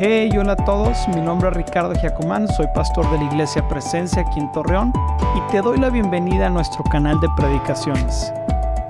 Hey, 0.00 0.30
hola 0.38 0.52
a 0.52 0.64
todos, 0.64 0.96
mi 1.08 1.20
nombre 1.20 1.48
es 1.48 1.56
Ricardo 1.56 1.92
Giacomán, 1.92 2.46
soy 2.46 2.68
pastor 2.72 3.10
de 3.10 3.18
la 3.18 3.24
Iglesia 3.24 3.66
Presencia 3.66 4.22
aquí 4.22 4.38
en 4.38 4.52
Torreón 4.52 4.92
y 5.36 5.50
te 5.50 5.60
doy 5.60 5.76
la 5.76 5.90
bienvenida 5.90 6.46
a 6.46 6.50
nuestro 6.50 6.84
canal 6.84 7.18
de 7.20 7.26
predicaciones. 7.36 8.32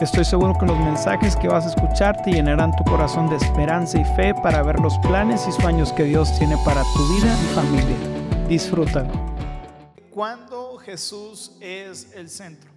Estoy 0.03 0.27
seguro 0.27 0.53
que 0.61 0.67
los 0.67 0.79
mensajes 0.81 1.35
que 1.35 1.49
vas 1.49 1.65
a 1.65 1.71
escuchar 1.71 2.21
te 2.21 2.33
llenarán 2.33 2.77
tu 2.77 2.85
corazón 2.85 3.31
de 3.31 3.37
esperanza 3.37 3.99
y 3.99 4.05
fe 4.17 4.35
para 4.35 4.63
ver 4.63 4.81
los 4.81 4.99
planes 4.99 5.49
y 5.49 5.53
sueños 5.53 5.95
que 5.95 6.05
Dios 6.05 6.39
tiene 6.39 6.59
para 6.63 6.83
tu 6.83 7.15
vida 7.15 7.35
y 7.43 7.55
familia. 7.55 8.47
Disfrútalo. 8.47 9.15
Cuando 10.11 10.77
Jesús 10.77 11.57
es 11.63 12.13
el 12.13 12.29
centro. 12.29 12.71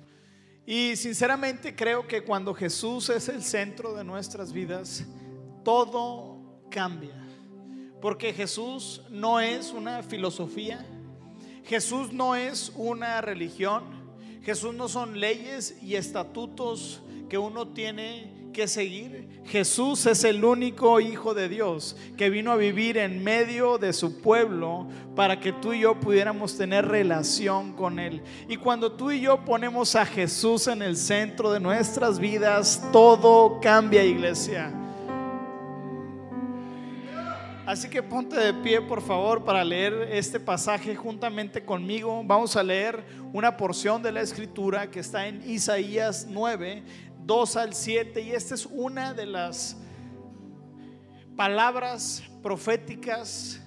Y 0.66 0.96
sinceramente 0.96 1.76
creo 1.76 2.08
que 2.08 2.24
cuando 2.24 2.54
Jesús 2.54 3.10
es 3.10 3.28
el 3.28 3.44
centro 3.44 3.94
de 3.94 4.06
nuestras 4.06 4.54
vidas, 4.54 5.04
todo 5.66 6.38
cambia. 6.70 7.21
Porque 8.02 8.34
Jesús 8.34 9.04
no 9.10 9.40
es 9.40 9.72
una 9.72 10.02
filosofía, 10.02 10.86
Jesús 11.66 12.12
no 12.12 12.36
es 12.36 12.72
una 12.76 13.22
religión, 13.22 13.84
Jesús 14.44 14.74
no 14.74 14.90
son 14.90 15.20
leyes 15.20 15.78
y 15.84 15.96
estatutos 15.96 17.02
que 17.30 17.38
uno 17.38 17.68
tiene 17.68 18.42
que 18.52 18.68
seguir. 18.68 19.42
Jesús 19.46 20.06
es 20.06 20.24
el 20.24 20.44
único 20.44 21.00
Hijo 21.00 21.34
de 21.34 21.48
Dios 21.48 21.96
que 22.18 22.30
vino 22.30 22.52
a 22.52 22.58
vivir 22.58 22.98
en 22.98 23.24
medio 23.24 23.78
de 23.78 23.94
su 23.94 24.22
pueblo 24.22 24.88
para 25.16 25.40
que 25.40 25.54
tú 25.54 25.74
y 25.74 25.82
yo 25.82 26.00
pudiéramos 26.00 26.58
tener 26.58 26.88
relación 26.88 27.74
con 27.74 28.00
Él. 28.00 28.22
Y 28.50 28.58
cuando 28.58 28.92
tú 28.92 29.12
y 29.12 29.22
yo 29.22 29.46
ponemos 29.46 29.96
a 29.96 30.06
Jesús 30.06 30.68
en 30.68 30.82
el 30.82 30.98
centro 30.98 31.52
de 31.52 31.60
nuestras 31.60 32.20
vidas, 32.20 32.82
todo 32.92 33.60
cambia, 33.62 34.04
iglesia. 34.04 34.81
Así 37.72 37.88
que 37.88 38.04
ponte 38.04 38.36
de 38.36 38.54
pie, 38.54 38.82
por 38.82 39.02
favor, 39.02 39.46
para 39.46 39.64
leer 39.64 40.10
este 40.12 40.42
pasaje 40.42 40.94
juntamente 40.94 41.64
conmigo. 41.64 42.22
Vamos 42.26 42.58
a 42.58 42.64
leer 42.64 43.02
una 43.32 43.56
porción 43.56 44.04
de 44.04 44.12
la 44.12 44.20
escritura 44.20 44.92
que 44.92 45.00
está 45.00 45.26
en 45.26 45.42
Isaías 45.50 46.28
9, 46.30 46.84
2 47.20 47.56
al 47.56 47.74
7. 47.74 48.24
Y 48.24 48.32
esta 48.32 48.56
es 48.56 48.66
una 48.66 49.14
de 49.14 49.26
las 49.26 49.78
palabras 51.38 52.22
proféticas 52.44 53.62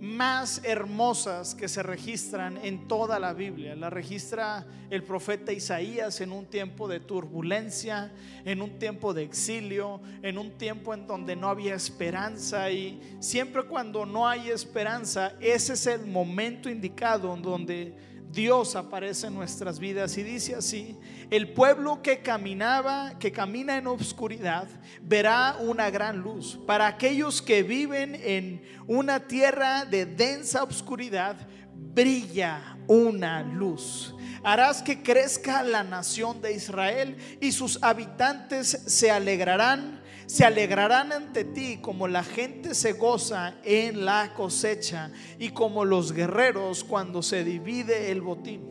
más 0.00 0.62
hermosas 0.64 1.54
que 1.54 1.68
se 1.68 1.82
registran 1.82 2.58
en 2.62 2.88
toda 2.88 3.18
la 3.18 3.34
Biblia. 3.34 3.76
La 3.76 3.90
registra 3.90 4.66
el 4.88 5.04
profeta 5.04 5.52
Isaías 5.52 6.20
en 6.20 6.32
un 6.32 6.46
tiempo 6.46 6.88
de 6.88 7.00
turbulencia, 7.00 8.10
en 8.44 8.62
un 8.62 8.78
tiempo 8.78 9.12
de 9.12 9.22
exilio, 9.22 10.00
en 10.22 10.38
un 10.38 10.52
tiempo 10.52 10.94
en 10.94 11.06
donde 11.06 11.36
no 11.36 11.48
había 11.48 11.74
esperanza 11.74 12.70
y 12.70 13.00
siempre 13.20 13.64
cuando 13.64 14.06
no 14.06 14.26
hay 14.26 14.50
esperanza, 14.50 15.34
ese 15.40 15.74
es 15.74 15.86
el 15.86 16.06
momento 16.06 16.70
indicado 16.70 17.34
en 17.34 17.42
donde 17.42 18.09
Dios 18.32 18.76
aparece 18.76 19.26
en 19.26 19.34
nuestras 19.34 19.80
vidas 19.80 20.16
y 20.16 20.22
dice 20.22 20.54
así, 20.54 20.96
el 21.30 21.52
pueblo 21.52 22.00
que 22.00 22.20
caminaba, 22.20 23.18
que 23.18 23.32
camina 23.32 23.76
en 23.76 23.88
obscuridad, 23.88 24.68
verá 25.02 25.56
una 25.58 25.90
gran 25.90 26.18
luz. 26.18 26.58
Para 26.66 26.86
aquellos 26.86 27.42
que 27.42 27.64
viven 27.64 28.14
en 28.14 28.62
una 28.86 29.26
tierra 29.26 29.84
de 29.84 30.06
densa 30.06 30.62
obscuridad, 30.62 31.36
brilla 31.74 32.76
una 32.86 33.42
luz. 33.42 34.14
Harás 34.44 34.82
que 34.82 35.02
crezca 35.02 35.62
la 35.62 35.82
nación 35.82 36.40
de 36.40 36.52
Israel 36.52 37.16
y 37.40 37.52
sus 37.52 37.82
habitantes 37.82 38.68
se 38.68 39.10
alegrarán 39.10 39.99
se 40.30 40.44
alegrarán 40.44 41.10
ante 41.10 41.42
ti 41.42 41.78
como 41.78 42.06
la 42.06 42.22
gente 42.22 42.76
se 42.76 42.92
goza 42.92 43.56
en 43.64 44.04
la 44.04 44.32
cosecha 44.32 45.10
y 45.40 45.48
como 45.48 45.84
los 45.84 46.12
guerreros 46.12 46.84
cuando 46.84 47.20
se 47.20 47.42
divide 47.42 48.12
el 48.12 48.20
botín. 48.20 48.68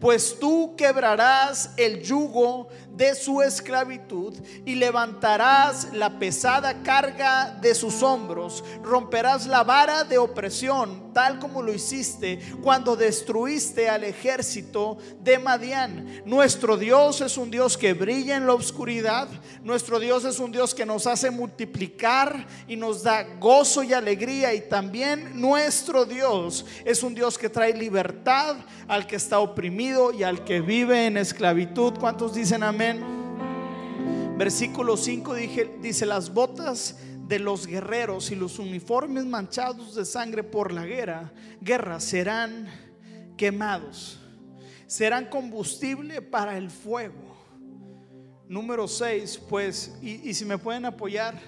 Pues 0.00 0.38
tú 0.38 0.76
quebrarás 0.76 1.74
el 1.76 2.00
yugo 2.00 2.68
de 3.00 3.14
su 3.14 3.40
esclavitud 3.40 4.34
y 4.66 4.74
levantarás 4.74 5.88
la 5.94 6.18
pesada 6.18 6.82
carga 6.82 7.56
de 7.62 7.74
sus 7.74 8.02
hombros, 8.02 8.62
romperás 8.82 9.46
la 9.46 9.64
vara 9.64 10.04
de 10.04 10.18
opresión, 10.18 11.10
tal 11.14 11.38
como 11.38 11.62
lo 11.62 11.72
hiciste 11.72 12.38
cuando 12.62 12.96
destruiste 12.96 13.88
al 13.88 14.04
ejército 14.04 14.98
de 15.22 15.38
Madián. 15.38 16.20
Nuestro 16.26 16.76
Dios 16.76 17.22
es 17.22 17.38
un 17.38 17.50
Dios 17.50 17.78
que 17.78 17.94
brilla 17.94 18.36
en 18.36 18.46
la 18.46 18.52
oscuridad, 18.52 19.28
nuestro 19.62 19.98
Dios 19.98 20.26
es 20.26 20.38
un 20.38 20.52
Dios 20.52 20.74
que 20.74 20.84
nos 20.84 21.06
hace 21.06 21.30
multiplicar 21.30 22.46
y 22.68 22.76
nos 22.76 23.02
da 23.02 23.22
gozo 23.38 23.82
y 23.82 23.94
alegría 23.94 24.52
y 24.52 24.60
también 24.68 25.40
nuestro 25.40 26.04
Dios 26.04 26.66
es 26.84 27.02
un 27.02 27.14
Dios 27.14 27.38
que 27.38 27.48
trae 27.48 27.72
libertad 27.72 28.56
al 28.88 29.06
que 29.06 29.16
está 29.16 29.38
oprimido 29.38 30.12
y 30.12 30.22
al 30.22 30.44
que 30.44 30.60
vive 30.60 31.06
en 31.06 31.16
esclavitud. 31.16 31.94
¿Cuántos 31.98 32.34
dicen 32.34 32.62
amén? 32.62 32.89
Versículo 34.36 34.96
5 34.96 35.34
dice, 35.82 36.06
las 36.06 36.32
botas 36.32 36.96
de 37.26 37.38
los 37.38 37.66
guerreros 37.66 38.30
y 38.30 38.34
los 38.34 38.58
uniformes 38.58 39.26
manchados 39.26 39.94
de 39.94 40.04
sangre 40.04 40.42
por 40.42 40.72
la 40.72 40.86
guerra, 40.86 41.32
guerra 41.60 42.00
serán 42.00 42.66
quemados, 43.36 44.18
serán 44.86 45.26
combustible 45.26 46.22
para 46.22 46.56
el 46.56 46.70
fuego. 46.70 47.36
Número 48.48 48.88
6, 48.88 49.42
pues, 49.48 49.96
y, 50.02 50.28
y 50.28 50.34
si 50.34 50.44
me 50.44 50.58
pueden 50.58 50.86
apoyar, 50.86 51.38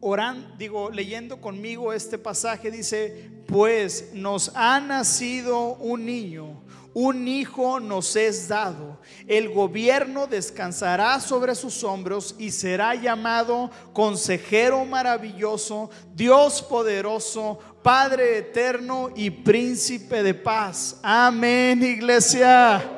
oran, 0.00 0.54
digo, 0.58 0.90
leyendo 0.90 1.40
conmigo 1.40 1.92
este 1.92 2.18
pasaje, 2.18 2.70
dice, 2.70 3.30
pues 3.46 4.10
nos 4.12 4.52
ha 4.54 4.80
nacido 4.80 5.74
un 5.74 6.06
niño 6.06 6.62
un 6.94 7.28
hijo 7.28 7.78
nos 7.78 8.16
es 8.16 8.48
dado. 8.48 9.00
El 9.28 9.50
gobierno 9.50 10.26
descansará 10.26 11.20
sobre 11.20 11.54
sus 11.54 11.84
hombros 11.84 12.34
y 12.40 12.50
será 12.50 12.96
llamado 12.96 13.70
consejero 13.92 14.84
maravilloso, 14.84 15.90
Dios 16.14 16.60
poderoso, 16.60 17.60
Padre 17.84 18.38
eterno 18.38 19.10
y 19.14 19.30
príncipe 19.30 20.24
de 20.24 20.34
paz. 20.34 20.98
Amén, 21.02 21.82
iglesia. 21.84 22.97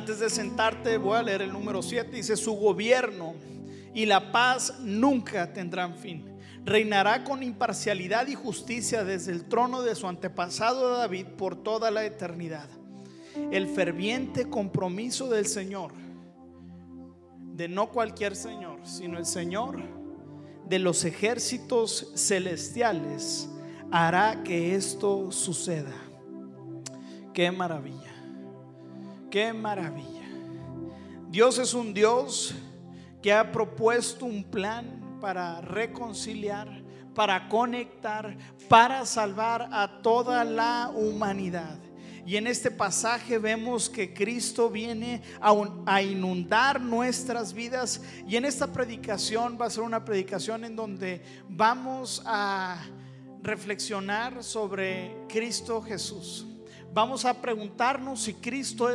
Antes 0.00 0.18
de 0.18 0.30
sentarte 0.30 0.96
voy 0.96 1.18
a 1.18 1.22
leer 1.22 1.42
el 1.42 1.52
número 1.52 1.82
7. 1.82 2.10
Dice, 2.10 2.34
su 2.34 2.54
gobierno 2.54 3.34
y 3.92 4.06
la 4.06 4.32
paz 4.32 4.78
nunca 4.80 5.52
tendrán 5.52 5.94
fin 5.94 6.24
reinará 6.64 7.22
con 7.22 7.42
imparcialidad 7.42 8.26
y 8.28 8.34
justicia 8.34 9.04
desde 9.04 9.32
el 9.32 9.44
trono 9.44 9.82
de 9.82 9.94
su 9.94 10.08
antepasado 10.08 10.96
David 10.96 11.26
por 11.36 11.62
toda 11.62 11.90
la 11.90 12.02
eternidad. 12.06 12.70
El 13.50 13.68
ferviente 13.68 14.48
compromiso 14.48 15.28
del 15.28 15.44
Señor, 15.44 15.92
de 17.52 17.68
no 17.68 17.90
cualquier 17.90 18.36
Señor, 18.36 18.80
sino 18.84 19.18
el 19.18 19.26
Señor 19.26 19.82
de 20.66 20.78
los 20.78 21.04
ejércitos 21.04 22.10
celestiales, 22.16 23.50
hará 23.92 24.42
que 24.44 24.74
esto 24.74 25.30
suceda. 25.30 25.94
Qué 27.34 27.50
maravilla, 27.50 28.09
qué 29.30 29.52
maravilla. 29.52 30.28
Dios 31.28 31.58
es 31.58 31.74
un 31.74 31.94
Dios 31.94 32.54
que 33.22 33.32
ha 33.32 33.52
propuesto 33.52 34.26
un 34.26 34.42
plan 34.42 35.18
para 35.20 35.60
reconciliar, 35.60 36.82
para 37.14 37.48
conectar, 37.48 38.36
para 38.68 39.06
salvar 39.06 39.68
a 39.72 40.00
toda 40.02 40.44
la 40.44 40.90
humanidad. 40.94 41.78
Y 42.26 42.36
en 42.36 42.46
este 42.46 42.70
pasaje 42.70 43.38
vemos 43.38 43.88
que 43.88 44.12
Cristo 44.12 44.70
viene 44.70 45.22
a, 45.40 46.02
inundar 46.02 46.80
nuestras 46.80 47.52
vidas. 47.52 48.02
Y 48.26 48.36
en 48.36 48.44
esta 48.44 48.72
predicación 48.72 49.58
va 49.60 49.66
a 49.66 49.70
ser 49.70 49.82
una 49.82 50.04
predicación 50.04 50.64
en 50.64 50.76
donde 50.76 51.22
vamos 51.48 52.22
a 52.26 52.78
reflexionar 53.42 54.44
sobre 54.44 55.16
Cristo 55.28 55.80
Jesús. 55.80 56.46
Vamos 56.92 57.24
a 57.24 57.40
preguntarnos 57.40 58.22
si 58.22 58.34
Cristo 58.34 58.88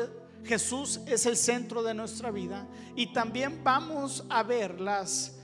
Jesús 0.46 1.02
es 1.08 1.26
el 1.26 1.36
centro 1.36 1.84
de 1.84 1.94
nuestra 1.94 2.32
vida. 2.32 2.68
Y 2.96 3.14
también 3.14 3.64
vamos 3.64 4.26
a 4.30 4.44
ver 4.44 4.80
las 4.80 5.40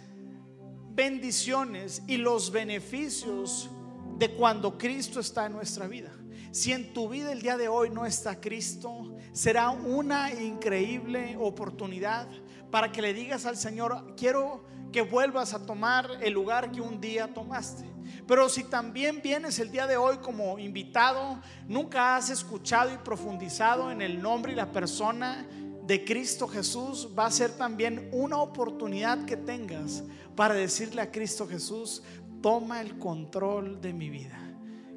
bendiciones 0.94 2.03
y 2.07 2.18
los 2.18 2.51
beneficios 2.51 3.69
de 4.18 4.31
cuando 4.33 4.77
Cristo 4.77 5.19
está 5.19 5.48
en 5.48 5.53
nuestra 5.53 5.88
vida. 5.88 6.12
Si 6.51 6.74
en 6.74 6.94
tu 6.94 7.09
vida 7.09 7.31
el 7.31 7.42
día 7.42 7.57
de 7.57 7.68
hoy 7.68 7.89
no 7.89 8.06
está 8.06 8.39
Cristo, 8.39 9.15
será 9.31 9.69
una 9.69 10.31
increíble 10.33 11.38
oportunidad 11.39 12.27
para 12.69 12.92
que 12.92 13.01
le 13.01 13.13
digas 13.13 13.45
al 13.45 13.57
Señor, 13.57 14.15
quiero 14.15 14.63
que 14.92 15.01
vuelvas 15.01 15.53
a 15.53 15.65
tomar 15.65 16.09
el 16.21 16.33
lugar 16.33 16.71
que 16.71 16.81
un 16.81 17.00
día 17.00 17.33
tomaste. 17.33 17.86
Pero 18.28 18.50
si 18.50 18.64
también 18.64 19.22
vienes 19.22 19.60
el 19.60 19.72
día 19.72 19.88
de 19.88 19.98
hoy 19.98 20.18
como 20.18 20.58
invitado, 20.60 21.40
nunca 21.68 22.16
has 22.16 22.30
escuchado 22.30 22.94
y 22.94 22.98
profundizado 22.98 23.92
en 23.92 24.02
el 24.02 24.22
nombre 24.22 24.54
y 24.54 24.56
la 24.56 24.72
persona 24.72 25.48
de 25.84 26.06
Cristo 26.06 26.48
Jesús 26.48 27.10
va 27.18 27.26
a 27.26 27.32
ser 27.32 27.52
también 27.52 28.10
una 28.12 28.38
oportunidad 28.38 29.26
que 29.26 29.36
tengas 29.36 30.04
para 30.36 30.54
decirle 30.54 31.02
a 31.02 31.12
Cristo 31.12 31.48
Jesús, 31.48 32.04
toma 32.42 32.82
el 32.82 32.98
control 32.98 33.82
de 33.82 33.94
mi 33.94 34.10
vida. 34.10 34.40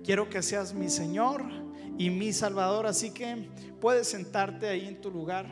Quiero 0.04 0.28
que 0.28 0.42
seas 0.42 0.74
mi 0.74 0.88
Señor 0.88 1.44
y 1.98 2.10
mi 2.10 2.32
Salvador, 2.32 2.86
así 2.86 3.10
que 3.10 3.48
puedes 3.80 4.08
sentarte 4.08 4.68
ahí 4.68 4.86
en 4.86 5.00
tu 5.00 5.10
lugar. 5.10 5.46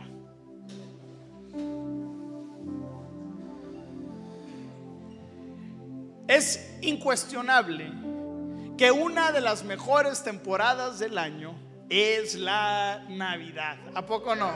Es 6.33 6.67
incuestionable 6.81 7.93
que 8.79 8.91
una 8.91 9.33
de 9.33 9.43
las 9.43 9.65
mejores 9.65 10.25
temporadas 10.25 10.99
del 10.99 11.19
año 11.19 11.55
es 11.91 12.37
la 12.37 13.05
Navidad. 13.11 13.77
¿A 13.95 14.07
poco 14.07 14.35
no? 14.35 14.51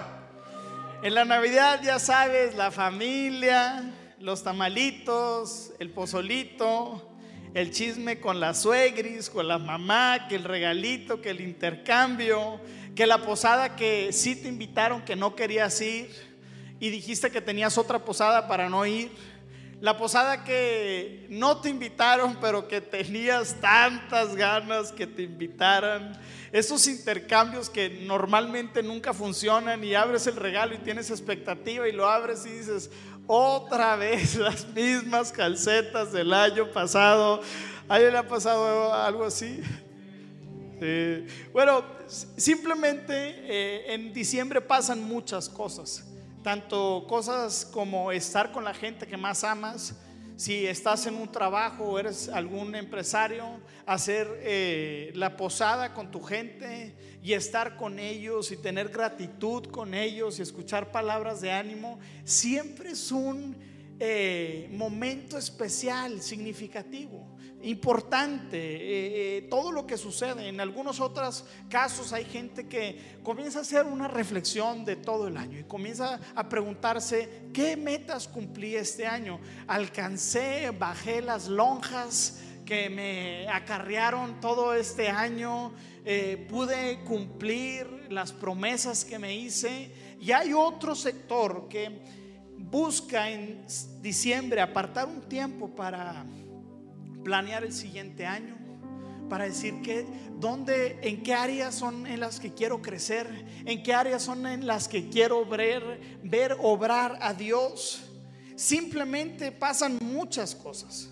En 1.02 1.12
la 1.12 1.26
Navidad 1.26 1.82
ya 1.84 1.98
sabes, 1.98 2.54
la 2.54 2.70
familia, 2.70 3.92
los 4.20 4.42
tamalitos, 4.42 5.74
el 5.78 5.90
pozolito, 5.90 7.10
el 7.52 7.70
chisme 7.72 8.20
con 8.20 8.40
la 8.40 8.54
suegris, 8.54 9.28
con 9.28 9.46
la 9.46 9.58
mamá, 9.58 10.28
que 10.30 10.36
el 10.36 10.44
regalito, 10.44 11.20
que 11.20 11.28
el 11.28 11.42
intercambio, 11.42 12.58
que 12.94 13.06
la 13.06 13.18
posada 13.18 13.76
que 13.76 14.14
sí 14.14 14.34
te 14.34 14.48
invitaron 14.48 15.04
que 15.04 15.14
no 15.14 15.36
querías 15.36 15.78
ir 15.82 16.08
y 16.80 16.88
dijiste 16.88 17.30
que 17.30 17.42
tenías 17.42 17.76
otra 17.76 17.98
posada 17.98 18.48
para 18.48 18.70
no 18.70 18.86
ir 18.86 19.10
la 19.80 19.98
posada 19.98 20.42
que 20.42 21.26
no 21.28 21.60
te 21.60 21.68
invitaron, 21.68 22.38
pero 22.40 22.66
que 22.66 22.80
tenías 22.80 23.56
tantas 23.60 24.34
ganas 24.34 24.90
que 24.90 25.06
te 25.06 25.22
invitaran. 25.22 26.18
Esos 26.50 26.86
intercambios 26.86 27.68
que 27.68 27.90
normalmente 28.06 28.82
nunca 28.82 29.12
funcionan 29.12 29.84
y 29.84 29.94
abres 29.94 30.26
el 30.26 30.36
regalo 30.36 30.74
y 30.74 30.78
tienes 30.78 31.10
expectativa 31.10 31.86
y 31.86 31.92
lo 31.92 32.08
abres 32.08 32.46
y 32.46 32.50
dices, 32.50 32.90
otra 33.26 33.96
vez 33.96 34.34
las 34.36 34.66
mismas 34.68 35.30
calcetas 35.30 36.10
del 36.12 36.32
año 36.32 36.70
pasado. 36.72 37.42
¿A 37.88 37.98
le 37.98 38.16
ha 38.16 38.26
pasado 38.26 38.94
algo 38.94 39.24
así? 39.24 39.60
Bueno, 41.52 41.84
simplemente 42.36 43.12
eh, 43.14 43.94
en 43.94 44.12
diciembre 44.12 44.60
pasan 44.60 45.02
muchas 45.02 45.48
cosas 45.48 46.04
tanto 46.46 47.06
cosas 47.08 47.64
como 47.64 48.12
estar 48.12 48.52
con 48.52 48.62
la 48.62 48.72
gente 48.72 49.08
que 49.08 49.16
más 49.16 49.42
amas, 49.42 49.96
si 50.36 50.64
estás 50.64 51.04
en 51.08 51.16
un 51.16 51.26
trabajo 51.32 51.82
o 51.82 51.98
eres 51.98 52.28
algún 52.28 52.76
empresario, 52.76 53.44
hacer 53.84 54.28
eh, 54.44 55.10
la 55.16 55.36
posada 55.36 55.92
con 55.92 56.12
tu 56.12 56.22
gente 56.22 56.94
y 57.20 57.32
estar 57.32 57.76
con 57.76 57.98
ellos 57.98 58.52
y 58.52 58.56
tener 58.56 58.90
gratitud 58.90 59.64
con 59.72 59.92
ellos 59.92 60.38
y 60.38 60.42
escuchar 60.42 60.92
palabras 60.92 61.40
de 61.40 61.50
ánimo, 61.50 61.98
siempre 62.22 62.90
es 62.90 63.10
un 63.10 63.56
eh, 63.98 64.68
momento 64.70 65.38
especial, 65.38 66.22
significativo 66.22 67.35
importante 67.66 68.56
eh, 68.56 69.38
eh, 69.38 69.42
todo 69.50 69.72
lo 69.72 69.86
que 69.86 69.96
sucede. 69.96 70.48
En 70.48 70.60
algunos 70.60 71.00
otros 71.00 71.44
casos 71.68 72.12
hay 72.12 72.24
gente 72.24 72.68
que 72.68 73.18
comienza 73.22 73.58
a 73.58 73.62
hacer 73.62 73.86
una 73.86 74.08
reflexión 74.08 74.84
de 74.84 74.96
todo 74.96 75.26
el 75.26 75.36
año 75.36 75.58
y 75.58 75.64
comienza 75.64 76.20
a 76.34 76.48
preguntarse, 76.48 77.48
¿qué 77.52 77.76
metas 77.76 78.28
cumplí 78.28 78.76
este 78.76 79.06
año? 79.06 79.40
¿Alcancé, 79.66 80.70
bajé 80.70 81.22
las 81.22 81.48
lonjas 81.48 82.40
que 82.64 82.88
me 82.88 83.48
acarrearon 83.48 84.40
todo 84.40 84.72
este 84.72 85.08
año? 85.08 85.72
Eh, 86.04 86.46
¿Pude 86.48 87.00
cumplir 87.04 88.06
las 88.10 88.32
promesas 88.32 89.04
que 89.04 89.18
me 89.18 89.34
hice? 89.34 89.90
Y 90.20 90.30
hay 90.30 90.52
otro 90.52 90.94
sector 90.94 91.66
que 91.68 92.00
busca 92.58 93.28
en 93.28 93.66
diciembre 94.00 94.60
apartar 94.60 95.08
un 95.08 95.22
tiempo 95.22 95.68
para 95.68 96.24
planear 97.26 97.64
el 97.64 97.72
siguiente 97.72 98.24
año, 98.24 98.56
para 99.28 99.46
decir 99.46 99.82
que 99.82 100.06
dónde, 100.38 101.00
en 101.02 101.24
qué 101.24 101.34
áreas 101.34 101.74
son 101.74 102.06
en 102.06 102.20
las 102.20 102.38
que 102.38 102.54
quiero 102.54 102.80
crecer, 102.80 103.26
en 103.64 103.82
qué 103.82 103.92
áreas 103.94 104.22
son 104.22 104.46
en 104.46 104.64
las 104.64 104.86
que 104.86 105.08
quiero 105.08 105.44
ver, 105.44 106.20
ver 106.22 106.56
obrar 106.60 107.18
a 107.20 107.34
Dios. 107.34 108.04
Simplemente 108.54 109.50
pasan 109.50 109.98
muchas 110.00 110.54
cosas. 110.54 111.08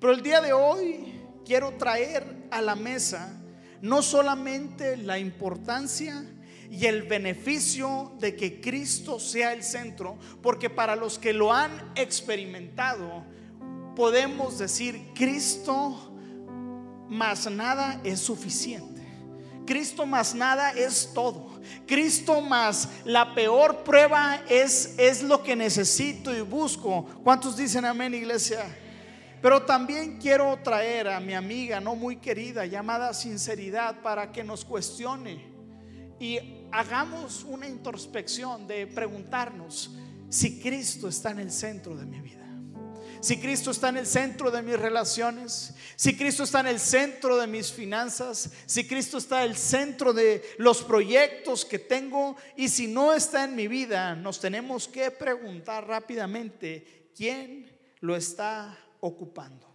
Pero 0.00 0.14
el 0.14 0.22
día 0.22 0.40
de 0.40 0.54
hoy 0.54 1.20
quiero 1.44 1.72
traer 1.72 2.48
a 2.50 2.62
la 2.62 2.74
mesa 2.74 3.38
no 3.82 4.00
solamente 4.00 4.96
la 4.96 5.18
importancia 5.18 6.24
y 6.70 6.86
el 6.86 7.02
beneficio 7.02 8.16
de 8.18 8.34
que 8.36 8.58
Cristo 8.62 9.20
sea 9.20 9.52
el 9.52 9.62
centro, 9.62 10.16
porque 10.40 10.70
para 10.70 10.96
los 10.96 11.18
que 11.18 11.34
lo 11.34 11.52
han 11.52 11.92
experimentado, 11.94 13.26
podemos 13.98 14.58
decir, 14.58 15.10
Cristo 15.12 16.12
más 17.08 17.50
nada 17.50 18.00
es 18.04 18.20
suficiente. 18.20 19.02
Cristo 19.66 20.06
más 20.06 20.36
nada 20.36 20.70
es 20.70 21.10
todo. 21.12 21.60
Cristo 21.84 22.40
más 22.40 22.88
la 23.04 23.34
peor 23.34 23.82
prueba 23.82 24.40
es, 24.48 24.94
es 24.98 25.24
lo 25.24 25.42
que 25.42 25.56
necesito 25.56 26.32
y 26.32 26.42
busco. 26.42 27.06
¿Cuántos 27.24 27.56
dicen 27.56 27.84
amén, 27.84 28.14
iglesia? 28.14 28.64
Pero 29.42 29.64
también 29.64 30.18
quiero 30.20 30.56
traer 30.62 31.08
a 31.08 31.18
mi 31.18 31.34
amiga 31.34 31.80
no 31.80 31.96
muy 31.96 32.18
querida 32.18 32.66
llamada 32.66 33.12
sinceridad 33.12 34.00
para 34.00 34.30
que 34.30 34.44
nos 34.44 34.64
cuestione 34.64 35.44
y 36.20 36.38
hagamos 36.70 37.42
una 37.42 37.66
introspección 37.66 38.68
de 38.68 38.86
preguntarnos 38.86 39.90
si 40.28 40.60
Cristo 40.60 41.08
está 41.08 41.32
en 41.32 41.40
el 41.40 41.50
centro 41.50 41.96
de 41.96 42.06
mi 42.06 42.20
vida 42.20 42.37
si 43.20 43.38
Cristo 43.38 43.70
está 43.70 43.88
en 43.88 43.98
el 43.98 44.06
centro 44.06 44.50
de 44.50 44.62
mis 44.62 44.78
relaciones, 44.78 45.74
si 45.96 46.16
Cristo 46.16 46.44
está 46.44 46.60
en 46.60 46.68
el 46.68 46.80
centro 46.80 47.36
de 47.36 47.46
mis 47.46 47.72
finanzas, 47.72 48.50
si 48.66 48.86
Cristo 48.86 49.18
está 49.18 49.44
en 49.44 49.50
el 49.50 49.56
centro 49.56 50.12
de 50.12 50.42
los 50.58 50.82
proyectos 50.82 51.64
que 51.64 51.78
tengo 51.78 52.36
y 52.56 52.68
si 52.68 52.86
no 52.86 53.12
está 53.12 53.44
en 53.44 53.56
mi 53.56 53.68
vida, 53.68 54.14
nos 54.14 54.40
tenemos 54.40 54.86
que 54.88 55.10
preguntar 55.10 55.86
rápidamente 55.86 57.10
quién 57.16 57.78
lo 58.00 58.16
está 58.16 58.78
ocupando. 59.00 59.66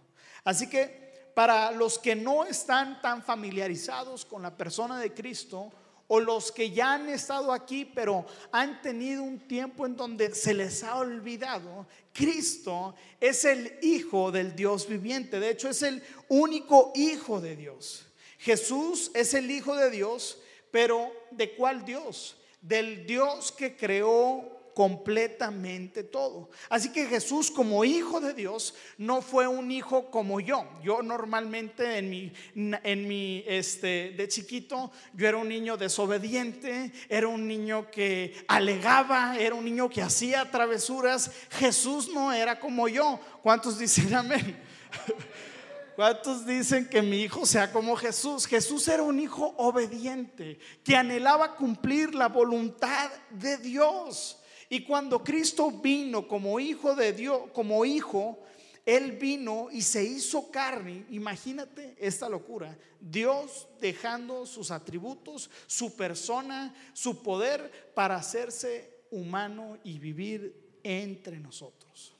Así 0.44 0.68
que 0.68 1.32
para 1.34 1.70
los 1.72 1.98
que 1.98 2.14
no 2.14 2.44
están 2.44 3.02
tan 3.02 3.22
familiarizados 3.22 4.24
con 4.24 4.42
la 4.42 4.56
persona 4.56 4.98
de 4.98 5.12
Cristo, 5.12 5.72
o 6.08 6.20
los 6.20 6.52
que 6.52 6.70
ya 6.70 6.94
han 6.94 7.08
estado 7.08 7.52
aquí 7.52 7.84
pero 7.84 8.26
han 8.52 8.82
tenido 8.82 9.22
un 9.22 9.38
tiempo 9.40 9.86
en 9.86 9.96
donde 9.96 10.34
se 10.34 10.54
les 10.54 10.82
ha 10.82 10.96
olvidado, 10.96 11.86
Cristo 12.12 12.94
es 13.20 13.44
el 13.44 13.78
Hijo 13.82 14.30
del 14.30 14.54
Dios 14.54 14.88
viviente, 14.88 15.40
de 15.40 15.50
hecho 15.50 15.68
es 15.68 15.82
el 15.82 16.02
único 16.28 16.92
Hijo 16.94 17.40
de 17.40 17.56
Dios. 17.56 18.06
Jesús 18.38 19.10
es 19.14 19.34
el 19.34 19.50
Hijo 19.50 19.74
de 19.74 19.90
Dios, 19.90 20.38
pero 20.70 21.10
¿de 21.30 21.54
cuál 21.54 21.84
Dios? 21.84 22.36
Del 22.60 23.06
Dios 23.06 23.52
que 23.52 23.76
creó 23.76 24.54
completamente 24.74 26.02
todo. 26.02 26.50
Así 26.68 26.90
que 26.90 27.06
Jesús 27.06 27.50
como 27.50 27.84
hijo 27.84 28.20
de 28.20 28.34
Dios 28.34 28.74
no 28.98 29.22
fue 29.22 29.46
un 29.46 29.70
hijo 29.70 30.10
como 30.10 30.40
yo. 30.40 30.66
Yo 30.82 31.02
normalmente 31.02 31.98
en 31.98 32.10
mi, 32.10 32.32
en 32.54 33.08
mi 33.08 33.44
este, 33.46 34.10
de 34.10 34.28
chiquito, 34.28 34.90
yo 35.14 35.28
era 35.28 35.36
un 35.36 35.48
niño 35.48 35.76
desobediente, 35.76 36.92
era 37.08 37.28
un 37.28 37.46
niño 37.46 37.90
que 37.90 38.44
alegaba, 38.48 39.36
era 39.38 39.54
un 39.54 39.64
niño 39.64 39.88
que 39.88 40.02
hacía 40.02 40.50
travesuras. 40.50 41.30
Jesús 41.50 42.10
no 42.12 42.32
era 42.32 42.58
como 42.58 42.88
yo. 42.88 43.20
¿Cuántos 43.42 43.78
dicen 43.78 44.12
amén? 44.14 44.60
¿Cuántos 45.94 46.44
dicen 46.44 46.88
que 46.88 47.02
mi 47.02 47.22
hijo 47.22 47.46
sea 47.46 47.70
como 47.70 47.94
Jesús? 47.94 48.46
Jesús 48.46 48.88
era 48.88 49.04
un 49.04 49.20
hijo 49.20 49.54
obediente 49.58 50.58
que 50.82 50.96
anhelaba 50.96 51.54
cumplir 51.54 52.16
la 52.16 52.28
voluntad 52.28 53.10
de 53.30 53.58
Dios. 53.58 54.40
Y 54.74 54.80
cuando 54.80 55.22
Cristo 55.22 55.70
vino 55.70 56.26
como 56.26 56.58
hijo 56.58 56.96
de 56.96 57.12
Dios, 57.12 57.42
como 57.52 57.84
hijo, 57.84 58.40
Él 58.84 59.12
vino 59.12 59.68
y 59.70 59.82
se 59.82 60.02
hizo 60.02 60.50
carne. 60.50 61.04
Imagínate 61.10 61.94
esta 61.96 62.28
locura. 62.28 62.76
Dios 62.98 63.68
dejando 63.80 64.44
sus 64.46 64.72
atributos, 64.72 65.48
su 65.68 65.94
persona, 65.94 66.74
su 66.92 67.22
poder 67.22 67.92
para 67.94 68.16
hacerse 68.16 69.04
humano 69.12 69.78
y 69.84 70.00
vivir 70.00 70.80
entre 70.82 71.38
nosotros. 71.38 72.16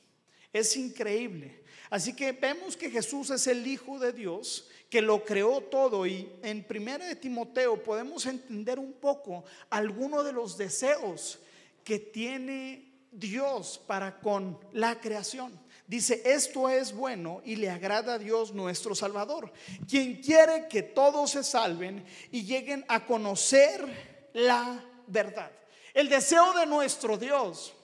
Es 0.52 0.76
increíble. 0.76 1.64
Así 1.90 2.14
que 2.14 2.30
vemos 2.30 2.76
que 2.76 2.88
Jesús 2.88 3.30
es 3.30 3.48
el 3.48 3.66
Hijo 3.66 3.98
de 3.98 4.12
Dios 4.12 4.68
que 4.88 5.02
lo 5.02 5.24
creó 5.24 5.60
todo 5.60 6.06
y 6.06 6.30
en 6.40 6.62
primera 6.62 7.04
de 7.04 7.16
Timoteo 7.16 7.82
podemos 7.82 8.26
entender 8.26 8.78
un 8.78 8.92
poco 8.92 9.44
algunos 9.70 10.24
de 10.24 10.32
los 10.32 10.56
deseos 10.56 11.40
que 11.84 11.98
tiene 11.98 13.08
Dios 13.10 13.80
para 13.86 14.18
con 14.18 14.58
la 14.72 15.00
creación. 15.00 15.58
Dice, 15.86 16.22
esto 16.24 16.68
es 16.68 16.94
bueno 16.94 17.42
y 17.44 17.56
le 17.56 17.70
agrada 17.70 18.14
a 18.14 18.18
Dios 18.18 18.52
nuestro 18.54 18.94
Salvador, 18.94 19.52
quien 19.88 20.22
quiere 20.22 20.66
que 20.66 20.82
todos 20.82 21.32
se 21.32 21.44
salven 21.44 22.04
y 22.32 22.44
lleguen 22.44 22.84
a 22.88 23.04
conocer 23.04 24.30
la 24.32 24.82
verdad. 25.06 25.50
El 25.92 26.08
deseo 26.08 26.54
de 26.54 26.66
nuestro 26.66 27.18
Dios, 27.18 27.74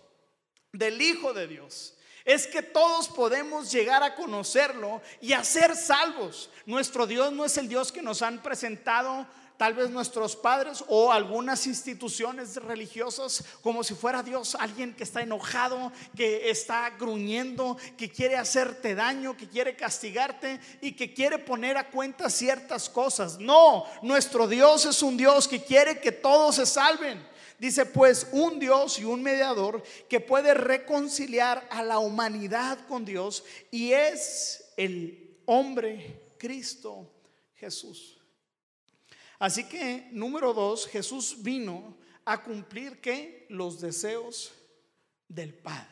del 0.72 1.00
Hijo 1.00 1.34
de 1.34 1.46
Dios, 1.46 1.94
es 2.24 2.46
que 2.46 2.62
todos 2.62 3.08
podemos 3.08 3.70
llegar 3.70 4.02
a 4.02 4.14
conocerlo 4.14 5.02
y 5.20 5.32
a 5.32 5.44
ser 5.44 5.76
salvos. 5.76 6.50
Nuestro 6.64 7.06
Dios 7.06 7.32
no 7.32 7.44
es 7.44 7.56
el 7.58 7.68
Dios 7.68 7.92
que 7.92 8.02
nos 8.02 8.22
han 8.22 8.42
presentado 8.42 9.26
tal 9.60 9.74
vez 9.74 9.90
nuestros 9.90 10.36
padres 10.36 10.82
o 10.88 11.12
algunas 11.12 11.66
instituciones 11.66 12.56
religiosas 12.56 13.44
como 13.60 13.84
si 13.84 13.92
fuera 13.92 14.22
Dios 14.22 14.54
alguien 14.54 14.94
que 14.94 15.04
está 15.04 15.20
enojado, 15.20 15.92
que 16.16 16.48
está 16.48 16.88
gruñendo, 16.98 17.76
que 17.98 18.08
quiere 18.08 18.36
hacerte 18.36 18.94
daño, 18.94 19.36
que 19.36 19.50
quiere 19.50 19.76
castigarte 19.76 20.58
y 20.80 20.92
que 20.92 21.12
quiere 21.12 21.36
poner 21.36 21.76
a 21.76 21.90
cuenta 21.90 22.30
ciertas 22.30 22.88
cosas. 22.88 23.38
No, 23.38 23.84
nuestro 24.00 24.48
Dios 24.48 24.86
es 24.86 25.02
un 25.02 25.18
Dios 25.18 25.46
que 25.46 25.62
quiere 25.62 26.00
que 26.00 26.12
todos 26.12 26.54
se 26.54 26.64
salven. 26.64 27.22
Dice 27.58 27.84
pues 27.84 28.28
un 28.32 28.58
Dios 28.58 28.98
y 28.98 29.04
un 29.04 29.22
mediador 29.22 29.82
que 30.08 30.20
puede 30.20 30.54
reconciliar 30.54 31.68
a 31.70 31.82
la 31.82 31.98
humanidad 31.98 32.78
con 32.88 33.04
Dios 33.04 33.44
y 33.70 33.92
es 33.92 34.72
el 34.78 35.38
hombre 35.44 36.32
Cristo 36.38 37.12
Jesús. 37.56 38.19
Así 39.40 39.64
que, 39.64 40.06
número 40.12 40.52
dos, 40.52 40.86
Jesús 40.86 41.42
vino 41.42 41.96
a 42.26 42.42
cumplir 42.42 43.00
que 43.00 43.46
los 43.48 43.80
deseos 43.80 44.52
del 45.26 45.54
Padre. 45.54 45.88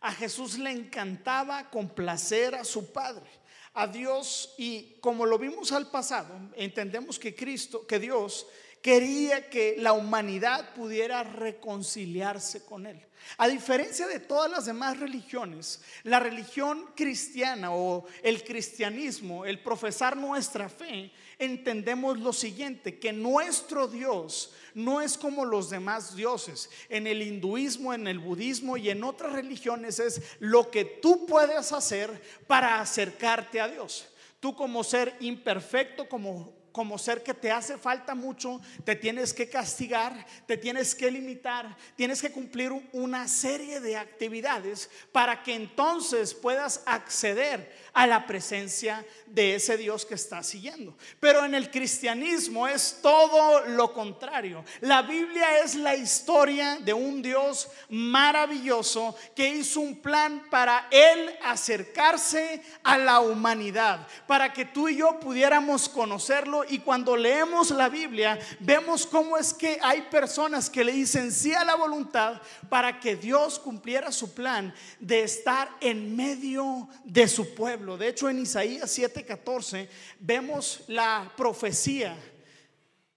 A 0.00 0.12
Jesús 0.12 0.58
le 0.58 0.72
encantaba 0.72 1.70
complacer 1.70 2.56
a 2.56 2.64
su 2.64 2.92
Padre, 2.92 3.30
a 3.74 3.86
Dios 3.86 4.54
y 4.58 4.98
como 5.00 5.24
lo 5.24 5.38
vimos 5.38 5.70
al 5.70 5.88
pasado, 5.88 6.34
entendemos 6.56 7.16
que 7.16 7.34
Cristo, 7.34 7.86
que 7.86 8.00
Dios 8.00 8.48
quería 8.82 9.48
que 9.48 9.76
la 9.78 9.92
humanidad 9.92 10.74
pudiera 10.74 11.22
reconciliarse 11.22 12.64
con 12.64 12.86
Él. 12.86 13.04
A 13.36 13.48
diferencia 13.48 14.06
de 14.06 14.20
todas 14.20 14.50
las 14.50 14.66
demás 14.66 14.98
religiones, 14.98 15.82
la 16.04 16.20
religión 16.20 16.90
cristiana 16.94 17.72
o 17.72 18.06
el 18.22 18.42
cristianismo, 18.44 19.44
el 19.44 19.62
profesar 19.62 20.16
nuestra 20.16 20.68
fe, 20.68 21.12
entendemos 21.38 22.18
lo 22.18 22.32
siguiente, 22.32 22.98
que 22.98 23.12
nuestro 23.12 23.88
Dios 23.88 24.52
no 24.74 25.00
es 25.00 25.16
como 25.16 25.44
los 25.44 25.70
demás 25.70 26.14
dioses. 26.16 26.70
En 26.88 27.06
el 27.06 27.22
hinduismo, 27.22 27.94
en 27.94 28.06
el 28.06 28.18
budismo 28.18 28.76
y 28.76 28.90
en 28.90 29.04
otras 29.04 29.32
religiones 29.32 29.98
es 29.98 30.22
lo 30.40 30.70
que 30.70 30.84
tú 30.84 31.26
puedes 31.26 31.72
hacer 31.72 32.22
para 32.46 32.80
acercarte 32.80 33.60
a 33.60 33.68
Dios. 33.68 34.08
Tú 34.40 34.54
como 34.54 34.84
ser 34.84 35.16
imperfecto, 35.20 36.08
como 36.08 36.58
como 36.78 36.96
ser 36.96 37.24
que 37.24 37.34
te 37.34 37.50
hace 37.50 37.76
falta 37.76 38.14
mucho, 38.14 38.60
te 38.84 38.94
tienes 38.94 39.34
que 39.34 39.48
castigar, 39.48 40.24
te 40.46 40.56
tienes 40.56 40.94
que 40.94 41.10
limitar, 41.10 41.76
tienes 41.96 42.22
que 42.22 42.30
cumplir 42.30 42.70
una 42.92 43.26
serie 43.26 43.80
de 43.80 43.96
actividades 43.96 44.88
para 45.10 45.42
que 45.42 45.54
entonces 45.54 46.34
puedas 46.34 46.84
acceder 46.86 47.76
a 47.98 48.06
la 48.06 48.28
presencia 48.28 49.04
de 49.26 49.56
ese 49.56 49.76
Dios 49.76 50.06
que 50.06 50.14
estás 50.14 50.46
siguiendo. 50.46 50.96
Pero 51.18 51.44
en 51.44 51.52
el 51.52 51.68
cristianismo 51.68 52.68
es 52.68 53.00
todo 53.02 53.66
lo 53.66 53.92
contrario. 53.92 54.64
La 54.82 55.02
Biblia 55.02 55.58
es 55.64 55.74
la 55.74 55.96
historia 55.96 56.78
de 56.78 56.92
un 56.92 57.22
Dios 57.22 57.68
maravilloso 57.88 59.16
que 59.34 59.48
hizo 59.48 59.80
un 59.80 59.96
plan 59.96 60.44
para 60.48 60.86
él 60.92 61.28
acercarse 61.42 62.62
a 62.84 62.98
la 62.98 63.18
humanidad, 63.18 64.06
para 64.28 64.52
que 64.52 64.64
tú 64.64 64.88
y 64.88 64.98
yo 64.98 65.18
pudiéramos 65.18 65.88
conocerlo 65.88 66.64
y 66.68 66.78
cuando 66.78 67.16
leemos 67.16 67.72
la 67.72 67.88
Biblia 67.88 68.38
vemos 68.60 69.08
cómo 69.08 69.36
es 69.36 69.52
que 69.52 69.80
hay 69.82 70.02
personas 70.02 70.70
que 70.70 70.84
le 70.84 70.92
dicen 70.92 71.32
sí 71.32 71.52
a 71.52 71.64
la 71.64 71.74
voluntad 71.74 72.40
para 72.68 73.00
que 73.00 73.16
Dios 73.16 73.58
cumpliera 73.58 74.12
su 74.12 74.34
plan 74.34 74.72
de 75.00 75.24
estar 75.24 75.68
en 75.80 76.14
medio 76.14 76.88
de 77.02 77.26
su 77.26 77.56
pueblo. 77.56 77.87
De 77.96 78.08
hecho, 78.08 78.28
en 78.28 78.40
Isaías 78.40 78.90
7:14 78.90 79.88
vemos 80.20 80.84
la 80.88 81.32
profecía 81.36 82.16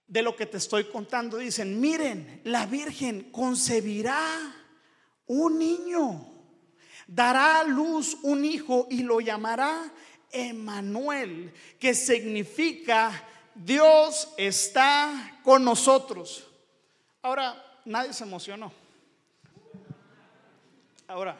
de 0.06 0.22
lo 0.22 0.36
que 0.36 0.46
te 0.46 0.58
estoy 0.58 0.84
contando. 0.84 1.38
Dicen, 1.38 1.80
miren, 1.80 2.40
la 2.44 2.66
Virgen 2.66 3.30
concebirá 3.30 4.20
un 5.26 5.58
niño, 5.58 6.32
dará 7.06 7.60
a 7.60 7.64
luz 7.64 8.16
un 8.22 8.44
hijo 8.44 8.86
y 8.90 9.02
lo 9.02 9.20
llamará 9.20 9.92
Emanuel, 10.30 11.52
que 11.78 11.94
significa 11.94 13.26
Dios 13.54 14.32
está 14.36 15.40
con 15.42 15.64
nosotros. 15.64 16.48
Ahora, 17.22 17.80
nadie 17.84 18.12
se 18.12 18.24
emocionó. 18.24 18.72
Ahora, 21.06 21.36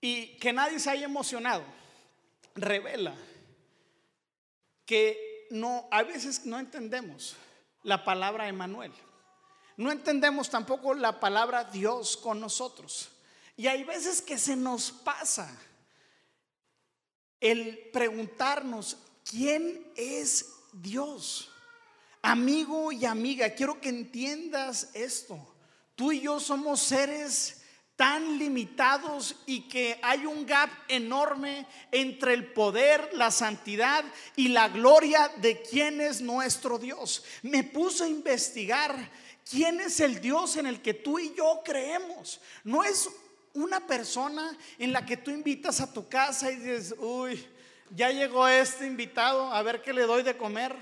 y 0.00 0.36
que 0.38 0.52
nadie 0.52 0.78
se 0.78 0.90
haya 0.90 1.04
emocionado, 1.04 1.64
revela 2.54 3.14
que 4.86 5.46
no, 5.50 5.86
a 5.90 6.02
veces 6.02 6.46
no 6.46 6.58
entendemos 6.58 7.36
la 7.82 8.04
palabra 8.04 8.48
Emanuel. 8.48 8.92
No 9.76 9.92
entendemos 9.92 10.50
tampoco 10.50 10.94
la 10.94 11.20
palabra 11.20 11.64
Dios 11.64 12.16
con 12.16 12.40
nosotros. 12.40 13.10
Y 13.56 13.66
hay 13.66 13.84
veces 13.84 14.20
que 14.20 14.36
se 14.36 14.56
nos 14.56 14.90
pasa 14.90 15.50
el 17.40 17.78
preguntarnos, 17.92 18.98
¿quién 19.24 19.90
es 19.96 20.54
Dios? 20.72 21.50
Amigo 22.22 22.92
y 22.92 23.06
amiga, 23.06 23.50
quiero 23.54 23.80
que 23.80 23.88
entiendas 23.88 24.90
esto. 24.94 25.54
Tú 25.94 26.12
y 26.12 26.20
yo 26.20 26.40
somos 26.40 26.80
seres 26.80 27.59
tan 28.00 28.38
limitados 28.38 29.36
y 29.44 29.68
que 29.68 30.00
hay 30.00 30.24
un 30.24 30.46
gap 30.46 30.70
enorme 30.88 31.66
entre 31.92 32.32
el 32.32 32.50
poder, 32.50 33.10
la 33.12 33.30
santidad 33.30 34.02
y 34.36 34.48
la 34.48 34.70
gloria 34.70 35.30
de 35.36 35.60
quién 35.60 36.00
es 36.00 36.22
nuestro 36.22 36.78
Dios. 36.78 37.22
Me 37.42 37.62
puse 37.62 38.04
a 38.04 38.08
investigar 38.08 38.96
quién 39.50 39.82
es 39.82 40.00
el 40.00 40.18
Dios 40.18 40.56
en 40.56 40.64
el 40.64 40.80
que 40.80 40.94
tú 40.94 41.18
y 41.18 41.34
yo 41.36 41.60
creemos. 41.62 42.40
No 42.64 42.82
es 42.82 43.06
una 43.52 43.86
persona 43.86 44.56
en 44.78 44.94
la 44.94 45.04
que 45.04 45.18
tú 45.18 45.30
invitas 45.30 45.82
a 45.82 45.92
tu 45.92 46.08
casa 46.08 46.50
y 46.50 46.56
dices, 46.56 46.94
uy, 46.96 47.46
ya 47.90 48.08
llegó 48.08 48.48
este 48.48 48.86
invitado, 48.86 49.52
a 49.52 49.62
ver 49.62 49.82
qué 49.82 49.92
le 49.92 50.06
doy 50.06 50.22
de 50.22 50.38
comer. 50.38 50.74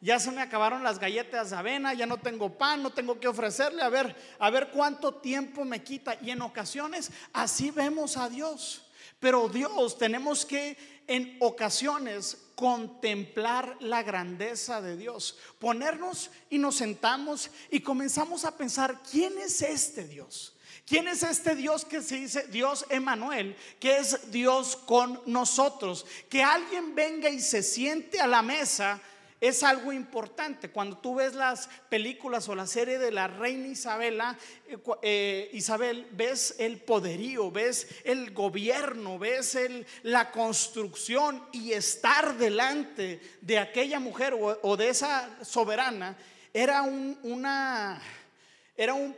Ya 0.00 0.20
se 0.20 0.30
me 0.30 0.42
acabaron 0.42 0.82
las 0.82 0.98
galletas 0.98 1.50
de 1.50 1.56
avena, 1.56 1.94
ya 1.94 2.06
no 2.06 2.18
tengo 2.18 2.56
pan, 2.58 2.82
no 2.82 2.90
tengo 2.90 3.18
que 3.18 3.28
ofrecerle, 3.28 3.82
a 3.82 3.88
ver, 3.88 4.14
a 4.38 4.50
ver 4.50 4.68
cuánto 4.70 5.14
tiempo 5.14 5.64
me 5.64 5.82
quita. 5.82 6.16
Y 6.20 6.30
en 6.30 6.42
ocasiones 6.42 7.10
así 7.32 7.70
vemos 7.70 8.16
a 8.16 8.28
Dios. 8.28 8.82
Pero 9.18 9.48
Dios 9.48 9.96
tenemos 9.96 10.44
que 10.44 10.76
en 11.06 11.36
ocasiones 11.40 12.46
contemplar 12.54 13.76
la 13.80 14.02
grandeza 14.02 14.80
de 14.80 14.96
Dios, 14.96 15.38
ponernos 15.58 16.30
y 16.50 16.58
nos 16.58 16.76
sentamos 16.76 17.50
y 17.70 17.80
comenzamos 17.80 18.44
a 18.44 18.56
pensar, 18.56 19.00
¿quién 19.10 19.38
es 19.38 19.62
este 19.62 20.06
Dios? 20.06 20.54
¿Quién 20.86 21.08
es 21.08 21.24
este 21.24 21.56
Dios 21.56 21.84
que 21.84 22.00
se 22.00 22.16
dice 22.16 22.46
Dios 22.46 22.86
Emanuel? 22.90 23.56
Que 23.80 23.98
es 23.98 24.30
Dios 24.30 24.76
con 24.76 25.20
nosotros. 25.26 26.06
Que 26.28 26.44
alguien 26.44 26.94
venga 26.94 27.28
y 27.28 27.40
se 27.40 27.64
siente 27.64 28.20
a 28.20 28.28
la 28.28 28.40
mesa 28.40 29.00
es 29.40 29.62
algo 29.62 29.92
importante. 29.92 30.70
Cuando 30.70 30.98
tú 30.98 31.16
ves 31.16 31.34
las 31.34 31.68
películas 31.88 32.48
o 32.48 32.54
la 32.54 32.66
serie 32.66 32.98
de 32.98 33.10
la 33.10 33.28
reina 33.28 33.68
Isabela, 33.68 34.38
eh, 34.66 34.78
eh, 35.02 35.50
Isabel, 35.52 36.06
ves 36.12 36.56
el 36.58 36.80
poderío, 36.80 37.50
ves 37.50 37.88
el 38.04 38.32
gobierno, 38.32 39.18
ves 39.18 39.58
la 40.02 40.30
construcción 40.30 41.42
y 41.52 41.72
estar 41.72 42.36
delante 42.38 43.20
de 43.40 43.58
aquella 43.58 44.00
mujer 44.00 44.34
o, 44.38 44.76
de 44.76 44.88
esa 44.88 45.44
soberana 45.44 46.16
era 46.52 46.82
un 46.82 47.16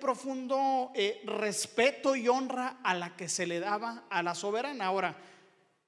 profundo 0.01 0.91
eh, 0.95 1.23
respeto 1.25 2.17
y 2.17 2.29
honra 2.29 2.79
a 2.83 2.95
la 2.95 3.17
que 3.17 3.29
se 3.29 3.47
le 3.47 3.61
daba 3.61 4.05
a 4.11 4.23
la 4.23 4.35
soberana. 4.35 4.87
Ahora, 4.87 5.17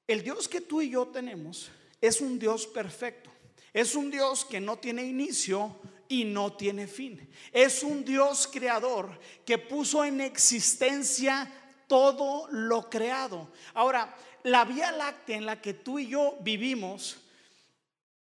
el 0.06 0.22
Dios 0.22 0.48
que 0.48 0.60
tú 0.60 0.82
y 0.82 0.90
yo 0.90 1.06
tenemos 1.08 1.70
es 2.00 2.20
un 2.20 2.38
Dios 2.38 2.66
perfecto. 2.66 3.29
Es 3.72 3.94
un 3.94 4.10
Dios 4.10 4.44
que 4.44 4.60
no 4.60 4.78
tiene 4.78 5.04
inicio 5.04 5.76
y 6.08 6.24
no 6.24 6.54
tiene 6.54 6.86
fin. 6.86 7.30
Es 7.52 7.82
un 7.82 8.04
Dios 8.04 8.48
creador 8.52 9.18
que 9.46 9.58
puso 9.58 10.04
en 10.04 10.20
existencia 10.20 11.50
todo 11.86 12.48
lo 12.50 12.90
creado. 12.90 13.52
Ahora, 13.74 14.16
la 14.42 14.64
Vía 14.64 14.90
Láctea 14.90 15.36
en 15.36 15.46
la 15.46 15.60
que 15.60 15.74
tú 15.74 15.98
y 15.98 16.08
yo 16.08 16.36
vivimos, 16.40 17.18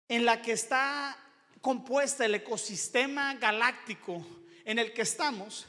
en 0.08 0.26
la 0.26 0.42
que 0.42 0.54
está 0.54 1.18
compuesta 1.62 2.26
el 2.26 2.36
ecosistema 2.36 3.36
galáctico, 3.36 4.26
en 4.66 4.80
el 4.80 4.94
que 4.94 5.04
estamos, 5.04 5.66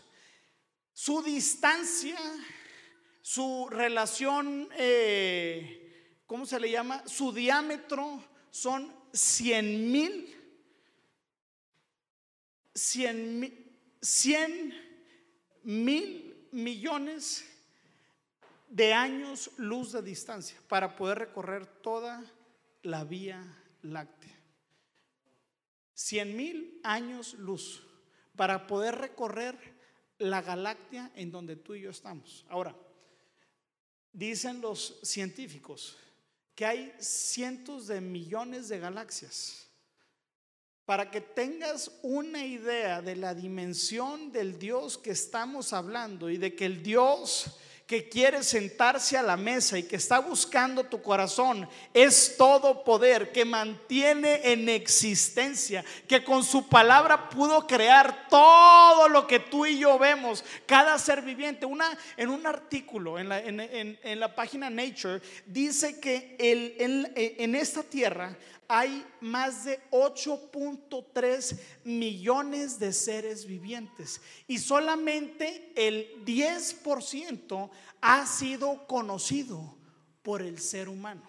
su 0.92 1.22
distancia, 1.22 2.18
su 3.22 3.68
relación, 3.70 4.68
eh, 4.76 6.16
¿cómo 6.26 6.44
se 6.44 6.58
le 6.58 6.70
llama? 6.70 7.06
Su 7.06 7.32
diámetro 7.32 8.22
son 8.50 8.99
100 9.12 9.90
mil 9.90 10.36
100, 12.74 13.52
100 14.00 14.74
mil 15.64 16.48
millones 16.52 17.44
de 18.68 18.92
años 18.92 19.50
luz 19.58 19.92
de 19.92 20.02
distancia 20.02 20.56
para 20.68 20.96
poder 20.96 21.18
recorrer 21.18 21.66
toda 21.66 22.24
la 22.82 23.04
vía 23.04 23.44
láctea. 23.82 24.38
100 25.94 26.36
mil 26.36 26.80
años 26.82 27.34
luz 27.34 27.82
para 28.36 28.66
poder 28.66 28.94
recorrer 28.94 29.58
la 30.18 30.40
galaxia 30.40 31.10
en 31.14 31.30
donde 31.30 31.56
tú 31.56 31.74
y 31.74 31.82
yo 31.82 31.90
estamos. 31.90 32.46
Ahora, 32.48 32.74
dicen 34.12 34.60
los 34.60 34.98
científicos 35.02 35.98
que 36.60 36.66
hay 36.66 36.92
cientos 36.98 37.86
de 37.86 38.02
millones 38.02 38.68
de 38.68 38.78
galaxias. 38.78 39.66
Para 40.84 41.10
que 41.10 41.22
tengas 41.22 41.90
una 42.02 42.44
idea 42.44 43.00
de 43.00 43.16
la 43.16 43.34
dimensión 43.34 44.30
del 44.30 44.58
Dios 44.58 44.98
que 44.98 45.12
estamos 45.12 45.72
hablando 45.72 46.28
y 46.28 46.36
de 46.36 46.54
que 46.54 46.66
el 46.66 46.82
Dios 46.82 47.46
que 47.90 48.08
quiere 48.08 48.44
sentarse 48.44 49.18
a 49.18 49.22
la 49.22 49.36
mesa 49.36 49.76
y 49.76 49.82
que 49.82 49.96
está 49.96 50.20
buscando 50.20 50.84
tu 50.84 51.02
corazón 51.02 51.68
es 51.92 52.36
todo 52.38 52.84
poder, 52.84 53.32
que 53.32 53.44
mantiene 53.44 54.52
en 54.52 54.68
existencia, 54.68 55.84
que 56.06 56.22
con 56.22 56.44
su 56.44 56.68
palabra 56.68 57.28
pudo 57.28 57.66
crear 57.66 58.28
todo 58.28 59.08
lo 59.08 59.26
que 59.26 59.40
tú 59.40 59.66
y 59.66 59.80
yo 59.80 59.98
vemos, 59.98 60.44
cada 60.66 60.96
ser 61.00 61.20
viviente. 61.22 61.66
Una, 61.66 61.98
en 62.16 62.30
un 62.30 62.46
artículo 62.46 63.18
en 63.18 63.28
la, 63.28 63.40
en, 63.40 64.20
la 64.20 64.36
página 64.36 64.70
Nature 64.70 65.20
dice 65.44 65.98
que 65.98 66.36
el, 66.38 67.12
en 67.16 67.56
esta 67.56 67.82
tierra 67.82 68.36
hay 68.72 69.04
más 69.20 69.64
de 69.64 69.80
8.3 69.90 71.58
millones 71.82 72.78
de 72.78 72.92
seres 72.92 73.44
vivientes 73.44 74.20
y 74.46 74.58
solamente 74.58 75.72
el 75.74 76.24
10% 76.24 77.68
ha 78.00 78.26
sido 78.26 78.86
conocido 78.86 79.76
por 80.22 80.40
el 80.40 80.60
ser 80.60 80.88
humano. 80.88 81.28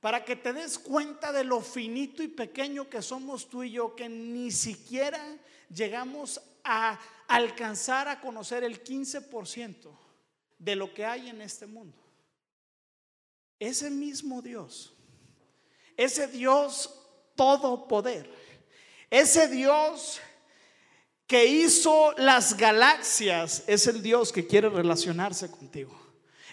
Para 0.00 0.26
que 0.26 0.36
te 0.36 0.52
des 0.52 0.78
cuenta 0.78 1.32
de 1.32 1.42
lo 1.42 1.62
finito 1.62 2.22
y 2.22 2.28
pequeño 2.28 2.90
que 2.90 3.00
somos 3.00 3.48
tú 3.48 3.62
y 3.62 3.70
yo, 3.70 3.96
que 3.96 4.10
ni 4.10 4.50
siquiera 4.50 5.38
llegamos 5.70 6.38
a 6.64 7.00
alcanzar 7.28 8.08
a 8.08 8.20
conocer 8.20 8.62
el 8.62 8.84
15% 8.84 9.88
de 10.58 10.76
lo 10.76 10.92
que 10.92 11.06
hay 11.06 11.30
en 11.30 11.40
este 11.40 11.66
mundo. 11.66 11.96
Ese 13.58 13.88
mismo 13.88 14.42
Dios 14.42 14.93
ese 15.96 16.26
Dios 16.28 16.90
todo 17.34 17.88
poder 17.88 18.44
ese 19.14 19.46
Dios 19.46 20.20
que 21.28 21.46
hizo 21.46 22.12
las 22.18 22.56
galaxias, 22.56 23.62
es 23.68 23.86
el 23.86 24.02
Dios 24.02 24.32
que 24.32 24.44
quiere 24.44 24.68
relacionarse 24.68 25.48
contigo. 25.48 25.96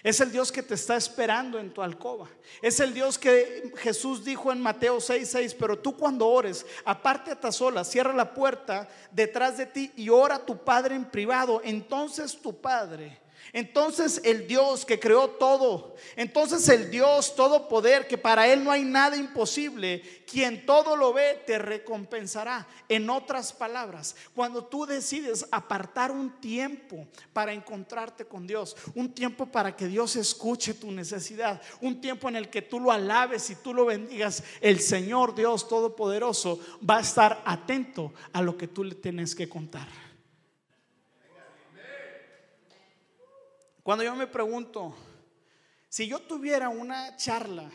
Es 0.04 0.20
el 0.20 0.30
Dios 0.30 0.52
que 0.52 0.62
te 0.62 0.74
está 0.74 0.96
esperando 0.96 1.58
en 1.58 1.74
tu 1.74 1.82
alcoba. 1.82 2.28
Es 2.60 2.78
el 2.78 2.94
Dios 2.94 3.18
que 3.18 3.72
Jesús 3.78 4.24
dijo 4.24 4.52
en 4.52 4.60
Mateo 4.60 4.98
6:6, 4.98 5.24
6, 5.24 5.54
pero 5.54 5.78
tú 5.78 5.96
cuando 5.96 6.28
ores, 6.28 6.64
aparte 6.84 7.32
a 7.32 7.52
sola, 7.52 7.82
cierra 7.82 8.12
la 8.12 8.32
puerta 8.32 8.88
detrás 9.10 9.58
de 9.58 9.66
ti 9.66 9.92
y 9.96 10.08
ora 10.08 10.36
a 10.36 10.46
tu 10.46 10.64
Padre 10.64 10.94
en 10.94 11.04
privado. 11.04 11.60
Entonces 11.64 12.40
tu 12.40 12.60
Padre 12.60 13.21
entonces 13.52 14.20
el 14.24 14.46
Dios 14.46 14.84
que 14.84 14.98
creó 14.98 15.30
todo, 15.30 15.94
entonces 16.16 16.68
el 16.68 16.90
Dios 16.90 17.34
todo 17.34 17.68
poder 17.68 18.06
que 18.06 18.16
para 18.16 18.46
Él 18.46 18.64
no 18.64 18.70
hay 18.70 18.84
nada 18.84 19.16
imposible, 19.16 20.02
quien 20.30 20.64
todo 20.64 20.96
lo 20.96 21.12
ve, 21.12 21.42
te 21.46 21.58
recompensará. 21.58 22.66
En 22.88 23.10
otras 23.10 23.52
palabras, 23.52 24.16
cuando 24.34 24.64
tú 24.64 24.86
decides 24.86 25.46
apartar 25.50 26.10
un 26.10 26.40
tiempo 26.40 27.06
para 27.32 27.52
encontrarte 27.52 28.24
con 28.24 28.46
Dios, 28.46 28.76
un 28.94 29.12
tiempo 29.12 29.46
para 29.46 29.76
que 29.76 29.88
Dios 29.88 30.16
escuche 30.16 30.74
tu 30.74 30.90
necesidad, 30.90 31.60
un 31.80 32.00
tiempo 32.00 32.28
en 32.28 32.36
el 32.36 32.48
que 32.48 32.62
tú 32.62 32.80
lo 32.80 32.90
alabes 32.90 33.50
y 33.50 33.56
tú 33.56 33.74
lo 33.74 33.84
bendigas, 33.84 34.42
el 34.60 34.80
Señor 34.80 35.34
Dios 35.34 35.68
Todopoderoso 35.68 36.58
va 36.88 36.98
a 36.98 37.02
estar 37.02 37.42
atento 37.44 38.12
a 38.32 38.40
lo 38.40 38.56
que 38.56 38.68
tú 38.68 38.84
le 38.84 38.94
tienes 38.94 39.34
que 39.34 39.48
contar. 39.48 39.88
Cuando 43.82 44.04
yo 44.04 44.14
me 44.14 44.26
pregunto, 44.26 44.94
si 45.88 46.06
yo 46.06 46.20
tuviera 46.20 46.68
una 46.68 47.16
charla 47.16 47.68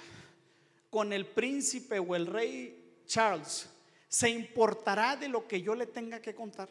con 0.89 1.11
el 1.11 1.25
príncipe 1.25 1.99
o 1.99 2.15
el 2.15 2.27
rey 2.27 3.01
Charles, 3.05 3.69
¿se 4.07 4.29
importará 4.29 5.17
de 5.17 5.27
lo 5.27 5.47
que 5.47 5.61
yo 5.61 5.75
le 5.75 5.85
tenga 5.85 6.21
que 6.21 6.33
contar? 6.33 6.69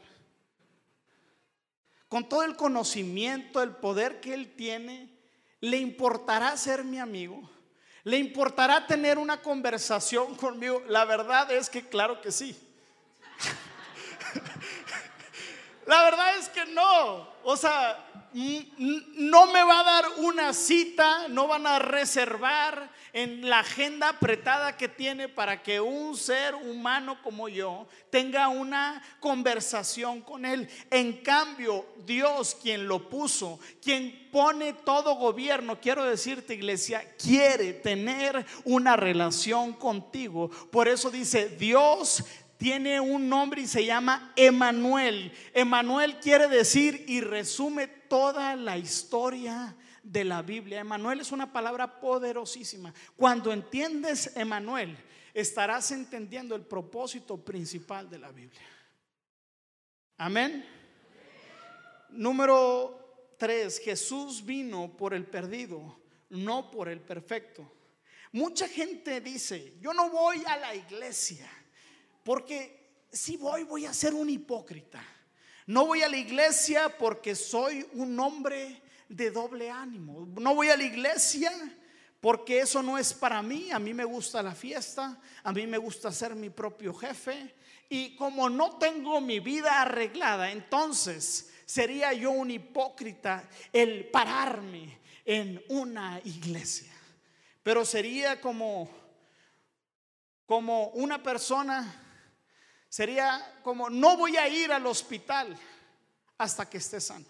Con 2.09 2.29
todo 2.29 2.45
el 2.45 2.57
conocimiento, 2.57 3.63
el 3.63 3.73
poder 3.73 4.21
que 4.21 4.33
él 4.33 4.55
tiene, 4.55 5.11
¿le 5.61 5.77
importará 5.77 6.57
ser 6.57 6.83
mi 6.83 6.99
amigo? 6.99 7.51
¿Le 8.05 8.19
importará 8.19 8.87
tener 8.87 9.19
una 9.19 9.43
conversación 9.43 10.35
conmigo? 10.37 10.83
La 10.89 11.05
verdad 11.05 11.51
es 11.51 11.69
que 11.69 11.83
claro 11.87 12.23
que 12.23 12.33
sí. 12.33 12.57
La 15.87 16.03
verdad 16.05 16.37
es 16.39 16.49
que 16.49 16.67
no. 16.67 17.29
O 17.45 17.57
sea, 17.57 18.05
no 18.33 19.47
me 19.47 19.63
va 19.63 19.81
a 19.81 19.85
dar 19.85 20.05
una 20.19 20.53
cita, 20.53 21.29
no 21.29 21.47
van 21.47 21.67
a 21.67 21.79
reservar 21.79 22.91
en 23.15 23.49
la 23.49 23.61
agenda 23.61 24.11
apretada 24.11 24.77
que 24.77 24.89
tiene 24.89 25.27
para 25.27 25.63
que 25.63 25.81
un 25.81 26.15
ser 26.15 26.55
humano 26.55 27.23
como 27.23 27.49
yo 27.49 27.87
tenga 28.11 28.49
una 28.49 29.03
conversación 29.21 30.21
con 30.21 30.45
él. 30.45 30.69
En 30.91 31.23
cambio, 31.23 31.87
Dios 32.05 32.55
quien 32.61 32.87
lo 32.87 33.09
puso, 33.09 33.59
quien 33.81 34.29
pone 34.31 34.75
todo 34.75 35.15
gobierno, 35.15 35.81
quiero 35.81 36.05
decirte 36.05 36.53
iglesia, 36.53 37.15
quiere 37.17 37.73
tener 37.73 38.45
una 38.65 38.97
relación 38.97 39.73
contigo. 39.73 40.51
Por 40.71 40.89
eso 40.89 41.11
dice, 41.11 41.49
Dios 41.49 42.23
tiene 42.57 43.01
un 43.01 43.29
nombre 43.29 43.63
y 43.63 43.67
se 43.67 43.85
llama 43.85 44.33
Emanuel. 44.37 45.33
Emanuel 45.53 46.19
quiere 46.21 46.49
decir 46.49 47.05
y 47.07 47.21
resume 47.21 47.87
toda 47.87 48.57
la 48.57 48.79
historia 48.79 49.77
de 50.03 50.25
la 50.25 50.43
Biblia. 50.43 50.81
Emanuel 50.81 51.21
es 51.21 51.33
una 51.33 51.53
palabra 51.53 52.01
poderosísima. 52.01 52.95
Cuando 53.17 53.53
entiendes 53.53 54.37
Emanuel, 54.37 54.97
estarás 55.35 55.91
entendiendo 55.91 56.55
el 56.55 56.63
propósito 56.63 57.37
principal 57.37 58.09
de 58.09 58.19
la 58.19 58.33
Biblia. 58.33 58.69
Amén. 60.17 60.65
Número 62.11 63.35
tres, 63.37 63.79
Jesús 63.79 64.45
vino 64.45 64.97
por 64.97 65.13
el 65.13 65.27
perdido, 65.27 66.01
no 66.31 66.71
por 66.71 66.89
el 66.89 67.01
perfecto. 67.01 67.71
Mucha 68.33 68.67
gente 68.69 69.21
dice, 69.21 69.75
yo 69.81 69.93
no 69.93 70.11
voy 70.11 70.43
a 70.47 70.57
la 70.57 70.75
iglesia 70.75 71.51
porque 72.27 73.05
si 73.13 73.37
voy, 73.37 73.63
voy 73.63 73.87
a 73.87 73.95
ser 73.95 74.13
un 74.13 74.29
hipócrita. 74.29 75.01
No 75.67 75.87
voy 75.87 76.03
a 76.03 76.09
la 76.09 76.17
iglesia 76.17 76.99
porque 76.99 77.37
soy 77.37 77.87
un 77.93 78.19
hombre 78.19 78.83
de 79.09 79.31
doble 79.31 79.71
ánimo. 79.71 80.27
No 80.37 80.57
voy 80.57 80.69
a 80.71 80.77
la 80.77 80.83
iglesia 80.83 81.53
porque 82.21 82.59
eso 82.59 82.83
no 82.83 82.99
es 82.99 83.15
para 83.15 83.41
mí. 83.43 83.71
A 83.71 83.79
mí 83.79 83.95
me 83.95 84.05
gusta 84.05 84.43
la 84.43 84.57
fiesta, 84.57 85.21
a 85.45 85.53
mí 85.53 85.69
me 85.69 85.79
gusta 85.79 86.11
ser 86.11 86.35
mi 86.35 86.51
propio 86.51 86.93
jefe. 86.93 87.55
Y 87.89 88.17
como 88.17 88.51
no 88.51 88.77
tengo 88.77 89.21
mi 89.21 89.39
vida 89.39 89.81
arreglada, 89.81 90.51
entonces 90.51 91.53
sería 91.65 92.13
yo 92.13 92.33
un 92.33 92.51
hipócrita 92.51 93.49
el 93.73 94.09
pararme 94.09 94.99
en 95.25 95.63
una 95.69 96.21
iglesia. 96.25 96.93
Pero 97.63 97.85
sería 97.85 98.41
como, 98.41 98.91
como 100.45 100.89
una 100.89 101.23
persona 101.23 102.03
Sería 102.89 103.61
como, 103.63 103.91
no 103.91 104.17
voy 104.17 104.37
a 104.37 104.49
ir 104.49 104.73
al 104.73 104.87
hospital 104.87 105.57
hasta 106.39 106.69
que 106.69 106.79
esté 106.79 107.01
sano. 107.01 107.27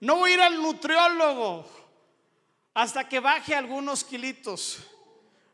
No 0.00 0.16
voy 0.16 0.32
a 0.32 0.34
ir 0.34 0.40
al 0.40 0.62
nutriólogo 0.62 1.66
hasta 2.74 3.08
que 3.08 3.20
baje 3.20 3.54
algunos 3.54 4.04
kilitos. 4.04 4.78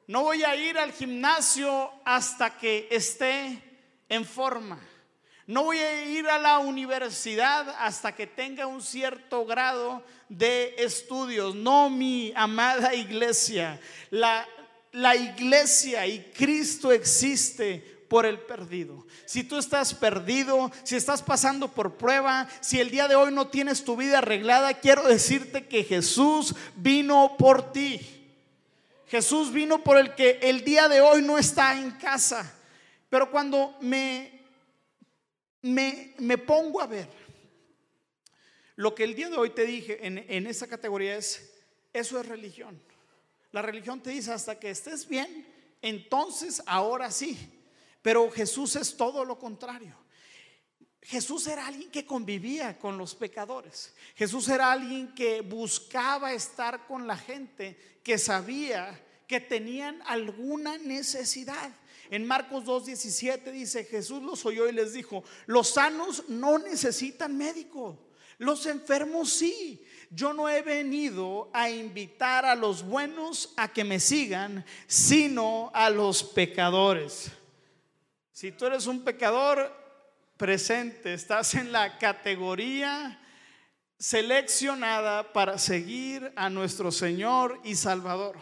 No 0.06 0.24
voy 0.24 0.42
a 0.42 0.56
ir 0.56 0.78
al 0.78 0.92
gimnasio 0.92 1.92
hasta 2.04 2.58
que 2.58 2.88
esté 2.90 3.62
en 4.08 4.24
forma. 4.24 4.80
No 5.46 5.64
voy 5.64 5.78
a 5.78 6.04
ir 6.04 6.28
a 6.28 6.38
la 6.38 6.58
universidad 6.58 7.74
hasta 7.78 8.14
que 8.14 8.26
tenga 8.26 8.66
un 8.66 8.82
cierto 8.82 9.44
grado 9.44 10.04
de 10.28 10.74
estudios. 10.78 11.54
No, 11.54 11.90
mi 11.90 12.32
amada 12.34 12.94
iglesia. 12.94 13.80
La, 14.10 14.46
la 14.92 15.14
iglesia 15.14 16.06
y 16.06 16.32
Cristo 16.32 16.92
existe 16.92 17.91
por 18.12 18.26
el 18.26 18.40
perdido. 18.40 19.06
Si 19.24 19.42
tú 19.42 19.56
estás 19.56 19.94
perdido, 19.94 20.70
si 20.82 20.96
estás 20.96 21.22
pasando 21.22 21.68
por 21.68 21.96
prueba, 21.96 22.46
si 22.60 22.78
el 22.78 22.90
día 22.90 23.08
de 23.08 23.14
hoy 23.14 23.32
no 23.32 23.48
tienes 23.48 23.84
tu 23.84 23.96
vida 23.96 24.18
arreglada, 24.18 24.74
quiero 24.74 25.02
decirte 25.04 25.66
que 25.66 25.82
Jesús 25.82 26.54
vino 26.76 27.36
por 27.38 27.72
ti. 27.72 28.02
Jesús 29.06 29.50
vino 29.50 29.82
por 29.82 29.96
el 29.96 30.14
que 30.14 30.40
el 30.42 30.62
día 30.62 30.88
de 30.88 31.00
hoy 31.00 31.22
no 31.22 31.38
está 31.38 31.74
en 31.74 31.92
casa. 31.92 32.54
Pero 33.08 33.30
cuando 33.30 33.78
me 33.80 34.42
me, 35.62 36.12
me 36.18 36.36
pongo 36.36 36.82
a 36.82 36.86
ver. 36.86 37.08
Lo 38.76 38.94
que 38.94 39.04
el 39.04 39.14
día 39.14 39.30
de 39.30 39.38
hoy 39.38 39.54
te 39.54 39.64
dije 39.64 40.06
en, 40.06 40.18
en 40.18 40.46
esa 40.46 40.66
categoría 40.66 41.16
es, 41.16 41.50
eso 41.94 42.20
es 42.20 42.28
religión. 42.28 42.78
La 43.52 43.62
religión 43.62 44.02
te 44.02 44.10
dice 44.10 44.34
hasta 44.34 44.60
que 44.60 44.68
estés 44.68 45.08
bien, 45.08 45.46
entonces 45.80 46.62
ahora 46.66 47.10
sí. 47.10 47.61
Pero 48.02 48.30
Jesús 48.30 48.76
es 48.76 48.96
todo 48.96 49.24
lo 49.24 49.38
contrario. 49.38 49.96
Jesús 51.02 51.46
era 51.48 51.66
alguien 51.66 51.90
que 51.90 52.06
convivía 52.06 52.78
con 52.78 52.96
los 52.96 53.14
pecadores. 53.14 53.94
Jesús 54.14 54.48
era 54.48 54.70
alguien 54.70 55.14
que 55.14 55.40
buscaba 55.40 56.32
estar 56.32 56.86
con 56.86 57.06
la 57.06 57.16
gente 57.16 58.00
que 58.04 58.18
sabía 58.18 59.00
que 59.26 59.40
tenían 59.40 60.00
alguna 60.06 60.78
necesidad. 60.78 61.72
En 62.10 62.26
Marcos 62.26 62.64
2.17 62.64 63.50
dice, 63.50 63.84
Jesús 63.84 64.22
los 64.22 64.44
oyó 64.46 64.68
y 64.68 64.72
les 64.72 64.92
dijo, 64.92 65.24
los 65.46 65.70
sanos 65.70 66.24
no 66.28 66.58
necesitan 66.58 67.36
médico, 67.36 67.98
los 68.38 68.66
enfermos 68.66 69.30
sí. 69.32 69.82
Yo 70.10 70.34
no 70.34 70.48
he 70.48 70.60
venido 70.60 71.48
a 71.54 71.70
invitar 71.70 72.44
a 72.44 72.54
los 72.54 72.82
buenos 72.82 73.54
a 73.56 73.72
que 73.72 73.82
me 73.82 73.98
sigan, 73.98 74.64
sino 74.86 75.70
a 75.72 75.88
los 75.88 76.22
pecadores. 76.22 77.32
Si 78.32 78.50
tú 78.50 78.64
eres 78.64 78.86
un 78.86 79.04
pecador, 79.04 79.70
presente, 80.38 81.12
estás 81.12 81.54
en 81.54 81.70
la 81.70 81.98
categoría 81.98 83.20
seleccionada 83.98 85.34
para 85.34 85.58
seguir 85.58 86.32
a 86.34 86.48
nuestro 86.48 86.90
Señor 86.90 87.60
y 87.62 87.76
Salvador. 87.76 88.38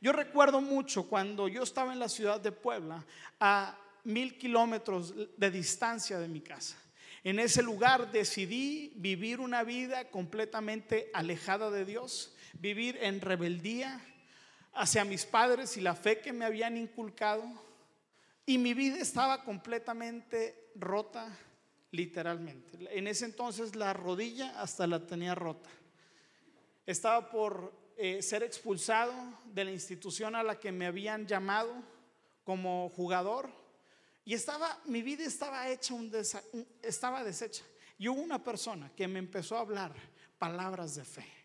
Yo 0.00 0.12
recuerdo 0.12 0.62
mucho 0.62 1.08
cuando 1.08 1.46
yo 1.46 1.62
estaba 1.62 1.92
en 1.92 1.98
la 1.98 2.08
ciudad 2.08 2.40
de 2.40 2.52
Puebla, 2.52 3.04
a 3.38 3.78
mil 4.02 4.38
kilómetros 4.38 5.14
de 5.36 5.50
distancia 5.50 6.18
de 6.18 6.28
mi 6.28 6.40
casa. 6.40 6.76
En 7.22 7.38
ese 7.38 7.62
lugar 7.62 8.10
decidí 8.12 8.94
vivir 8.96 9.40
una 9.40 9.62
vida 9.62 10.10
completamente 10.10 11.10
alejada 11.12 11.70
de 11.70 11.84
Dios, 11.84 12.34
vivir 12.54 12.98
en 13.02 13.20
rebeldía 13.20 14.00
hacia 14.72 15.04
mis 15.04 15.26
padres 15.26 15.76
y 15.76 15.82
la 15.82 15.94
fe 15.94 16.20
que 16.20 16.32
me 16.32 16.46
habían 16.46 16.78
inculcado. 16.78 17.44
Y 18.46 18.58
mi 18.58 18.74
vida 18.74 18.98
estaba 18.98 19.42
completamente 19.42 20.70
rota, 20.74 21.34
literalmente. 21.92 22.78
En 22.96 23.06
ese 23.06 23.24
entonces 23.24 23.74
la 23.74 23.92
rodilla 23.92 24.60
hasta 24.60 24.86
la 24.86 25.06
tenía 25.06 25.34
rota. 25.34 25.70
Estaba 26.84 27.30
por 27.30 27.72
eh, 27.96 28.20
ser 28.22 28.42
expulsado 28.42 29.14
de 29.46 29.64
la 29.64 29.70
institución 29.70 30.34
a 30.34 30.42
la 30.42 30.58
que 30.58 30.72
me 30.72 30.86
habían 30.86 31.26
llamado 31.26 31.72
como 32.44 32.90
jugador. 32.90 33.48
Y 34.26 34.34
estaba, 34.34 34.80
mi 34.84 35.00
vida 35.02 35.24
estaba 35.24 35.68
hecha, 35.68 35.94
un 35.94 36.12
estaba 36.82 37.24
deshecha. 37.24 37.64
Y 37.98 38.08
hubo 38.08 38.20
una 38.20 38.42
persona 38.42 38.90
que 38.94 39.08
me 39.08 39.18
empezó 39.18 39.56
a 39.56 39.60
hablar 39.60 39.94
palabras 40.38 40.96
de 40.96 41.04
fe 41.04 41.43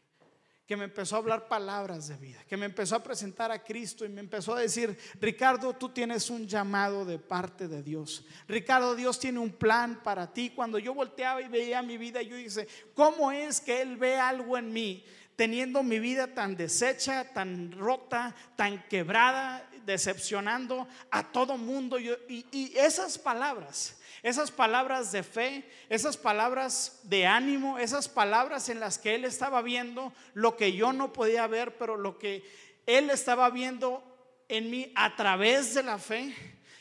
que 0.69 0.77
me 0.77 0.83
empezó 0.83 1.15
a 1.15 1.17
hablar 1.17 1.47
palabras 1.47 2.09
de 2.09 2.15
vida, 2.17 2.43
que 2.47 2.55
me 2.55 2.67
empezó 2.67 2.95
a 2.95 3.01
presentar 3.01 3.51
a 3.51 3.63
Cristo 3.63 4.05
y 4.05 4.09
me 4.09 4.19
empezó 4.19 4.53
a 4.53 4.59
decir, 4.59 4.95
Ricardo, 5.19 5.73
tú 5.73 5.89
tienes 5.89 6.29
un 6.29 6.45
llamado 6.45 7.05
de 7.05 7.17
parte 7.17 7.67
de 7.67 7.81
Dios. 7.81 8.23
Ricardo, 8.47 8.93
Dios 8.95 9.17
tiene 9.17 9.39
un 9.39 9.49
plan 9.49 10.03
para 10.03 10.31
ti. 10.31 10.51
Cuando 10.51 10.77
yo 10.77 10.93
volteaba 10.93 11.41
y 11.41 11.47
veía 11.47 11.81
mi 11.81 11.97
vida, 11.97 12.21
yo 12.21 12.35
dije, 12.35 12.67
¿cómo 12.93 13.31
es 13.31 13.59
que 13.59 13.81
Él 13.81 13.97
ve 13.97 14.17
algo 14.17 14.59
en 14.59 14.71
mí? 14.71 15.03
Teniendo 15.35 15.81
mi 15.81 15.97
vida 15.97 16.35
tan 16.35 16.55
deshecha, 16.55 17.33
tan 17.33 17.71
rota, 17.71 18.35
tan 18.55 18.87
quebrada, 18.87 19.67
decepcionando 19.87 20.87
a 21.09 21.31
todo 21.31 21.57
mundo. 21.57 21.97
y, 21.99 22.45
y 22.51 22.77
esas 22.77 23.17
palabras 23.17 23.98
esas 24.23 24.51
palabras 24.51 25.11
de 25.11 25.23
fe, 25.23 25.69
esas 25.89 26.17
palabras 26.17 26.99
de 27.03 27.25
ánimo, 27.25 27.79
esas 27.79 28.09
palabras 28.09 28.69
en 28.69 28.79
las 28.79 28.97
que 28.97 29.15
él 29.15 29.25
estaba 29.25 29.61
viendo 29.61 30.13
lo 30.33 30.57
que 30.57 30.73
yo 30.73 30.93
no 30.93 31.13
podía 31.13 31.47
ver, 31.47 31.77
pero 31.77 31.97
lo 31.97 32.17
que 32.17 32.43
él 32.85 33.09
estaba 33.09 33.49
viendo 33.49 34.03
en 34.49 34.69
mí 34.69 34.91
a 34.95 35.15
través 35.15 35.73
de 35.73 35.83
la 35.83 35.97
fe. 35.97 36.33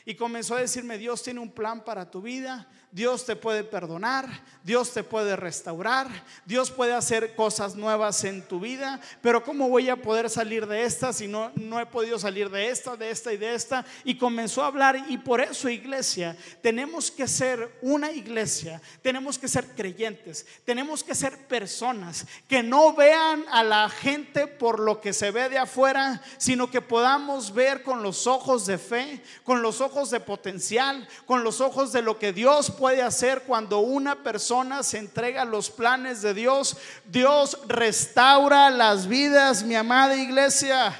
Y 0.05 0.15
comenzó 0.15 0.55
a 0.55 0.61
decirme, 0.61 0.97
Dios 0.97 1.21
tiene 1.23 1.39
un 1.39 1.51
plan 1.51 1.85
para 1.85 2.09
tu 2.09 2.21
vida, 2.21 2.67
Dios 2.91 3.25
te 3.25 3.35
puede 3.35 3.63
perdonar, 3.63 4.27
Dios 4.63 4.91
te 4.91 5.03
puede 5.03 5.35
restaurar, 5.35 6.07
Dios 6.45 6.71
puede 6.71 6.93
hacer 6.93 7.35
cosas 7.35 7.75
nuevas 7.75 8.23
en 8.23 8.41
tu 8.41 8.59
vida, 8.59 8.99
pero 9.21 9.43
¿cómo 9.43 9.69
voy 9.69 9.89
a 9.89 10.01
poder 10.01 10.27
salir 10.27 10.65
de 10.65 10.83
esta 10.83 11.13
si 11.13 11.27
no, 11.27 11.51
no 11.53 11.79
he 11.79 11.85
podido 11.85 12.17
salir 12.17 12.49
de 12.49 12.69
esta, 12.69 12.95
de 12.95 13.11
esta 13.11 13.31
y 13.31 13.37
de 13.37 13.53
esta? 13.53 13.85
Y 14.03 14.17
comenzó 14.17 14.63
a 14.63 14.67
hablar 14.67 15.05
y 15.07 15.19
por 15.19 15.39
eso 15.39 15.69
iglesia, 15.69 16.35
tenemos 16.63 17.11
que 17.11 17.27
ser 17.27 17.77
una 17.83 18.11
iglesia, 18.11 18.81
tenemos 19.03 19.37
que 19.37 19.47
ser 19.47 19.67
creyentes, 19.75 20.47
tenemos 20.65 21.03
que 21.03 21.13
ser 21.13 21.47
personas 21.47 22.25
que 22.47 22.63
no 22.63 22.93
vean 22.93 23.45
a 23.51 23.63
la 23.63 23.87
gente 23.89 24.47
por 24.47 24.79
lo 24.79 24.99
que 24.99 25.13
se 25.13 25.29
ve 25.29 25.47
de 25.49 25.59
afuera, 25.59 26.23
sino 26.39 26.71
que 26.71 26.81
podamos 26.81 27.53
ver 27.53 27.83
con 27.83 28.01
los 28.01 28.25
ojos 28.25 28.65
de 28.65 28.79
fe, 28.79 29.21
con 29.43 29.61
los 29.61 29.79
ojos 29.79 30.09
de 30.09 30.19
potencial, 30.19 31.07
con 31.27 31.43
los 31.43 31.61
ojos 31.61 31.91
de 31.91 32.01
lo 32.01 32.17
que 32.17 32.33
Dios 32.33 32.71
puede 32.79 33.01
hacer 33.01 33.41
cuando 33.41 33.79
una 33.79 34.23
persona 34.23 34.83
se 34.83 34.99
entrega 34.99 35.41
a 35.41 35.45
los 35.45 35.69
planes 35.69 36.21
de 36.21 36.33
Dios. 36.33 36.77
Dios 37.03 37.59
restaura 37.67 38.69
las 38.69 39.05
vidas, 39.05 39.63
mi 39.63 39.75
amada 39.75 40.15
iglesia. 40.15 40.97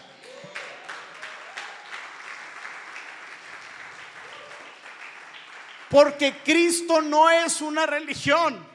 Porque 5.89 6.43
Cristo 6.43 7.01
no 7.01 7.29
es 7.29 7.61
una 7.61 7.85
religión. 7.85 8.67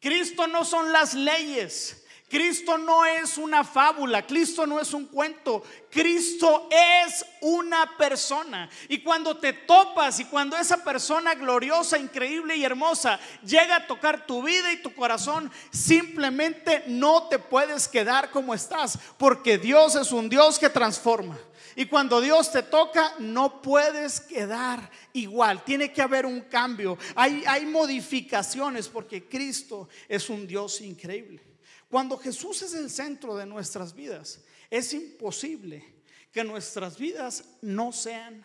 Cristo 0.00 0.48
no 0.48 0.64
son 0.64 0.90
las 0.90 1.14
leyes. 1.14 2.04
Cristo 2.28 2.76
no 2.76 3.04
es 3.04 3.38
una 3.38 3.62
fábula, 3.62 4.26
Cristo 4.26 4.66
no 4.66 4.80
es 4.80 4.92
un 4.92 5.06
cuento, 5.06 5.62
Cristo 5.88 6.68
es 6.70 7.24
una 7.40 7.96
persona. 7.96 8.68
Y 8.88 8.98
cuando 8.98 9.36
te 9.36 9.52
topas 9.52 10.18
y 10.18 10.24
cuando 10.24 10.56
esa 10.56 10.82
persona 10.82 11.36
gloriosa, 11.36 11.96
increíble 11.98 12.56
y 12.56 12.64
hermosa 12.64 13.20
llega 13.44 13.76
a 13.76 13.86
tocar 13.86 14.26
tu 14.26 14.42
vida 14.42 14.72
y 14.72 14.82
tu 14.82 14.92
corazón, 14.92 15.52
simplemente 15.70 16.82
no 16.88 17.28
te 17.28 17.38
puedes 17.38 17.86
quedar 17.86 18.32
como 18.32 18.54
estás, 18.54 18.98
porque 19.18 19.56
Dios 19.56 19.94
es 19.94 20.10
un 20.10 20.28
Dios 20.28 20.58
que 20.58 20.68
transforma. 20.68 21.38
Y 21.76 21.86
cuando 21.86 22.20
Dios 22.20 22.50
te 22.50 22.64
toca, 22.64 23.14
no 23.20 23.62
puedes 23.62 24.20
quedar 24.20 24.90
igual. 25.12 25.62
Tiene 25.62 25.92
que 25.92 26.02
haber 26.02 26.26
un 26.26 26.40
cambio. 26.40 26.98
Hay, 27.14 27.44
hay 27.46 27.66
modificaciones 27.66 28.88
porque 28.88 29.28
Cristo 29.28 29.88
es 30.08 30.28
un 30.28 30.46
Dios 30.46 30.80
increíble. 30.80 31.45
Cuando 31.88 32.18
Jesús 32.18 32.62
es 32.62 32.74
el 32.74 32.90
centro 32.90 33.36
de 33.36 33.46
nuestras 33.46 33.94
vidas, 33.94 34.44
es 34.70 34.92
imposible 34.92 36.02
que 36.32 36.44
nuestras 36.44 36.98
vidas 36.98 37.44
no 37.62 37.92
sean 37.92 38.44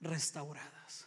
restauradas. 0.00 1.06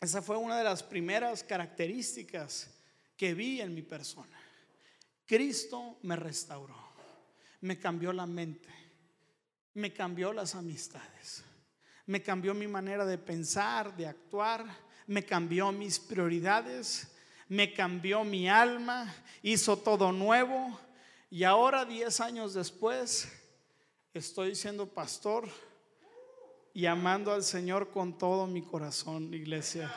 Esa 0.00 0.22
fue 0.22 0.36
una 0.36 0.58
de 0.58 0.64
las 0.64 0.82
primeras 0.82 1.42
características 1.42 2.70
que 3.16 3.34
vi 3.34 3.60
en 3.60 3.74
mi 3.74 3.82
persona. 3.82 4.38
Cristo 5.26 5.98
me 6.02 6.16
restauró, 6.16 6.76
me 7.62 7.78
cambió 7.78 8.12
la 8.12 8.26
mente, 8.26 8.68
me 9.74 9.92
cambió 9.92 10.32
las 10.32 10.54
amistades, 10.54 11.42
me 12.06 12.22
cambió 12.22 12.54
mi 12.54 12.68
manera 12.68 13.06
de 13.06 13.18
pensar, 13.18 13.96
de 13.96 14.06
actuar, 14.06 14.66
me 15.06 15.24
cambió 15.24 15.72
mis 15.72 15.98
prioridades 15.98 17.13
me 17.48 17.72
cambió 17.72 18.24
mi 18.24 18.48
alma, 18.48 19.14
hizo 19.42 19.76
todo 19.78 20.12
nuevo 20.12 20.78
y 21.30 21.42
ahora, 21.42 21.84
diez 21.84 22.20
años 22.20 22.54
después, 22.54 23.28
estoy 24.12 24.54
siendo 24.54 24.86
pastor 24.86 25.48
y 26.72 26.86
amando 26.86 27.32
al 27.32 27.42
Señor 27.42 27.90
con 27.90 28.16
todo 28.16 28.46
mi 28.46 28.62
corazón, 28.62 29.34
iglesia. 29.34 29.92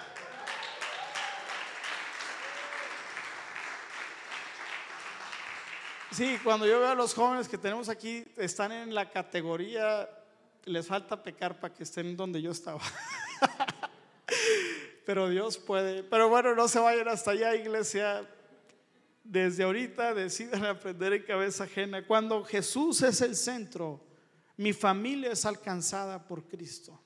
Sí, 6.11 6.39
cuando 6.43 6.65
yo 6.65 6.79
veo 6.79 6.89
a 6.89 6.95
los 6.95 7.13
jóvenes 7.13 7.47
que 7.47 7.59
tenemos 7.59 7.87
aquí, 7.89 8.25
están 8.37 8.71
en 8.71 8.95
la 8.95 9.11
categoría, 9.11 10.09
les 10.65 10.87
falta 10.87 11.21
pecar 11.21 11.59
para 11.59 11.71
que 11.71 11.83
estén 11.83 12.17
donde 12.17 12.41
yo 12.41 12.49
estaba. 12.49 12.81
pero 15.07 15.29
Dios 15.29 15.57
puede. 15.57 16.03
Pero 16.03 16.27
bueno, 16.27 16.53
no 16.53 16.67
se 16.67 16.79
vayan 16.79 17.07
hasta 17.07 17.31
allá, 17.31 17.55
iglesia. 17.55 18.27
Desde 19.23 19.63
ahorita 19.63 20.13
decidan 20.13 20.65
aprender 20.65 21.13
en 21.13 21.23
cabeza 21.23 21.63
ajena. 21.63 22.05
Cuando 22.05 22.43
Jesús 22.43 23.01
es 23.03 23.21
el 23.21 23.37
centro, 23.37 24.05
mi 24.57 24.73
familia 24.73 25.31
es 25.31 25.45
alcanzada 25.45 26.27
por 26.27 26.45
Cristo. 26.49 27.01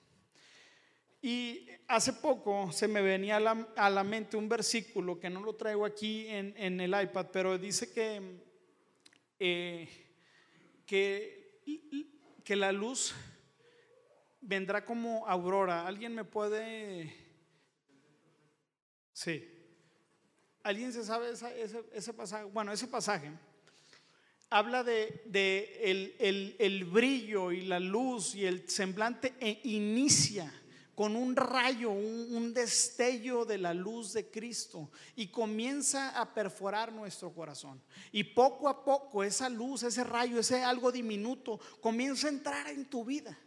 Y 1.21 1.67
hace 1.87 2.13
poco 2.13 2.71
se 2.71 2.87
me 2.87 3.03
venía 3.03 3.37
a 3.37 3.89
la, 3.91 4.03
mente 4.03 4.35
un 4.35 4.49
versículo 4.49 5.19
que 5.19 5.29
no 5.29 5.43
lo 5.43 5.53
traigo 5.53 5.85
aquí 5.85 6.25
en, 6.27 6.81
el 6.81 6.99
iPad, 6.99 7.27
pero 7.31 7.59
dice 7.59 7.93
que, 7.93 8.41
eh, 9.37 9.87
que, 10.87 11.61
que 12.43 12.55
la 12.55 12.71
luz 12.71 13.13
vendrá 14.41 14.83
como 14.85 15.27
aurora. 15.27 15.85
¿Alguien 15.85 16.15
me 16.15 16.23
puede 16.23 17.20
Sí. 19.23 19.47
¿Alguien 20.63 20.91
se 20.91 21.03
sabe 21.03 21.31
ese, 21.93 22.13
pasaje? 22.13 22.45
Bueno, 22.45 22.71
ese 22.71 22.87
pasaje 22.87 23.31
habla 24.49 24.83
de, 24.83 25.77
el, 26.57 26.85
brillo 26.85 27.51
y 27.51 27.65
la 27.65 27.79
luz 27.79 28.33
y 28.33 28.45
el 28.45 28.67
semblante 28.67 29.35
e 29.39 29.59
inicia 29.65 30.51
con 30.95 31.15
un 31.15 31.35
rayo, 31.35 31.91
un, 31.91 32.51
destello 32.51 33.45
de 33.45 33.59
la 33.59 33.75
luz 33.75 34.13
de 34.13 34.31
Cristo 34.31 34.89
y 35.15 35.27
comienza 35.27 36.19
a 36.19 36.33
perforar 36.33 36.91
nuestro 36.91 37.31
corazón. 37.31 37.79
Y 38.11 38.23
poco 38.23 38.67
a 38.69 38.83
poco 38.83 39.23
esa 39.23 39.49
luz, 39.49 39.83
ese 39.83 40.03
rayo, 40.03 40.39
ese 40.39 40.63
algo 40.63 40.91
diminuto 40.91 41.59
comienza 41.79 42.25
a 42.25 42.31
entrar 42.31 42.67
en 42.69 42.85
tu 42.85 43.05
vida. 43.05 43.37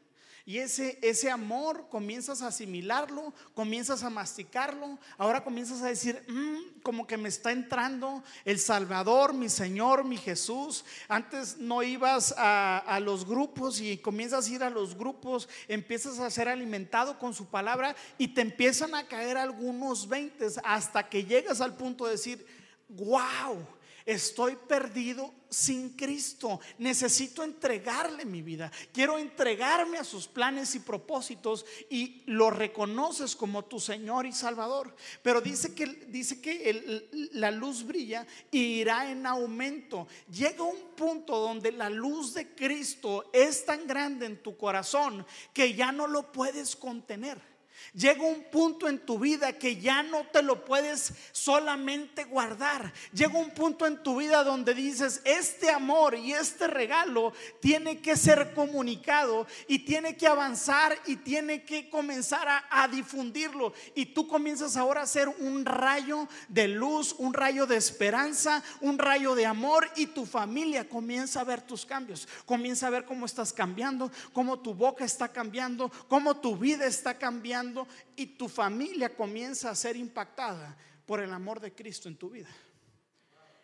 Y 0.46 0.58
ese, 0.58 0.98
ese 1.00 1.30
amor 1.30 1.88
comienzas 1.88 2.42
a 2.42 2.48
asimilarlo, 2.48 3.32
comienzas 3.54 4.02
a 4.02 4.10
masticarlo, 4.10 4.98
ahora 5.16 5.42
comienzas 5.42 5.80
a 5.80 5.86
decir, 5.86 6.22
mm, 6.28 6.80
como 6.82 7.06
que 7.06 7.16
me 7.16 7.30
está 7.30 7.50
entrando 7.50 8.22
el 8.44 8.58
Salvador, 8.58 9.32
mi 9.32 9.48
Señor, 9.48 10.04
mi 10.04 10.18
Jesús. 10.18 10.84
Antes 11.08 11.56
no 11.56 11.82
ibas 11.82 12.34
a, 12.36 12.76
a 12.78 13.00
los 13.00 13.24
grupos 13.26 13.80
y 13.80 13.96
comienzas 13.96 14.46
a 14.46 14.52
ir 14.52 14.62
a 14.62 14.68
los 14.68 14.94
grupos, 14.94 15.48
empiezas 15.66 16.18
a 16.18 16.28
ser 16.28 16.50
alimentado 16.50 17.18
con 17.18 17.32
su 17.32 17.46
palabra 17.46 17.96
y 18.18 18.28
te 18.28 18.42
empiezan 18.42 18.94
a 18.94 19.08
caer 19.08 19.38
algunos 19.38 20.06
veintes 20.06 20.60
hasta 20.62 21.08
que 21.08 21.24
llegas 21.24 21.62
al 21.62 21.74
punto 21.74 22.04
de 22.04 22.12
decir, 22.12 22.46
wow 22.90 23.66
Estoy 24.06 24.56
perdido 24.56 25.32
sin 25.48 25.90
Cristo. 25.90 26.60
Necesito 26.78 27.42
entregarle 27.42 28.26
mi 28.26 28.42
vida. 28.42 28.70
Quiero 28.92 29.18
entregarme 29.18 29.96
a 29.96 30.04
sus 30.04 30.26
planes 30.26 30.74
y 30.74 30.80
propósitos 30.80 31.64
y 31.88 32.22
lo 32.26 32.50
reconoces 32.50 33.34
como 33.34 33.64
tu 33.64 33.80
Señor 33.80 34.26
y 34.26 34.32
Salvador. 34.32 34.94
Pero 35.22 35.40
dice 35.40 35.74
que, 35.74 35.86
dice 35.86 36.42
que 36.42 37.08
la 37.32 37.50
luz 37.50 37.84
brilla 37.84 38.26
y 38.50 38.80
irá 38.80 39.10
en 39.10 39.24
aumento. 39.26 40.06
Llega 40.30 40.62
un 40.64 40.94
punto 40.94 41.38
donde 41.38 41.72
la 41.72 41.88
luz 41.88 42.34
de 42.34 42.54
Cristo 42.54 43.30
es 43.32 43.64
tan 43.64 43.86
grande 43.86 44.26
en 44.26 44.42
tu 44.42 44.56
corazón 44.56 45.24
que 45.54 45.72
ya 45.72 45.92
no 45.92 46.06
lo 46.06 46.30
puedes 46.30 46.76
contener. 46.76 47.53
Llega 47.94 48.24
un 48.24 48.42
punto 48.50 48.88
en 48.88 48.98
tu 48.98 49.20
vida 49.20 49.52
que 49.52 49.76
ya 49.76 50.02
no 50.02 50.26
te 50.26 50.42
lo 50.42 50.64
puedes 50.64 51.12
solamente 51.30 52.24
guardar. 52.24 52.92
Llega 53.12 53.38
un 53.38 53.50
punto 53.50 53.86
en 53.86 54.02
tu 54.02 54.16
vida 54.16 54.42
donde 54.42 54.74
dices, 54.74 55.20
este 55.24 55.70
amor 55.70 56.16
y 56.16 56.32
este 56.32 56.66
regalo 56.66 57.32
tiene 57.60 58.00
que 58.00 58.16
ser 58.16 58.52
comunicado 58.52 59.46
y 59.68 59.78
tiene 59.80 60.16
que 60.16 60.26
avanzar 60.26 60.98
y 61.06 61.14
tiene 61.14 61.64
que 61.64 61.88
comenzar 61.88 62.64
a, 62.68 62.88
difundirlo. 62.88 63.72
Y 63.94 64.06
tú 64.06 64.26
comienzas 64.26 64.76
ahora 64.76 65.02
a 65.02 65.06
ser 65.06 65.28
un 65.28 65.64
rayo 65.64 66.26
de 66.48 66.66
luz, 66.66 67.14
un 67.16 67.32
rayo 67.32 67.64
de 67.64 67.76
esperanza, 67.76 68.64
un 68.80 68.98
rayo 68.98 69.36
de 69.36 69.46
amor 69.46 69.88
y 69.94 70.06
tu 70.06 70.26
familia 70.26 70.88
comienza 70.88 71.42
a 71.42 71.44
ver 71.44 71.62
tus 71.62 71.86
cambios. 71.86 72.26
Comienza 72.44 72.88
a 72.88 72.90
ver 72.90 73.04
cómo 73.04 73.24
estás 73.24 73.52
cambiando, 73.52 74.10
cómo 74.32 74.58
tu 74.58 74.74
boca 74.74 75.04
está 75.04 75.28
cambiando, 75.28 75.92
cómo 76.08 76.36
tu 76.38 76.56
vida 76.56 76.86
está 76.86 77.18
cambiando 77.18 77.83
y 78.16 78.26
tu 78.26 78.48
familia 78.48 79.14
comienza 79.14 79.70
a 79.70 79.74
ser 79.74 79.96
impactada 79.96 80.76
por 81.06 81.20
el 81.20 81.32
amor 81.32 81.60
de 81.60 81.74
Cristo 81.74 82.08
en 82.08 82.16
tu 82.16 82.30
vida. 82.30 82.50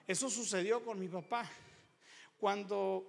Eso 0.06 0.28
sucedió 0.28 0.85
con 0.85 0.98
mi 0.98 1.09
papá. 1.09 1.48
Cuando 2.38 3.04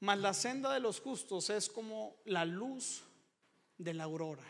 más 0.00 0.18
la 0.18 0.32
senda 0.32 0.72
de 0.72 0.80
los 0.80 1.00
justos 1.00 1.50
es 1.50 1.68
como 1.68 2.16
la 2.24 2.44
luz 2.44 3.02
de 3.76 3.94
la 3.94 4.04
aurora, 4.04 4.44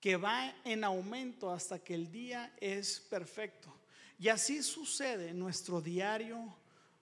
que 0.00 0.16
va 0.16 0.54
en 0.64 0.84
aumento 0.84 1.50
hasta 1.50 1.78
que 1.78 1.94
el 1.94 2.10
día 2.10 2.54
es 2.60 3.00
perfecto. 3.00 3.72
Y 4.18 4.28
así 4.28 4.62
sucede 4.62 5.30
en 5.30 5.38
nuestro 5.38 5.80
diario. 5.80 6.56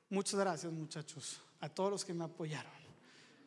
Muchas 0.09 0.41
gracias 0.41 0.73
muchachos, 0.73 1.41
a 1.61 1.69
todos 1.69 1.91
los 1.91 2.05
que 2.05 2.15
me 2.15 2.25
apoyaron. 2.25 2.84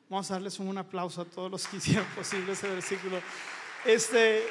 Vamos 0.10 0.32
a 0.32 0.36
darles 0.36 0.58
un 0.60 0.78
aplauso 0.78 1.22
a 1.22 1.26
todos 1.26 1.52
los 1.52 1.68
que 1.68 1.78
hicieron 1.78 2.06
posible 2.16 2.54
ese 2.54 2.70
versículo. 2.70 3.22
Este, 3.84 4.48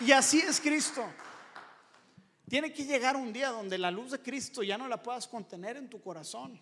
y 0.00 0.10
así 0.10 0.40
es 0.40 0.60
Cristo. 0.60 1.04
Tiene 2.48 2.72
que 2.72 2.84
llegar 2.84 3.14
un 3.14 3.32
día 3.32 3.50
donde 3.50 3.78
la 3.78 3.92
luz 3.92 4.10
de 4.10 4.18
Cristo 4.18 4.64
ya 4.64 4.76
no 4.76 4.88
la 4.88 5.00
puedas 5.00 5.28
contener 5.28 5.76
en 5.76 5.88
tu 5.88 6.00
corazón. 6.02 6.60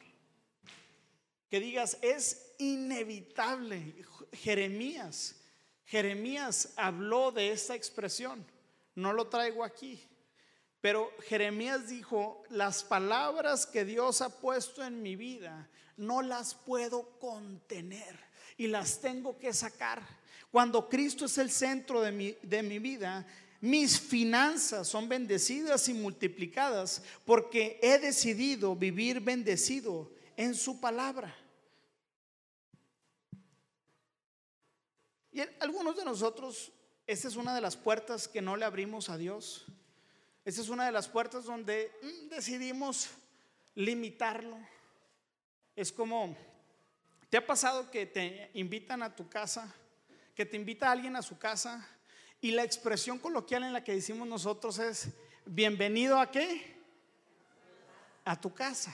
Que 1.48 1.60
digas, 1.60 1.96
es 2.02 2.52
inevitable. 2.58 3.94
Jeremías, 4.34 5.36
Jeremías 5.86 6.74
habló 6.76 7.32
de 7.32 7.52
esta 7.52 7.74
expresión. 7.74 8.44
No 8.96 9.14
lo 9.14 9.28
traigo 9.28 9.64
aquí. 9.64 9.98
Pero 10.82 11.10
Jeremías 11.26 11.88
dijo, 11.88 12.42
las 12.50 12.84
palabras 12.84 13.64
que 13.64 13.86
Dios 13.86 14.20
ha 14.20 14.28
puesto 14.28 14.84
en 14.84 15.00
mi 15.00 15.16
vida 15.16 15.70
no 15.98 16.22
las 16.22 16.54
puedo 16.54 17.18
contener 17.18 18.18
y 18.56 18.66
las 18.66 19.00
tengo 19.00 19.38
que 19.38 19.52
sacar. 19.52 20.02
Cuando 20.50 20.88
Cristo 20.88 21.26
es 21.26 21.36
el 21.38 21.50
centro 21.50 22.00
de 22.00 22.12
mi, 22.12 22.36
de 22.42 22.62
mi 22.62 22.78
vida, 22.78 23.26
mis 23.60 24.00
finanzas 24.00 24.88
son 24.88 25.08
bendecidas 25.08 25.88
y 25.88 25.94
multiplicadas 25.94 27.02
porque 27.24 27.78
he 27.82 27.98
decidido 27.98 28.74
vivir 28.74 29.20
bendecido 29.20 30.10
en 30.36 30.54
su 30.54 30.80
palabra. 30.80 31.36
Y 35.32 35.40
algunos 35.60 35.96
de 35.96 36.04
nosotros, 36.04 36.72
esta 37.06 37.28
es 37.28 37.36
una 37.36 37.54
de 37.54 37.60
las 37.60 37.76
puertas 37.76 38.26
que 38.26 38.40
no 38.40 38.56
le 38.56 38.64
abrimos 38.64 39.08
a 39.08 39.16
Dios. 39.16 39.66
Esa 40.44 40.62
es 40.62 40.68
una 40.68 40.86
de 40.86 40.92
las 40.92 41.08
puertas 41.08 41.44
donde 41.44 41.92
mm, 42.02 42.28
decidimos 42.28 43.08
limitarlo. 43.74 44.56
Es 45.78 45.92
como, 45.92 46.36
¿te 47.30 47.36
ha 47.36 47.46
pasado 47.46 47.88
que 47.88 48.04
te 48.04 48.50
invitan 48.54 49.00
a 49.00 49.14
tu 49.14 49.28
casa, 49.28 49.72
que 50.34 50.44
te 50.44 50.56
invita 50.56 50.90
alguien 50.90 51.14
a 51.14 51.22
su 51.22 51.38
casa 51.38 51.88
y 52.40 52.50
la 52.50 52.64
expresión 52.64 53.20
coloquial 53.20 53.62
en 53.62 53.72
la 53.72 53.84
que 53.84 53.94
decimos 53.94 54.26
nosotros 54.26 54.80
es, 54.80 55.10
bienvenido 55.46 56.18
a 56.18 56.32
qué? 56.32 56.74
A 58.24 58.40
tu 58.40 58.52
casa. 58.52 58.92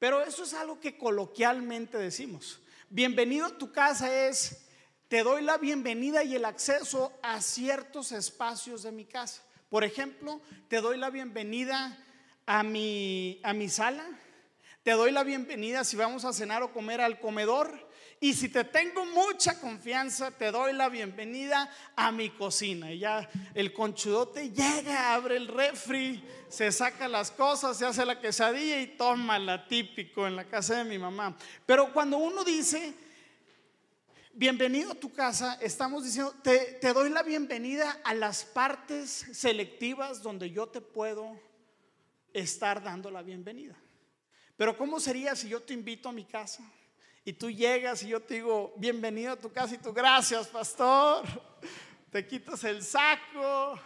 Pero 0.00 0.20
eso 0.20 0.42
es 0.42 0.52
algo 0.52 0.80
que 0.80 0.98
coloquialmente 0.98 1.96
decimos. 1.96 2.58
Bienvenido 2.90 3.46
a 3.46 3.56
tu 3.56 3.70
casa 3.70 4.26
es, 4.26 4.66
te 5.06 5.22
doy 5.22 5.44
la 5.44 5.58
bienvenida 5.58 6.24
y 6.24 6.34
el 6.34 6.44
acceso 6.44 7.16
a 7.22 7.40
ciertos 7.40 8.10
espacios 8.10 8.82
de 8.82 8.90
mi 8.90 9.04
casa. 9.04 9.44
Por 9.70 9.84
ejemplo, 9.84 10.40
te 10.66 10.80
doy 10.80 10.98
la 10.98 11.10
bienvenida 11.10 11.96
a 12.46 12.64
mi, 12.64 13.38
a 13.44 13.52
mi 13.52 13.68
sala, 13.68 14.04
te 14.88 14.94
doy 14.94 15.12
la 15.12 15.22
bienvenida 15.22 15.84
si 15.84 15.96
vamos 15.96 16.24
a 16.24 16.32
cenar 16.32 16.62
o 16.62 16.72
comer 16.72 17.02
al 17.02 17.20
comedor. 17.20 17.78
Y 18.20 18.32
si 18.32 18.48
te 18.48 18.64
tengo 18.64 19.04
mucha 19.04 19.60
confianza, 19.60 20.30
te 20.30 20.50
doy 20.50 20.72
la 20.72 20.88
bienvenida 20.88 21.70
a 21.94 22.10
mi 22.10 22.30
cocina. 22.30 22.90
Y 22.90 23.00
ya 23.00 23.28
el 23.52 23.74
conchudote 23.74 24.50
llega, 24.50 25.12
abre 25.12 25.36
el 25.36 25.48
refri, 25.48 26.24
se 26.48 26.72
saca 26.72 27.06
las 27.06 27.30
cosas, 27.30 27.76
se 27.76 27.84
hace 27.84 28.06
la 28.06 28.18
quesadilla 28.18 28.80
y 28.80 28.96
toma 28.96 29.38
la 29.38 29.68
típico 29.68 30.26
en 30.26 30.36
la 30.36 30.44
casa 30.44 30.78
de 30.78 30.84
mi 30.84 30.98
mamá. 30.98 31.36
Pero 31.66 31.92
cuando 31.92 32.16
uno 32.16 32.42
dice, 32.42 32.94
bienvenido 34.32 34.92
a 34.92 34.94
tu 34.94 35.12
casa, 35.12 35.58
estamos 35.60 36.02
diciendo, 36.02 36.34
te, 36.42 36.80
doy 36.94 37.10
la 37.10 37.22
bienvenida 37.22 38.00
a 38.04 38.14
las 38.14 38.42
partes 38.42 39.26
selectivas 39.32 40.22
donde 40.22 40.50
yo 40.50 40.66
te 40.66 40.80
puedo 40.80 41.38
estar 42.32 42.82
dando 42.82 43.10
la 43.10 43.20
bienvenida. 43.20 43.76
Pero 44.58 44.76
¿cómo 44.76 45.00
sería 45.00 45.34
si 45.34 45.48
yo 45.48 45.62
te 45.62 45.72
invito 45.72 46.10
a 46.10 46.12
mi 46.12 46.24
casa? 46.24 46.62
Y 47.24 47.32
tú 47.32 47.50
llegas 47.50 48.02
y 48.02 48.08
yo 48.08 48.20
te 48.20 48.34
digo, 48.34 48.74
bienvenido 48.76 49.32
a 49.32 49.36
tu 49.36 49.50
casa 49.50 49.74
y 49.74 49.78
tú, 49.78 49.94
gracias, 49.94 50.48
pastor. 50.48 51.24
Te 52.10 52.26
quitas 52.26 52.64
el 52.64 52.82
saco, 52.82 53.78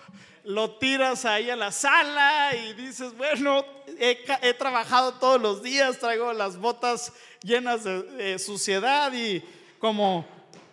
lo 0.44 0.78
tiras 0.78 1.24
ahí 1.24 1.50
a 1.50 1.56
la 1.56 1.70
sala 1.70 2.56
y 2.56 2.72
dices, 2.72 3.16
bueno, 3.16 3.64
he, 3.98 4.54
trabajado 4.54 5.14
todos 5.14 5.40
los 5.40 5.62
días, 5.62 5.98
traigo 5.98 6.32
las 6.32 6.56
botas 6.56 7.12
llenas 7.42 7.84
de 7.84 8.38
suciedad 8.40 9.12
y 9.12 9.44
como 9.78 10.26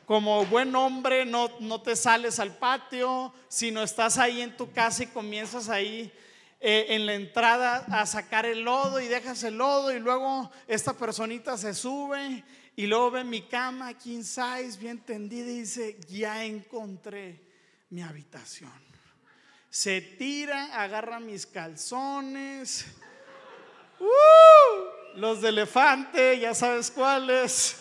como 0.10 0.44
buen 0.48 0.76
hombre 0.76 1.24
no, 1.24 1.52
no 1.60 1.84
te 1.84 1.96
sales 1.96 2.40
al 2.40 2.58
patio, 2.58 3.32
sino 3.48 3.84
estás 3.84 4.18
ahí 4.18 4.42
en 4.42 4.58
tu 4.58 4.72
casa 4.72 5.04
y 5.04 5.06
comienzas 5.06 5.70
ahí 5.70 6.12
eh, 6.62 6.88
en 6.90 7.06
la 7.06 7.14
entrada 7.14 7.86
a 7.90 8.06
sacar 8.06 8.46
el 8.46 8.62
lodo 8.62 9.00
y 9.00 9.08
dejas 9.08 9.44
el 9.44 9.58
lodo 9.58 9.94
y 9.94 10.00
luego 10.00 10.52
esta 10.68 10.94
personita 10.94 11.58
se 11.58 11.74
sube 11.74 12.44
y 12.76 12.88
luego 12.88 13.12
ve 13.12 13.24
mi 13.24 13.44
cama 13.44 13.94
king 13.94 14.24
size 14.24 14.78
bien 14.80 15.00
tendida 15.00 15.50
y 15.50 15.60
dice, 15.60 15.98
ya 16.08 16.44
encontré 16.44 17.42
mi 17.90 18.02
habitación. 18.02 18.72
Se 19.70 20.02
tira, 20.02 20.82
agarra 20.82 21.20
mis 21.20 21.46
calzones, 21.46 22.86
¡uh! 24.00 25.18
los 25.20 25.42
de 25.42 25.50
elefante, 25.50 26.40
ya 26.40 26.54
sabes 26.54 26.90
cuáles 26.92 27.78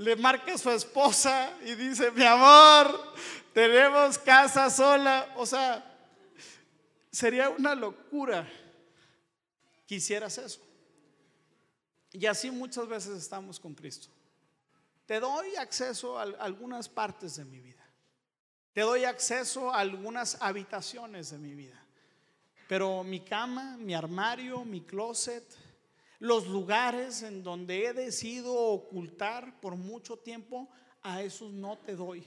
le 0.00 0.16
marca 0.16 0.54
a 0.54 0.58
su 0.58 0.70
esposa 0.70 1.52
y 1.62 1.74
dice, 1.74 2.10
mi 2.12 2.24
amor, 2.24 3.14
tenemos 3.52 4.16
casa 4.16 4.70
sola. 4.70 5.28
O 5.36 5.44
sea, 5.44 5.89
sería 7.10 7.50
una 7.50 7.74
locura. 7.74 8.48
Quisieras 9.86 10.38
eso. 10.38 10.60
Y 12.12 12.26
así 12.26 12.50
muchas 12.50 12.88
veces 12.88 13.18
estamos 13.18 13.58
con 13.58 13.74
Cristo. 13.74 14.08
Te 15.06 15.20
doy 15.20 15.56
acceso 15.56 16.18
a 16.18 16.22
algunas 16.22 16.88
partes 16.88 17.36
de 17.36 17.44
mi 17.44 17.60
vida. 17.60 17.84
Te 18.72 18.82
doy 18.82 19.04
acceso 19.04 19.72
a 19.72 19.80
algunas 19.80 20.40
habitaciones 20.40 21.30
de 21.30 21.38
mi 21.38 21.54
vida. 21.54 21.84
Pero 22.68 23.02
mi 23.02 23.20
cama, 23.20 23.76
mi 23.76 23.94
armario, 23.94 24.64
mi 24.64 24.80
closet, 24.82 25.44
los 26.20 26.46
lugares 26.46 27.22
en 27.22 27.42
donde 27.42 27.86
he 27.86 27.92
decidido 27.92 28.54
ocultar 28.54 29.60
por 29.60 29.74
mucho 29.74 30.16
tiempo, 30.16 30.68
a 31.02 31.22
esos 31.22 31.50
no 31.52 31.78
te 31.78 31.96
doy 31.96 32.22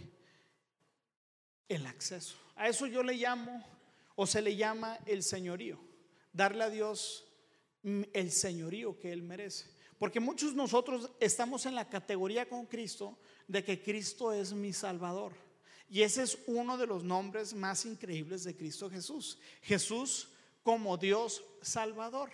el 1.70 1.86
acceso. 1.86 2.36
A 2.56 2.68
eso 2.68 2.88
yo 2.88 3.04
le 3.04 3.14
llamo 3.14 3.64
o 4.16 4.28
se 4.28 4.42
le 4.42 4.56
llama 4.56 5.00
el 5.06 5.24
señorío. 5.24 5.80
Darle 6.32 6.64
a 6.64 6.70
Dios 6.70 7.26
el 7.84 8.32
señorío 8.32 9.00
que 9.00 9.12
Él 9.12 9.22
merece. 9.22 9.66
Porque 9.98 10.20
muchos 10.20 10.54
nosotros 10.54 11.12
estamos 11.20 11.66
en 11.66 11.76
la 11.76 11.88
categoría 11.88 12.48
con 12.48 12.66
Cristo 12.66 13.18
de 13.48 13.64
que 13.64 13.82
Cristo 13.82 14.34
es 14.34 14.54
mi 14.54 14.74
Salvador. 14.74 15.34
Y 15.90 16.02
ese 16.02 16.24
es 16.24 16.38
uno 16.48 16.78
de 16.78 16.88
los 16.88 17.04
nombres 17.04 17.54
más 17.54 17.86
increíbles 17.86 18.44
de 18.44 18.56
Cristo 18.56 18.90
Jesús. 18.90 19.38
Jesús 19.62 20.30
como 20.64 20.98
Dios 20.98 21.44
Salvador. 21.62 22.32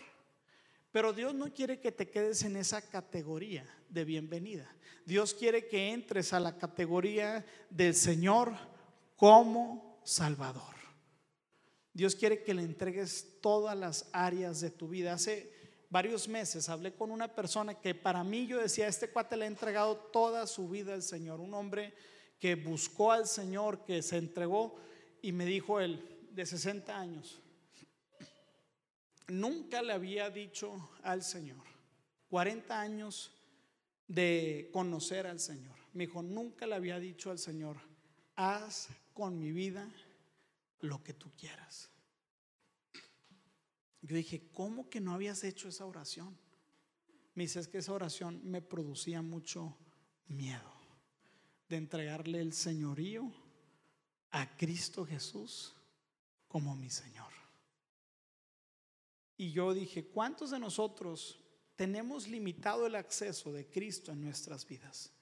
Pero 0.91 1.13
Dios 1.13 1.35
no 1.35 1.53
quiere 1.53 1.79
que 1.79 1.91
te 1.91 2.09
quedes 2.09 2.43
en 2.43 2.55
esa 2.55 2.81
categoría 2.81 3.65
de 3.89 4.05
bienvenida. 4.05 4.67
Dios 5.05 5.33
quiere 5.33 5.67
que 5.67 5.91
entres 5.91 6.33
a 6.33 6.39
la 6.39 6.57
categoría 6.57 7.45
del 7.69 7.93
Señor 7.93 8.53
como 9.15 9.99
Salvador. 10.03 10.78
Dios 11.93 12.15
quiere 12.15 12.43
que 12.43 12.53
le 12.53 12.63
entregues 12.63 13.39
todas 13.41 13.77
las 13.77 14.09
áreas 14.13 14.61
de 14.61 14.69
tu 14.69 14.87
vida. 14.87 15.13
Hace 15.13 15.51
varios 15.89 16.27
meses 16.27 16.69
hablé 16.69 16.93
con 16.93 17.11
una 17.11 17.27
persona 17.35 17.73
que 17.73 17.95
para 17.95 18.23
mí 18.23 18.47
yo 18.47 18.59
decía, 18.59 18.87
este 18.87 19.09
cuate 19.09 19.35
le 19.37 19.45
ha 19.45 19.47
entregado 19.47 19.97
toda 19.97 20.45
su 20.47 20.69
vida 20.69 20.93
al 20.93 21.03
Señor. 21.03 21.39
Un 21.39 21.53
hombre 21.53 21.93
que 22.39 22.55
buscó 22.55 23.11
al 23.11 23.27
Señor, 23.27 23.83
que 23.85 24.01
se 24.01 24.17
entregó 24.17 24.79
y 25.21 25.31
me 25.31 25.45
dijo 25.45 25.79
él, 25.79 26.05
de 26.31 26.45
60 26.45 26.97
años, 26.97 27.41
nunca 29.27 29.81
le 29.81 29.93
había 29.93 30.29
dicho 30.29 30.91
al 31.03 31.23
Señor, 31.23 31.63
40 32.29 32.79
años 32.79 33.31
de 34.07 34.69
conocer 34.71 35.27
al 35.27 35.39
Señor. 35.39 35.75
Me 35.93 36.05
dijo, 36.05 36.21
nunca 36.21 36.65
le 36.65 36.75
había 36.75 36.99
dicho 36.99 37.31
al 37.31 37.39
Señor, 37.39 37.77
haz 38.35 38.87
con 39.13 39.37
mi 39.37 39.51
vida 39.51 39.89
lo 40.81 41.03
que 41.03 41.13
tú 41.13 41.31
quieras. 41.37 41.89
Yo 44.01 44.15
dije, 44.15 44.49
¿cómo 44.53 44.89
que 44.89 45.01
no 45.01 45.13
habías 45.13 45.43
hecho 45.43 45.67
esa 45.67 45.85
oración? 45.85 46.37
Me 47.35 47.43
dice, 47.43 47.59
es 47.59 47.67
que 47.67 47.79
esa 47.79 47.93
oración 47.93 48.41
me 48.43 48.61
producía 48.61 49.21
mucho 49.21 49.77
miedo 50.27 50.73
de 51.67 51.77
entregarle 51.77 52.41
el 52.41 52.53
señorío 52.53 53.31
a 54.31 54.57
Cristo 54.57 55.05
Jesús 55.05 55.75
como 56.47 56.75
mi 56.75 56.89
Señor. 56.89 57.31
Y 59.37 59.51
yo 59.51 59.73
dije, 59.73 60.05
¿cuántos 60.05 60.51
de 60.51 60.59
nosotros 60.59 61.39
tenemos 61.75 62.27
limitado 62.27 62.85
el 62.87 62.95
acceso 62.95 63.53
de 63.53 63.69
Cristo 63.69 64.11
en 64.11 64.21
nuestras 64.21 64.67
vidas? 64.67 65.13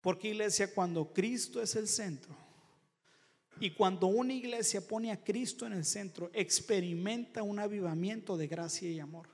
Porque 0.00 0.30
iglesia, 0.30 0.74
cuando 0.74 1.12
Cristo 1.12 1.60
es 1.62 1.76
el 1.76 1.86
centro, 1.86 2.36
y 3.58 3.70
cuando 3.70 4.06
una 4.06 4.32
iglesia 4.32 4.86
pone 4.86 5.10
a 5.10 5.22
Cristo 5.22 5.66
en 5.66 5.72
el 5.72 5.84
centro, 5.84 6.30
experimenta 6.32 7.42
un 7.42 7.58
avivamiento 7.58 8.36
de 8.36 8.46
gracia 8.46 8.90
y 8.90 9.00
amor. 9.00 9.28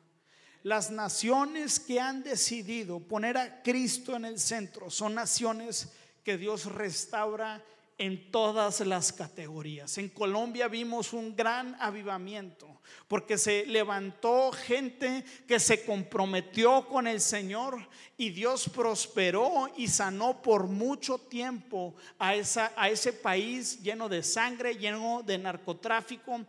Las 0.62 0.90
naciones 0.90 1.78
que 1.78 2.00
han 2.00 2.22
decidido 2.22 2.98
poner 3.00 3.36
a 3.36 3.62
Cristo 3.62 4.16
en 4.16 4.24
el 4.24 4.40
centro 4.40 4.90
son 4.90 5.14
naciones 5.14 5.92
que 6.24 6.36
Dios 6.36 6.64
restaura 6.64 7.64
en 7.98 8.30
todas 8.30 8.80
las 8.80 9.12
categorías. 9.12 9.96
En 9.98 10.08
Colombia 10.10 10.68
vimos 10.68 11.12
un 11.12 11.34
gran 11.34 11.76
avivamiento 11.80 12.80
porque 13.08 13.38
se 13.38 13.64
levantó 13.66 14.52
gente 14.52 15.24
que 15.48 15.58
se 15.58 15.84
comprometió 15.84 16.86
con 16.88 17.06
el 17.06 17.20
Señor 17.20 17.78
y 18.16 18.30
Dios 18.30 18.68
prosperó 18.68 19.70
y 19.76 19.88
sanó 19.88 20.42
por 20.42 20.66
mucho 20.66 21.18
tiempo 21.18 21.94
a, 22.18 22.34
ese 22.34 23.12
país 23.14 23.82
lleno 23.82 24.08
de 24.08 24.22
sangre, 24.22 24.76
lleno 24.76 25.22
de 25.24 25.38
narcotráfico. 25.38 26.44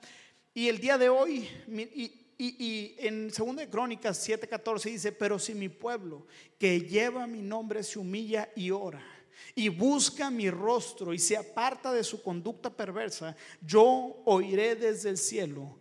Y 0.53 0.67
el 0.67 0.79
día 0.79 0.97
de 0.97 1.09
hoy, 1.09 1.47
y, 1.67 2.11
y, 2.37 2.95
en 2.97 3.29
2 3.29 3.55
de 3.55 3.69
Crónicas 3.69 4.27
7:14 4.27 4.83
dice, 4.83 5.11
pero 5.11 5.39
si 5.39 5.55
mi 5.55 5.69
pueblo 5.69 6.27
que 6.59 6.81
lleva 6.81 7.25
mi 7.25 7.41
nombre 7.41 7.83
se 7.83 7.99
humilla 7.99 8.49
y 8.55 8.71
ora 8.71 9.16
y 9.55 9.69
busca 9.69 10.29
mi 10.29 10.49
rostro 10.49 11.13
y 11.13 11.19
se 11.19 11.37
aparta 11.37 11.91
de 11.91 12.03
su 12.03 12.21
conducta 12.21 12.69
perversa, 12.69 13.35
yo 13.61 14.21
oiré 14.25 14.75
desde 14.75 15.09
el 15.09 15.17
cielo, 15.17 15.77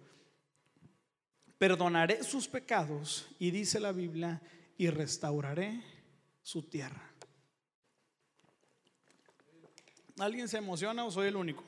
perdonaré 1.59 2.23
sus 2.23 2.49
pecados 2.49 3.27
y 3.39 3.51
dice 3.51 3.81
la 3.81 3.93
Biblia, 3.93 4.41
y 4.79 4.91
restauraré 4.91 5.83
su 6.43 6.63
tierra. 6.63 7.11
¿Alguien 10.19 10.49
se 10.49 10.59
emociona 10.59 11.05
o 11.05 11.11
soy 11.11 11.29
el 11.29 11.37
único? 11.37 11.63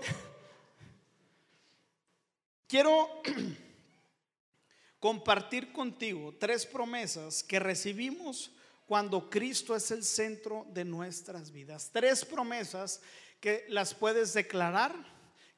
Quiero 2.66 3.22
compartir 5.00 5.72
contigo 5.72 6.34
tres 6.38 6.66
promesas 6.66 7.42
que 7.42 7.58
recibimos 7.58 8.52
cuando 8.88 9.28
Cristo 9.28 9.76
es 9.76 9.90
el 9.90 10.02
centro 10.02 10.66
de 10.70 10.82
nuestras 10.82 11.52
vidas. 11.52 11.90
Tres 11.92 12.24
promesas 12.24 13.02
que 13.38 13.66
las 13.68 13.92
puedes 13.92 14.32
declarar, 14.32 14.94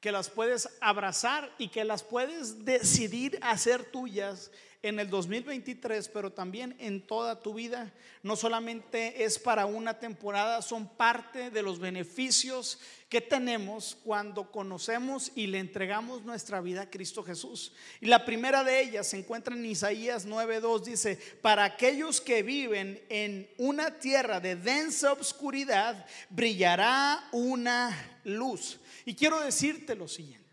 que 0.01 0.11
las 0.11 0.29
puedes 0.29 0.69
abrazar 0.81 1.55
y 1.57 1.69
que 1.69 1.85
las 1.85 2.03
puedes 2.03 2.65
decidir 2.65 3.39
hacer 3.41 3.85
tuyas 3.85 4.51
en 4.83 4.99
el 4.99 5.11
2023, 5.11 6.09
pero 6.09 6.33
también 6.33 6.75
en 6.79 7.07
toda 7.07 7.43
tu 7.43 7.55
vida. 7.55 7.93
No 8.23 8.37
solamente 8.37 9.25
es 9.25 9.39
para 9.39 9.67
una 9.67 9.99
temporada, 9.99 10.63
son 10.63 10.89
parte 10.89 11.51
de 11.51 11.63
los 11.63 11.79
beneficios 11.79 12.79
que 13.09 13.21
tenemos 13.21 13.99
cuando 14.05 14.51
conocemos 14.51 15.33
y 15.35 15.49
le 15.49 15.59
entregamos 15.59 16.23
nuestra 16.23 16.61
vida 16.61 16.83
a 16.83 16.91
Cristo 16.91 17.23
Jesús. 17.23 17.73
Y 18.01 18.07
la 18.07 18.25
primera 18.25 18.65
de 18.65 18.81
ellas 18.81 19.09
se 19.09 19.19
encuentra 19.19 19.55
en 19.55 19.67
Isaías 19.67 20.27
9:2, 20.27 20.85
dice, 20.85 21.19
para 21.43 21.65
aquellos 21.65 22.21
que 22.21 22.43
viven 22.43 23.03
en 23.09 23.51
una 23.59 23.99
tierra 23.99 24.41
de 24.41 24.57
densa 24.57 25.13
obscuridad, 25.13 26.07
brillará 26.31 27.29
una 27.33 28.21
luz. 28.25 28.79
Y 29.05 29.15
quiero 29.15 29.41
decirte 29.41 29.95
lo 29.95 30.09
siguiente 30.09 30.50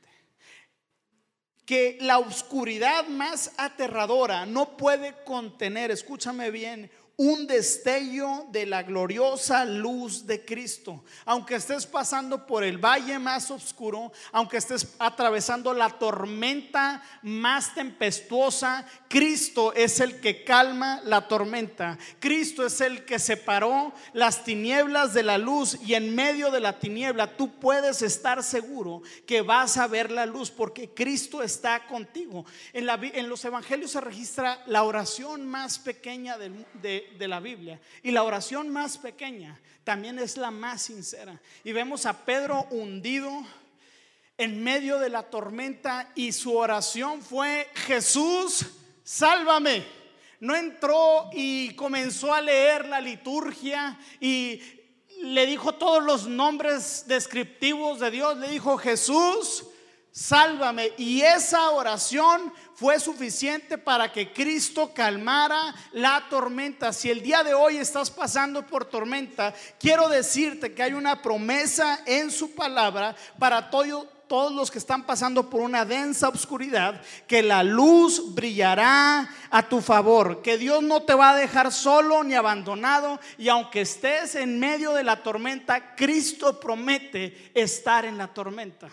que 1.68 1.98
la 2.00 2.18
oscuridad 2.18 3.08
más 3.08 3.52
aterradora 3.58 4.46
no 4.46 4.78
puede 4.78 5.14
contener, 5.26 5.92
escúchame 5.92 6.50
bien, 6.50 6.90
un 7.18 7.48
destello 7.48 8.46
de 8.52 8.68
la 8.68 8.84
gloriosa 8.84 9.66
luz 9.66 10.28
de 10.28 10.46
Cristo. 10.46 11.04
Aunque 11.26 11.56
estés 11.56 11.88
pasando 11.88 12.46
por 12.46 12.64
el 12.64 12.78
valle 12.78 13.18
más 13.18 13.50
oscuro, 13.50 14.12
aunque 14.32 14.58
estés 14.58 14.96
atravesando 15.00 15.74
la 15.74 15.90
tormenta 15.90 17.02
más 17.24 17.74
tempestuosa, 17.74 18.86
Cristo 19.10 19.74
es 19.74 20.00
el 20.00 20.20
que 20.20 20.44
calma 20.44 21.02
la 21.06 21.28
tormenta. 21.28 21.98
Cristo 22.20 22.64
es 22.64 22.82
el 22.82 23.04
que 23.04 23.18
separó 23.18 23.94
las 24.14 24.44
tinieblas 24.44 25.16
de 25.16 25.24
la 25.24 25.40
luz 25.40 25.80
y 25.84 25.96
en 25.96 26.14
medio 26.14 26.52
de 26.52 26.60
la 26.60 26.78
tiniebla 26.78 27.36
tú 27.36 27.60
puedes 27.60 28.04
estar 28.04 28.44
seguro 28.44 29.02
que 29.26 29.42
vas 29.42 29.78
a 29.78 29.88
ver 29.88 30.12
la 30.12 30.28
luz 30.28 30.52
porque 30.52 30.92
Cristo 30.92 31.42
está 31.42 31.88
contigo. 31.88 32.46
En, 32.74 32.86
los 33.28 33.44
evangelios 33.44 33.90
se 33.90 34.02
registra 34.02 34.62
la 34.68 34.84
oración 34.84 35.48
más 35.48 35.80
pequeña 35.80 36.38
de 36.38 37.07
de 37.18 37.28
la 37.28 37.40
Biblia. 37.40 37.80
Y 38.04 38.12
la 38.12 38.24
oración 38.24 38.70
más 38.70 38.98
pequeña 38.98 39.60
también 39.84 40.20
es 40.20 40.38
la 40.38 40.52
más 40.52 40.84
sincera. 40.84 41.40
Y 41.64 41.72
vemos 41.72 42.06
a 42.06 42.26
Pedro 42.26 42.68
hundido 42.72 43.46
en 44.38 44.64
medio 44.64 45.00
de 45.00 45.10
la 45.10 45.24
tormenta 45.24 46.12
y 46.14 46.32
su 46.32 46.56
oración 46.56 47.22
fue, 47.22 47.70
Jesús, 47.74 48.66
sálvame. 49.04 49.84
No 50.40 50.56
entró 50.56 51.30
y 51.34 51.74
comenzó 51.76 52.34
a 52.34 52.42
leer 52.42 52.86
la 52.86 53.02
liturgia 53.02 53.98
y 54.20 54.62
le 55.24 55.46
dijo 55.48 55.74
todos 55.74 56.04
los 56.04 56.28
nombres 56.28 57.06
descriptivos 57.08 58.00
de 58.00 58.12
Dios. 58.12 58.38
Le 58.38 58.50
dijo, 58.50 58.78
Jesús, 58.78 59.66
sálvame. 60.12 60.92
Y 60.98 61.22
esa 61.22 61.70
oración 61.72 62.54
fue 62.76 63.00
suficiente 63.00 63.78
para 63.78 64.12
que 64.12 64.32
Cristo 64.32 64.92
calmara 64.94 65.74
la 65.94 66.26
tormenta. 66.30 66.94
Si 66.94 67.10
el 67.10 67.22
día 67.22 67.44
de 67.44 67.54
hoy 67.54 67.78
estás 67.78 68.12
pasando 68.12 68.66
por 68.66 68.86
tormenta, 68.86 69.54
quiero 69.80 70.10
decirte 70.10 70.74
que 70.74 70.84
hay 70.84 70.94
una 70.94 71.22
promesa 71.22 72.02
en 72.06 72.30
su 72.30 72.54
palabra 72.54 73.16
para 73.40 73.70
todo, 73.70 74.08
todos 74.28 74.52
los 74.52 74.70
que 74.70 74.78
están 74.78 75.06
pasando 75.06 75.50
por 75.50 75.62
una 75.62 75.86
densa 75.86 76.30
oscuridad, 76.30 77.02
que 77.28 77.42
la 77.42 77.64
luz 77.64 78.36
brillará 78.36 79.28
a 79.50 79.70
tu 79.70 79.82
favor, 79.82 80.42
que 80.42 80.58
Dios 80.58 80.84
no 80.84 81.02
te 81.04 81.16
va 81.16 81.32
a 81.32 81.36
dejar 81.36 81.72
solo 81.72 82.24
ni 82.24 82.36
abandonado 82.36 83.20
y 83.38 83.50
aunque 83.50 83.82
estés 83.82 84.36
en 84.36 84.60
medio 84.60 84.94
de 84.94 85.04
la 85.04 85.24
tormenta, 85.24 85.96
Cristo 85.96 86.60
promete 86.60 87.52
estar 87.56 88.06
en 88.06 88.18
la 88.18 88.28
tormenta. 88.28 88.90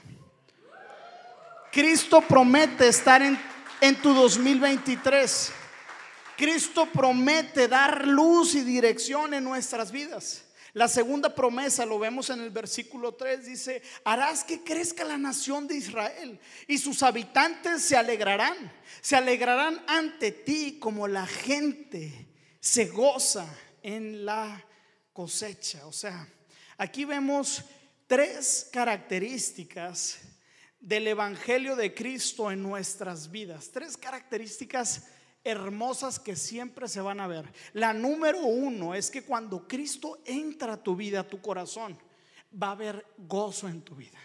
Cristo 1.75 2.21
promete 2.21 2.87
estar 2.87 3.21
en, 3.21 3.37
en 3.81 3.97
tu 3.97 4.15
2023. 4.15 5.51
Cristo 6.37 6.87
promete 6.87 7.67
dar 7.67 8.07
luz 8.07 8.55
y 8.55 8.63
dirección 8.63 9.35
en 9.35 9.43
nuestras 9.43 9.91
vidas. 9.91 10.45
La 10.73 10.87
segunda 10.87 11.35
promesa, 11.35 11.85
lo 11.85 11.99
vemos 11.99 12.31
en 12.31 12.43
el 12.43 12.51
versículo 12.51 13.15
3, 13.15 13.47
dice, 13.47 13.83
harás 14.05 14.45
que 14.45 14.63
crezca 14.63 15.03
la 15.03 15.19
nación 15.19 15.67
de 15.67 15.77
Israel 15.77 16.39
y 16.69 16.79
sus 16.79 17.03
habitantes 17.03 17.83
se 17.83 17.97
alegrarán, 17.97 18.73
se 19.01 19.17
alegrarán 19.17 19.83
ante 19.89 20.31
ti 20.31 20.79
como 20.81 21.09
la 21.09 21.27
gente 21.27 22.29
se 22.61 22.87
goza 22.87 23.47
en 23.83 24.25
la 24.25 24.65
cosecha. 25.13 25.85
O 25.87 25.93
sea, 25.93 26.29
aquí 26.79 27.05
vemos 27.05 27.65
tres 28.07 28.69
características 28.71 30.19
del 30.85 31.07
Evangelio 31.09 31.77
de 31.77 31.95
Cristo 31.95 32.51
en 32.51 32.63
nuestras 32.63 33.31
vidas. 33.31 33.71
Tres 33.73 33.97
características 33.97 35.05
hermosas 35.43 36.19
que 36.19 36.37
siempre 36.37 36.89
se 36.89 37.01
van 37.01 37.21
a 37.21 37.27
ver. 37.27 37.51
La 37.73 37.95
número 37.95 38.41
uno 38.41 38.95
es 38.95 39.11
que 39.11 39.23
cuando 39.23 39.67
Cristo 39.67 40.19
entra 40.27 40.75
a 40.75 40.83
tu 40.83 40.95
vida, 40.95 41.21
a 41.21 41.29
tu 41.29 41.41
corazón, 41.41 41.99
va 42.63 42.69
a 42.69 42.73
haber 42.73 43.07
gozo 43.17 43.67
en 43.67 43.81
tu 43.81 43.95
vida. 43.95 44.19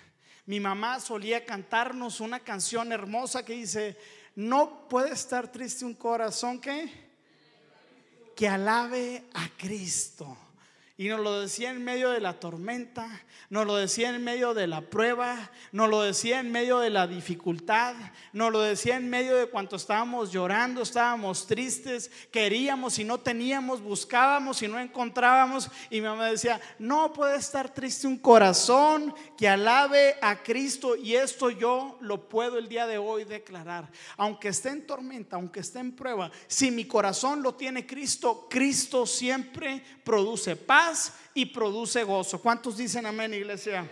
Mi 0.48 0.60
mamá 0.60 1.00
solía 1.00 1.46
cantarnos 1.46 2.20
una 2.20 2.42
canción 2.42 2.92
hermosa 2.92 3.46
que 3.46 3.54
dice, 3.54 3.98
no 4.36 4.90
puede 4.90 5.14
estar 5.14 5.50
triste 5.50 5.86
un 5.86 5.94
corazón 5.94 6.60
que, 6.60 6.90
que 8.36 8.50
alabe 8.50 9.24
a 9.34 9.48
Cristo. 9.58 10.38
Y 11.00 11.08
nos 11.08 11.22
lo 11.22 11.40
decía 11.40 11.70
en 11.70 11.82
medio 11.82 12.10
de 12.10 12.20
la 12.20 12.42
tormenta, 12.42 13.08
nos 13.50 13.66
lo 13.66 13.78
decía 13.78 14.10
en 14.10 14.22
medio 14.22 14.54
de 14.54 14.68
la 14.68 14.82
prueba, 14.82 15.50
nos 15.72 15.90
lo 15.90 16.02
decía 16.02 16.42
en 16.42 16.52
medio 16.52 16.80
de 16.80 16.90
la 16.90 17.08
dificultad, 17.08 17.96
nos 18.34 18.52
lo 18.52 18.60
decía 18.60 18.98
en 18.98 19.10
medio 19.10 19.38
de 19.38 19.46
cuanto 19.46 19.78
estábamos 19.78 20.30
llorando, 20.30 20.82
estábamos 20.82 21.48
tristes, 21.48 22.12
queríamos 22.32 23.00
y 23.00 23.06
no 23.06 23.18
teníamos, 23.18 23.82
buscábamos 23.82 24.62
y 24.62 24.68
no 24.68 24.78
encontrábamos. 24.78 25.72
Y 25.90 26.02
mi 26.02 26.08
mamá 26.08 26.32
decía, 26.32 26.60
no 26.80 27.14
puede 27.14 27.38
estar 27.38 27.74
triste 27.74 28.06
un 28.06 28.18
corazón 28.18 29.16
que 29.38 29.48
alabe 29.48 30.18
a 30.22 30.44
Cristo. 30.44 30.98
Y 30.98 31.16
esto 31.16 31.50
yo 31.50 31.98
lo 32.02 32.28
puedo 32.28 32.58
el 32.58 32.68
día 32.68 32.88
de 32.88 32.98
hoy 32.98 33.24
declarar. 33.24 33.90
Aunque 34.18 34.50
esté 34.50 34.68
en 34.68 34.86
tormenta, 34.86 35.38
aunque 35.38 35.62
esté 35.62 35.80
en 35.80 35.94
prueba, 35.94 36.30
si 36.48 36.72
mi 36.72 36.84
corazón 36.84 37.42
lo 37.42 37.56
tiene 37.56 37.88
Cristo, 37.88 38.48
Cristo 38.50 39.06
siempre 39.06 39.82
produce 40.04 40.58
paz 40.58 40.89
y 41.34 41.46
produce 41.48 42.04
gozo. 42.04 42.42
¿Cuántos 42.42 42.78
dicen 42.78 43.06
amén, 43.06 43.34
iglesia? 43.34 43.90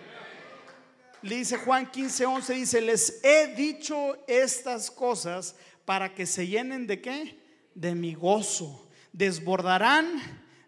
Le 1.22 1.38
dice 1.38 1.58
Juan 1.58 1.90
15, 1.90 2.26
11, 2.26 2.54
dice, 2.54 2.82
les 2.82 3.20
he 3.24 3.54
dicho 3.56 4.18
estas 4.28 4.92
cosas 4.92 5.56
para 5.86 6.14
que 6.14 6.26
se 6.26 6.48
llenen 6.48 6.88
de 6.88 7.02
qué? 7.02 7.40
De 7.74 7.96
mi 7.96 8.14
gozo. 8.14 8.88
Desbordarán 9.12 10.22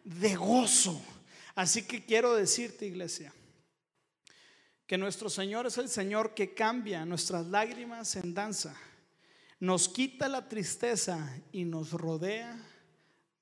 de 0.04 0.36
gozo. 0.36 1.02
Así 1.56 1.84
que 1.84 2.06
quiero 2.06 2.36
decirte, 2.36 2.86
iglesia, 2.86 3.34
que 4.88 4.98
nuestro 4.98 5.30
Señor 5.30 5.68
es 5.68 5.78
el 5.78 5.90
Señor 5.90 6.34
que 6.34 6.54
cambia 6.54 7.06
nuestras 7.06 7.46
lágrimas 7.46 8.16
en 8.16 8.34
danza, 8.34 8.76
nos 9.60 9.90
quita 9.90 10.28
la 10.30 10.48
tristeza 10.48 11.38
y 11.52 11.66
nos 11.66 11.92
rodea 11.92 12.58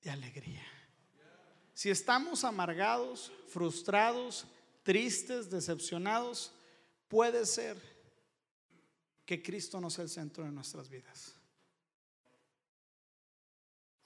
de 0.02 0.10
alegría. 0.10 0.77
Si 1.78 1.90
estamos 1.90 2.42
amargados, 2.42 3.30
frustrados, 3.46 4.48
tristes, 4.82 5.48
decepcionados, 5.48 6.50
puede 7.06 7.46
ser 7.46 7.80
que 9.24 9.40
Cristo 9.40 9.80
no 9.80 9.88
sea 9.88 10.02
el 10.02 10.10
centro 10.10 10.42
de 10.42 10.50
nuestras 10.50 10.88
vidas. 10.88 11.36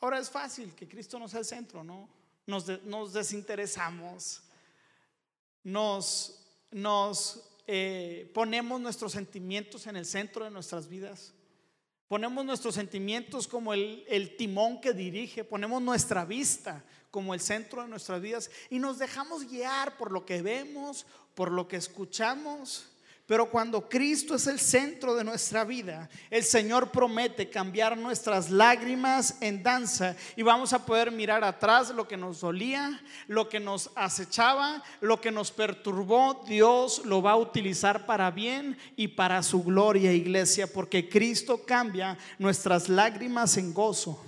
Ahora 0.01 0.19
es 0.19 0.29
fácil 0.29 0.75
que 0.75 0.87
Cristo 0.87 1.19
no 1.19 1.29
sea 1.29 1.39
el 1.39 1.47
centro, 1.47 1.83
¿no? 1.83 2.11
Nos, 2.45 2.67
desinteresamos, 3.15 4.43
nos, 5.65 6.45
nos 6.71 7.43
eh, 7.67 8.31
ponemos 8.35 8.83
nuestros 8.83 9.13
sentimientos 9.13 9.87
en 9.87 9.97
el 9.97 10.05
centro 10.05 10.45
de 10.45 10.51
nuestras 10.51 10.87
vidas. 10.87 11.33
Ponemos 12.13 12.45
nuestros 12.45 12.75
sentimientos 12.75 13.49
como 13.49 13.73
el, 13.73 14.37
timón 14.37 14.83
que 14.83 14.93
dirige, 14.93 15.45
ponemos 15.45 15.81
nuestra 15.81 16.27
vista 16.27 16.85
como 17.11 17.33
el 17.33 17.41
centro 17.41 17.81
de 17.81 17.89
nuestras 17.89 18.21
vidas 18.21 18.51
y 18.69 18.79
nos 18.79 18.99
dejamos 18.99 19.49
guiar 19.49 19.97
por 19.97 20.13
lo 20.13 20.27
que 20.27 20.43
vemos, 20.43 21.07
por 21.35 21.51
lo 21.51 21.67
que 21.67 21.77
escuchamos. 21.77 22.92
Pero 23.25 23.49
cuando 23.49 23.89
Cristo 23.89 24.35
es 24.35 24.49
el 24.49 24.59
centro 24.59 25.15
de 25.15 25.23
nuestra 25.23 25.65
vida, 25.65 26.11
el 26.29 26.43
Señor 26.43 26.91
promete 26.91 27.49
cambiar 27.49 27.97
nuestras 27.97 28.51
lágrimas 28.51 29.37
en 29.41 29.63
danza 29.63 30.17
y 30.35 30.43
vamos 30.43 30.73
a 30.73 30.85
poder 30.85 31.13
mirar 31.13 31.45
atrás 31.45 31.91
lo 31.91 32.09
que 32.09 32.17
nos 32.17 32.41
dolía, 32.41 33.01
lo 33.29 33.49
que 33.49 33.61
nos 33.61 33.91
acechaba, 33.95 34.83
lo 35.01 35.21
que 35.21 35.31
nos 35.31 35.53
perturbó. 35.53 36.43
Dios 36.49 37.03
lo 37.05 37.23
va 37.23 37.33
a 37.33 37.37
utilizar 37.37 38.07
para 38.07 38.31
bien 38.33 38.77
y 38.97 39.07
para 39.09 39.45
su 39.45 39.63
gloria, 39.63 40.13
iglesia, 40.13 40.67
porque 40.67 41.09
Cristo 41.09 41.65
cambia 41.65 42.19
nuestras 42.41 42.89
lágrimas 42.89 43.57
en 43.57 43.73
gozo. 43.73 44.21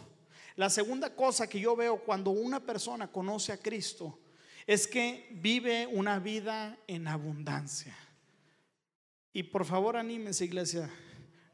La 0.54 0.70
segunda 0.70 1.16
cosa 1.16 1.48
que 1.48 1.58
yo 1.58 1.74
veo 1.74 1.98
cuando 1.98 2.30
una 2.30 2.60
persona 2.60 3.08
conoce 3.08 3.50
a 3.50 3.56
Cristo 3.56 4.20
es 4.68 4.86
que 4.86 5.28
vive 5.32 5.88
una 5.88 6.20
vida 6.20 6.78
en 6.86 7.08
abundancia. 7.08 7.96
Y 9.34 9.42
por 9.42 9.64
favor 9.66 9.96
anímense, 9.96 10.44
iglesia. 10.44 10.88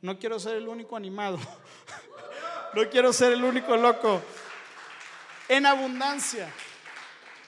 No 0.03 0.19
quiero 0.19 0.39
ser 0.39 0.57
el 0.57 0.69
único 0.69 0.97
animado. 0.97 1.39
No 2.73 2.89
quiero 2.89 3.13
ser 3.13 3.33
el 3.33 3.43
único 3.43 3.77
loco. 3.77 4.23
En 5.49 5.67
abundancia. 5.67 6.53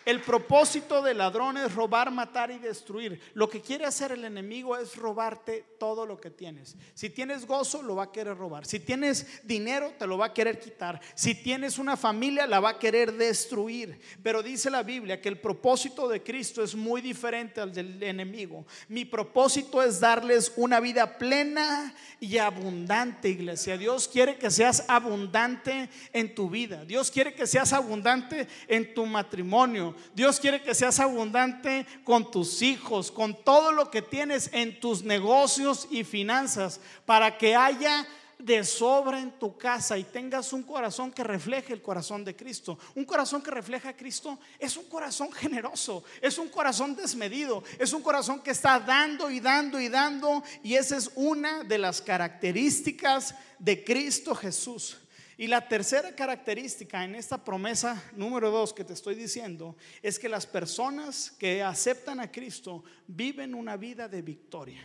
El 0.05 0.21
propósito 0.21 1.01
del 1.03 1.19
ladrón 1.19 1.57
es 1.57 1.75
robar, 1.75 2.11
matar 2.11 2.51
y 2.51 2.59
destruir. 2.59 3.21
Lo 3.35 3.49
que 3.49 3.61
quiere 3.61 3.85
hacer 3.85 4.13
el 4.13 4.25
enemigo 4.25 4.77
es 4.77 4.97
robarte 4.97 5.65
todo 5.79 6.07
lo 6.07 6.21
que 6.21 6.31
tienes. 6.31 6.77
Si 6.95 7.11
tienes 7.11 7.47
gozo, 7.47 7.83
lo 7.83 7.97
va 7.97 8.05
a 8.05 8.13
querer 8.13 8.37
robar. 8.37 8.67
Si 8.67 8.81
tienes 8.81 9.41
dinero, 9.45 9.93
te 9.99 10.07
lo 10.07 10.19
va 10.19 10.27
a 10.27 10.35
querer 10.35 10.59
quitar. 10.59 11.01
Si 11.15 11.35
tienes 11.35 11.79
una 11.79 11.97
familia, 11.97 12.47
la 12.47 12.59
va 12.59 12.71
a 12.71 12.79
querer 12.79 13.13
destruir. 13.13 14.01
Pero 14.23 14.43
dice 14.43 14.71
la 14.71 14.83
Biblia 14.83 15.21
que 15.21 15.29
el 15.29 15.39
propósito 15.39 16.09
de 16.09 16.23
Cristo 16.23 16.65
es 16.65 16.75
muy 16.75 17.01
diferente 17.01 17.61
al 17.61 17.73
del 17.73 18.03
enemigo. 18.03 18.67
Mi 18.89 19.05
propósito 19.05 19.83
es 19.83 20.01
darles 20.01 20.53
una 20.57 20.81
vida 20.81 21.17
plena 21.17 21.95
y 22.19 22.39
abundante, 22.39 23.29
iglesia. 23.29 23.79
Dios 23.79 24.09
quiere 24.09 24.37
que 24.37 24.51
seas 24.51 24.85
abundante 24.89 25.89
en 26.13 26.35
tu 26.35 26.51
vida. 26.51 26.85
Dios 26.85 27.11
quiere 27.11 27.35
que 27.35 27.47
seas 27.47 27.73
abundante 27.73 28.49
en 28.67 28.95
tu 28.95 29.07
matrimonio 29.07 29.92
Dios 30.15 30.41
quiere 30.41 30.63
que 30.63 30.75
seas 30.75 31.01
abundante 31.01 31.87
con 32.05 32.31
tus 32.31 32.63
hijos, 32.63 33.11
con 33.11 33.35
todo 33.45 33.73
lo 33.73 33.91
que 33.91 34.03
tienes 34.03 34.51
en 34.53 34.79
tus 34.81 35.03
negocios 35.03 35.89
y 35.91 36.05
finanzas, 36.05 36.81
para 37.05 37.39
que 37.39 37.55
haya 37.57 38.07
de 38.43 38.65
sobra 38.65 39.21
en 39.21 39.31
tu 39.39 39.57
casa 39.57 39.97
y 39.97 40.05
tengas 40.05 40.53
un 40.53 40.65
corazón 40.65 41.13
que 41.13 41.23
refleje 41.23 41.73
el 41.73 41.81
corazón 41.81 42.25
de 42.25 42.35
Cristo. 42.35 42.79
Un 42.95 43.05
corazón 43.05 43.41
que 43.41 43.53
refleja 43.53 43.91
a 43.91 43.97
Cristo 43.97 44.39
es 44.59 44.77
un 44.77 44.85
corazón 44.89 45.31
generoso, 45.33 46.03
es 46.21 46.39
un 46.39 46.49
corazón 46.49 46.97
desmedido, 46.97 47.63
es 47.79 47.93
un 47.93 48.03
corazón 48.03 48.41
que 48.41 48.51
está 48.51 48.81
dando 48.81 49.31
y 49.31 49.39
dando 49.39 49.81
y 49.81 49.89
dando 49.89 50.43
y 50.63 50.75
esa 50.75 50.97
es 50.97 51.11
una 51.15 51.63
de 51.63 51.79
las 51.79 52.03
características 52.03 53.35
de 53.59 53.85
Cristo 53.85 54.35
Jesús. 54.35 54.99
Y 55.39 55.47
la 55.47 55.67
tercera 55.67 56.15
característica 56.15 57.05
en 57.05 57.15
esta 57.15 57.43
promesa 57.43 58.03
número 58.15 58.51
dos 58.51 58.73
que 58.73 58.85
te 58.85 58.93
estoy 58.93 59.15
diciendo 59.15 59.77
es 60.03 60.19
que 60.19 60.29
las 60.29 60.47
personas 60.47 61.31
que 61.31 61.63
aceptan 61.63 62.21
a 62.21 62.31
Cristo 62.31 62.85
viven 63.07 63.55
una 63.55 63.77
vida 63.77 64.09
de 64.09 64.21
victoria. 64.21 64.83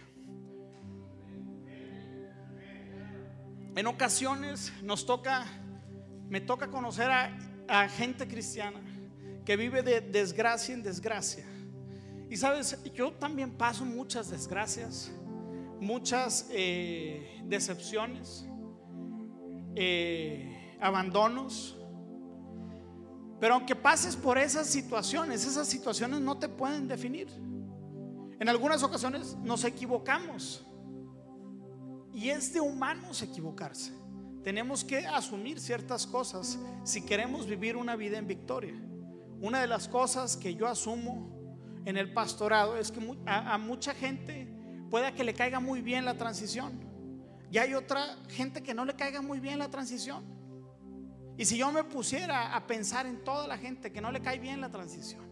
En 3.75 3.85
ocasiones 3.85 4.73
nos 4.81 5.05
toca, 5.05 5.45
me 6.29 6.41
toca 6.41 6.71
conocer 6.71 7.11
a, 7.11 7.89
gente 7.89 8.27
cristiana 8.27 8.81
que 9.45 9.57
vive 9.57 9.83
de 9.83 10.01
desgracia 10.01 10.73
en 10.73 10.81
desgracia. 10.81 11.45
Y 12.29 12.37
sabes, 12.37 12.77
yo 12.93 13.11
también 13.13 13.51
paso 13.51 13.85
muchas 13.85 14.31
desgracias, 14.31 15.11
muchas 15.79 16.47
eh, 16.49 17.41
decepciones, 17.45 18.47
eh, 19.79 20.77
abandonos. 20.81 21.77
Pero 23.39 23.53
aunque 23.53 23.75
pases 23.75 24.15
por 24.15 24.39
esas 24.39 24.67
situaciones, 24.67 25.45
esas 25.45 25.67
situaciones 25.67 26.19
no 26.21 26.39
te 26.39 26.49
pueden 26.49 26.87
definir. 26.87 27.27
En 28.39 28.49
algunas 28.49 28.81
ocasiones 28.81 29.35
nos 29.43 29.63
equivocamos. 29.63 30.65
Y 32.11 32.29
es 32.29 32.51
de 32.53 32.59
humanos 32.59 33.21
equivocarse. 33.21 33.93
Tenemos 34.43 34.83
que 34.83 35.05
asumir 35.05 35.59
ciertas 35.59 36.07
cosas 36.07 36.57
si 36.83 37.05
queremos 37.05 37.45
vivir 37.45 37.77
una 37.77 37.95
vida 37.95 38.17
en 38.17 38.25
victoria. 38.25 38.73
Una 39.39 39.61
de 39.61 39.67
las 39.67 39.87
cosas 39.87 40.35
que 40.35 40.55
yo 40.55 40.67
asumo 40.67 41.35
en 41.85 41.97
el 41.97 42.13
pastorado 42.13 42.77
es 42.77 42.91
que 42.91 42.99
a, 43.27 43.53
a 43.53 43.57
mucha 43.59 43.93
gente 43.93 44.51
pueda 44.89 45.13
que 45.13 45.23
le 45.23 45.35
caiga 45.35 45.59
muy 45.59 45.83
bien 45.83 46.05
la 46.05 46.15
transición. 46.15 46.86
Y 47.51 47.57
hay 47.57 47.73
otra 47.73 48.17
gente 48.29 48.61
que 48.61 48.73
no 48.73 48.85
le 48.85 48.95
caiga 48.95 49.21
muy 49.21 49.39
bien 49.39 49.59
la 49.59 49.69
transición. 49.69 50.23
Y 51.37 51.45
si 51.45 51.57
yo 51.57 51.71
me 51.71 51.83
pusiera 51.83 52.55
a 52.55 52.65
pensar 52.65 53.05
en 53.05 53.23
toda 53.23 53.47
la 53.47 53.57
gente 53.57 53.91
que 53.91 54.01
no 54.01 54.11
le 54.11 54.21
cae 54.21 54.39
bien 54.39 54.59
la 54.59 54.71
transición, 54.71 55.27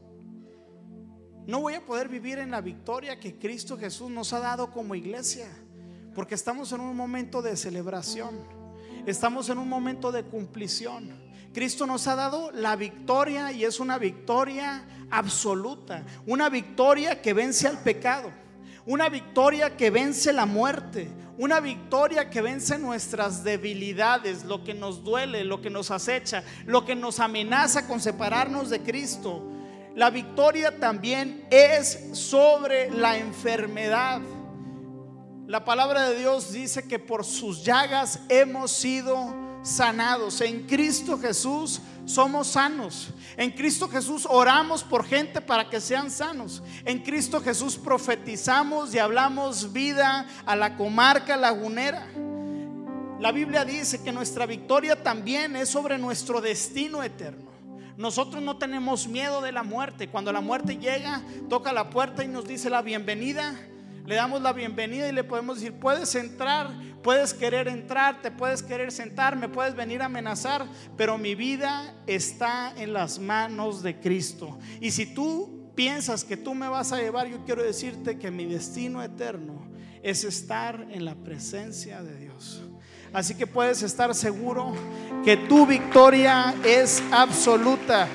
no 1.47 1.61
voy 1.61 1.74
a 1.76 1.86
poder 1.86 2.09
vivir 2.09 2.39
en 2.39 2.51
la 2.51 2.61
victoria 2.61 3.20
que 3.20 3.38
Cristo 3.38 3.78
Jesús 3.78 4.09
nos 4.09 4.34
ha 4.34 4.39
dado 4.39 4.72
como 4.72 4.95
iglesia. 4.95 5.47
Porque 6.16 6.34
estamos 6.34 6.72
en 6.72 6.80
un 6.80 6.95
momento 6.95 7.41
de 7.41 7.55
celebración. 7.57 8.39
Estamos 9.05 9.49
en 9.49 9.57
un 9.57 9.70
momento 9.70 10.11
de 10.11 10.24
cumplición. 10.24 11.26
Cristo 11.53 11.86
nos 11.86 12.07
ha 12.07 12.16
dado 12.16 12.51
la 12.51 12.76
victoria 12.76 13.51
y 13.51 13.63
es 13.63 13.80
una 13.80 13.99
victoria 13.99 14.86
absoluta. 15.11 16.03
Una 16.26 16.49
victoria 16.49 17.22
que 17.22 17.34
vence 17.34 17.68
al 17.68 17.80
pecado. 17.80 18.32
Una 18.86 19.09
victoria 19.09 19.78
que 19.78 19.89
vence 19.91 20.34
la 20.34 20.45
muerte. 20.45 21.09
Una 21.38 21.60
victoria 21.60 22.30
que 22.30 22.42
vence 22.42 22.78
nuestras 22.78 23.44
debilidades, 23.44 24.46
lo 24.46 24.64
que 24.64 24.74
nos 24.74 25.04
duele, 25.04 25.44
lo 25.44 25.62
que 25.62 25.70
nos 25.70 25.92
acecha, 25.92 26.44
lo 26.66 26.86
que 26.86 26.96
nos 26.96 27.20
amenaza 27.20 27.88
con 27.88 28.00
separarnos 28.00 28.70
de 28.70 28.82
Cristo. 28.82 29.44
La 29.96 30.10
victoria 30.10 30.80
también 30.80 31.46
es 31.52 32.10
sobre 32.14 32.90
la 32.90 33.18
enfermedad. 33.18 34.22
La 35.46 35.66
palabra 35.66 36.10
de 36.10 36.20
Dios 36.20 36.54
dice 36.54 36.88
que 36.88 37.00
por 37.00 37.26
sus 37.26 37.64
llagas 37.64 38.22
hemos 38.30 38.72
sido 38.72 39.45
sanados. 39.66 40.39
En 40.41 40.61
Cristo 40.68 41.18
Jesús 41.18 41.82
somos 42.05 42.47
sanos. 42.47 43.09
En 43.36 43.51
Cristo 43.51 43.89
Jesús 43.89 44.28
oramos 44.30 44.84
por 44.84 45.03
gente 45.03 45.41
para 45.41 45.70
que 45.70 45.82
sean 45.82 46.09
sanos. 46.11 46.63
En 46.86 46.99
Cristo 46.99 47.41
Jesús 47.41 47.76
profetizamos 47.76 48.93
y 48.93 48.99
hablamos 48.99 49.74
vida 49.74 50.28
a 50.45 50.55
la 50.55 50.78
comarca 50.78 51.36
lagunera. 51.36 52.07
La 53.20 53.32
Biblia 53.32 53.66
dice 53.66 54.03
que 54.03 54.11
nuestra 54.11 54.45
victoria 54.45 55.01
también 55.01 55.55
es 55.55 55.70
sobre 55.70 55.97
nuestro 55.97 56.41
destino 56.41 57.01
eterno. 57.01 57.49
Nosotros 57.97 58.43
no 58.43 58.57
tenemos 58.57 59.07
miedo 59.07 59.41
de 59.41 59.53
la 59.53 59.63
muerte. 59.63 60.09
Cuando 60.09 60.32
la 60.32 60.41
muerte 60.41 60.78
llega, 60.78 61.24
toca 61.49 61.74
la 61.74 61.89
puerta 61.89 62.24
y 62.24 62.28
nos 62.28 62.45
dice 62.45 62.70
la 62.70 62.82
bienvenida 62.82 63.55
le 64.06 64.16
damos 64.16 64.41
la 64.41 64.53
bienvenida 64.53 65.08
y 65.08 65.12
le 65.12 65.24
podemos 65.24 65.60
decir, 65.60 65.74
puedes 65.74 66.14
entrar, 66.16 66.72
puedes 67.01 67.34
querer 67.34 67.68
entrar, 67.68 68.22
te 68.22 68.32
puedes 68.32 68.62
querer 68.62 68.91
sentar, 68.91 69.36
me 69.36 69.49
puedes 69.49 69.76
venir 69.76 70.01
a 70.01 70.06
amenazar, 70.06 70.68
pero 70.95 71.18
mi 71.18 71.34
vida 71.34 71.95
está 72.06 72.74
en 72.78 72.93
las 72.93 73.20
manos 73.20 73.82
de 73.82 73.99
Cristo. 73.99 74.60
Y 74.80 74.91
si 74.91 75.08
tú 75.08 75.72
piensas 75.76 76.24
que 76.24 76.38
tú 76.38 76.53
me 76.53 76.68
vas 76.68 76.91
a 76.91 76.97
llevar, 76.97 77.28
yo 77.28 77.43
quiero 77.45 77.64
decirte 77.64 78.18
que 78.18 78.32
mi 78.32 78.45
destino 78.45 79.01
eterno 79.01 79.66
es 80.03 80.24
estar 80.24 80.88
en 80.91 81.03
la 81.03 81.16
presencia 81.16 82.03
de 82.03 82.16
Dios. 82.18 82.62
Así 83.12 83.34
que 83.34 83.47
puedes 83.47 83.82
estar 83.82 84.14
seguro 84.14 84.74
que 85.24 85.38
tu 85.38 85.66
victoria 85.66 86.53
es 86.64 87.01
absoluta. 87.12 88.08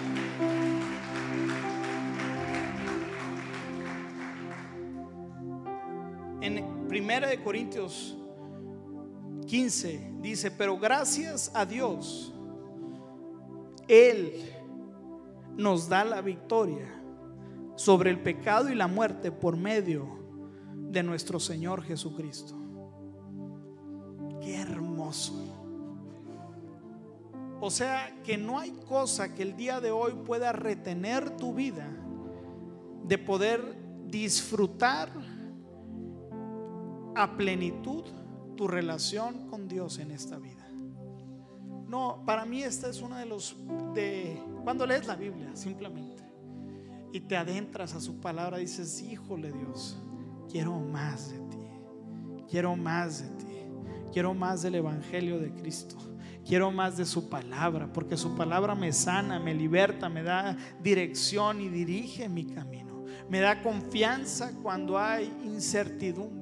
Corintios 7.43 8.17
15 9.47 10.15
dice, 10.21 10.51
pero 10.51 10.79
gracias 10.79 11.51
a 11.55 11.67
Dios, 11.67 12.33
Él 13.89 14.33
nos 15.57 15.89
da 15.89 16.05
la 16.05 16.21
victoria 16.21 17.03
sobre 17.77 18.11
el 18.11 18.21
pecado 18.21 18.71
y 18.71 18.75
la 18.75 18.87
muerte 18.87 19.33
por 19.33 19.57
medio 19.57 20.07
de 20.75 21.03
nuestro 21.03 21.41
Señor 21.41 21.83
Jesucristo. 21.83 22.55
Qué 24.41 24.57
hermoso. 24.57 25.35
O 27.61 27.71
sea 27.71 28.17
que 28.25 28.39
no 28.39 28.59
hay 28.59 28.71
cosa 28.89 29.35
que 29.35 29.43
el 29.43 29.57
día 29.57 29.81
de 29.81 29.91
hoy 29.91 30.15
pueda 30.25 30.53
retener 30.53 31.37
tu 31.37 31.55
vida 31.55 31.89
de 33.05 33.19
poder 33.19 33.77
disfrutar 34.07 35.11
a 37.23 37.37
plenitud 37.37 38.05
tu 38.57 38.69
relación 38.69 39.49
con 39.49 39.69
Dios 39.69 39.99
en 39.99 40.11
esta 40.11 40.39
vida. 40.39 40.69
No, 41.87 42.23
para 42.25 42.45
mí 42.45 42.63
esta 42.63 42.89
es 42.89 43.03
una 43.03 43.19
de 43.19 43.27
los 43.27 43.57
de 43.95 44.41
cuando 44.63 44.87
lees 44.87 45.07
la 45.07 45.17
Biblia 45.17 45.51
simplemente 45.55 46.23
y 47.13 47.21
te 47.21 47.37
adentras 47.37 47.95
a 47.95 48.01
su 48.01 48.21
palabra 48.21 48.59
dices, 48.59 49.03
"Híjole 49.03 49.53
Dios, 49.53 49.99
quiero 50.49 50.79
más 50.79 51.31
de 51.31 51.39
ti. 51.39 52.45
Quiero 52.49 52.77
más 52.77 53.23
de 53.23 53.29
ti. 53.45 53.47
Quiero 54.13 54.35
más 54.35 54.63
del 54.63 54.77
evangelio 54.77 55.39
de 55.39 55.53
Cristo." 55.53 55.97
Quiero 56.45 56.71
más 56.71 56.97
de 56.97 57.05
su 57.05 57.29
palabra, 57.29 57.93
porque 57.93 58.17
su 58.17 58.35
palabra 58.35 58.75
me 58.75 58.93
sana, 58.93 59.39
me 59.39 59.55
liberta, 59.55 60.09
me 60.09 60.23
da 60.23 60.57
dirección 60.83 61.61
y 61.61 61.69
dirige 61.69 62.29
mi 62.29 62.47
camino. 62.47 63.05
Me 63.29 63.41
da 63.41 63.63
confianza 63.63 64.53
cuando 64.63 64.99
hay 64.99 65.27
incertidumbre 65.45 66.40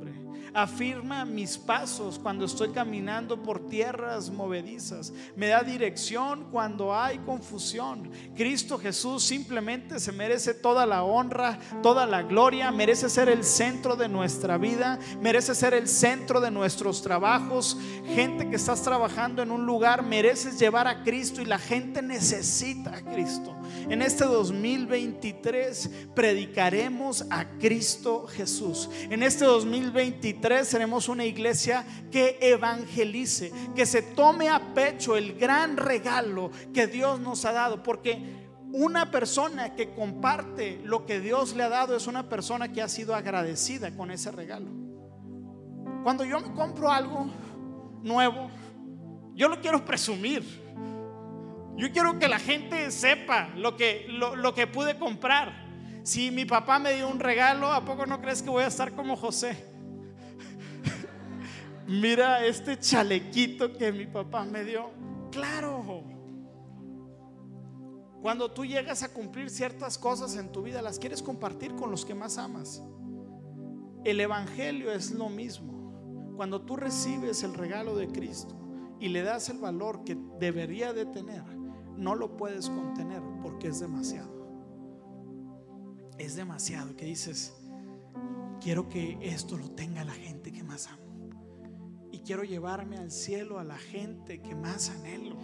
afirma 0.54 1.24
mis 1.24 1.58
pasos 1.58 2.18
cuando 2.18 2.44
estoy 2.44 2.70
caminando 2.70 3.42
por 3.42 3.68
tierras 3.68 4.30
movedizas, 4.30 5.12
me 5.36 5.48
da 5.48 5.62
dirección 5.62 6.48
cuando 6.50 6.94
hay 6.94 7.18
confusión. 7.18 8.10
Cristo 8.36 8.78
Jesús 8.78 9.22
simplemente 9.22 10.00
se 10.00 10.12
merece 10.12 10.54
toda 10.54 10.86
la 10.86 11.02
honra, 11.02 11.58
toda 11.82 12.06
la 12.06 12.22
gloria, 12.22 12.70
merece 12.70 13.08
ser 13.08 13.28
el 13.28 13.44
centro 13.44 13.96
de 13.96 14.08
nuestra 14.08 14.58
vida, 14.58 14.98
merece 15.20 15.54
ser 15.54 15.74
el 15.74 15.88
centro 15.88 16.40
de 16.40 16.50
nuestros 16.50 17.02
trabajos. 17.02 17.76
Gente 18.14 18.48
que 18.48 18.56
estás 18.56 18.82
trabajando 18.82 19.42
en 19.42 19.50
un 19.50 19.66
lugar, 19.66 20.02
mereces 20.02 20.58
llevar 20.58 20.86
a 20.86 21.02
Cristo 21.02 21.42
y 21.42 21.44
la 21.44 21.58
gente 21.58 22.02
necesita 22.02 22.96
a 22.96 23.02
Cristo. 23.02 23.54
En 23.88 24.02
este 24.02 24.24
2023 24.24 25.90
predicaremos 26.14 27.26
a 27.30 27.46
Cristo 27.58 28.26
Jesús. 28.26 28.88
En 29.10 29.22
este 29.22 29.44
2023 29.44 30.37
seremos 30.64 31.08
una 31.08 31.24
iglesia 31.24 31.84
que 32.10 32.38
evangelice, 32.40 33.52
que 33.74 33.86
se 33.86 34.02
tome 34.02 34.48
a 34.48 34.74
pecho 34.74 35.16
el 35.16 35.38
gran 35.38 35.76
regalo 35.76 36.50
que 36.72 36.86
Dios 36.86 37.20
nos 37.20 37.44
ha 37.44 37.52
dado, 37.52 37.82
porque 37.82 38.48
una 38.72 39.10
persona 39.10 39.74
que 39.74 39.94
comparte 39.94 40.80
lo 40.84 41.06
que 41.06 41.20
Dios 41.20 41.54
le 41.56 41.62
ha 41.62 41.68
dado 41.68 41.96
es 41.96 42.06
una 42.06 42.28
persona 42.28 42.72
que 42.72 42.82
ha 42.82 42.88
sido 42.88 43.14
agradecida 43.14 43.96
con 43.96 44.10
ese 44.10 44.30
regalo. 44.30 44.70
Cuando 46.02 46.24
yo 46.24 46.40
me 46.40 46.52
compro 46.52 46.90
algo 46.90 47.26
nuevo, 48.02 48.50
yo 49.34 49.48
lo 49.48 49.60
quiero 49.60 49.84
presumir. 49.84 50.42
Yo 51.76 51.92
quiero 51.92 52.18
que 52.18 52.28
la 52.28 52.38
gente 52.40 52.90
sepa 52.90 53.50
lo 53.54 53.76
que, 53.76 54.06
lo, 54.08 54.54
que 54.54 54.66
pude 54.66 54.98
comprar. 54.98 55.66
Si 56.02 56.30
mi 56.30 56.44
papá 56.44 56.78
me 56.78 56.94
dio 56.94 57.08
un 57.08 57.20
regalo, 57.20 57.72
¿a 57.72 57.84
poco 57.84 58.04
no 58.04 58.20
crees 58.20 58.42
que 58.42 58.50
voy 58.50 58.64
a 58.64 58.66
estar 58.66 58.92
como 58.92 59.16
José? 59.16 59.64
Mira 61.88 62.44
este 62.44 62.78
chalequito 62.78 63.72
que 63.72 63.90
mi 63.90 64.06
papá 64.06 64.44
me 64.44 64.62
dio. 64.62 64.90
Claro. 65.32 66.04
Cuando 68.20 68.50
tú 68.50 68.66
llegas 68.66 69.02
a 69.02 69.08
cumplir 69.08 69.48
ciertas 69.48 69.96
cosas 69.96 70.36
en 70.36 70.52
tu 70.52 70.62
vida, 70.62 70.82
las 70.82 70.98
quieres 70.98 71.22
compartir 71.22 71.74
con 71.76 71.90
los 71.90 72.04
que 72.04 72.14
más 72.14 72.36
amas. 72.36 72.82
El 74.04 74.20
Evangelio 74.20 74.92
es 74.92 75.12
lo 75.12 75.30
mismo. 75.30 76.34
Cuando 76.36 76.60
tú 76.60 76.76
recibes 76.76 77.42
el 77.42 77.54
regalo 77.54 77.96
de 77.96 78.08
Cristo 78.08 78.54
y 79.00 79.08
le 79.08 79.22
das 79.22 79.48
el 79.48 79.58
valor 79.58 80.04
que 80.04 80.14
debería 80.38 80.92
de 80.92 81.06
tener, 81.06 81.42
no 81.96 82.14
lo 82.14 82.36
puedes 82.36 82.68
contener 82.68 83.22
porque 83.42 83.68
es 83.68 83.80
demasiado. 83.80 84.36
Es 86.18 86.36
demasiado 86.36 86.94
que 86.96 87.06
dices, 87.06 87.56
quiero 88.60 88.90
que 88.90 89.16
esto 89.22 89.56
lo 89.56 89.70
tenga 89.70 90.04
la 90.04 90.12
gente 90.12 90.52
que 90.52 90.62
más 90.62 90.86
amo. 90.88 91.07
Quiero 92.28 92.44
llevarme 92.44 92.98
al 92.98 93.10
cielo 93.10 93.58
a 93.58 93.64
la 93.64 93.78
gente 93.78 94.42
que 94.42 94.54
más 94.54 94.90
anhelo. 94.90 95.34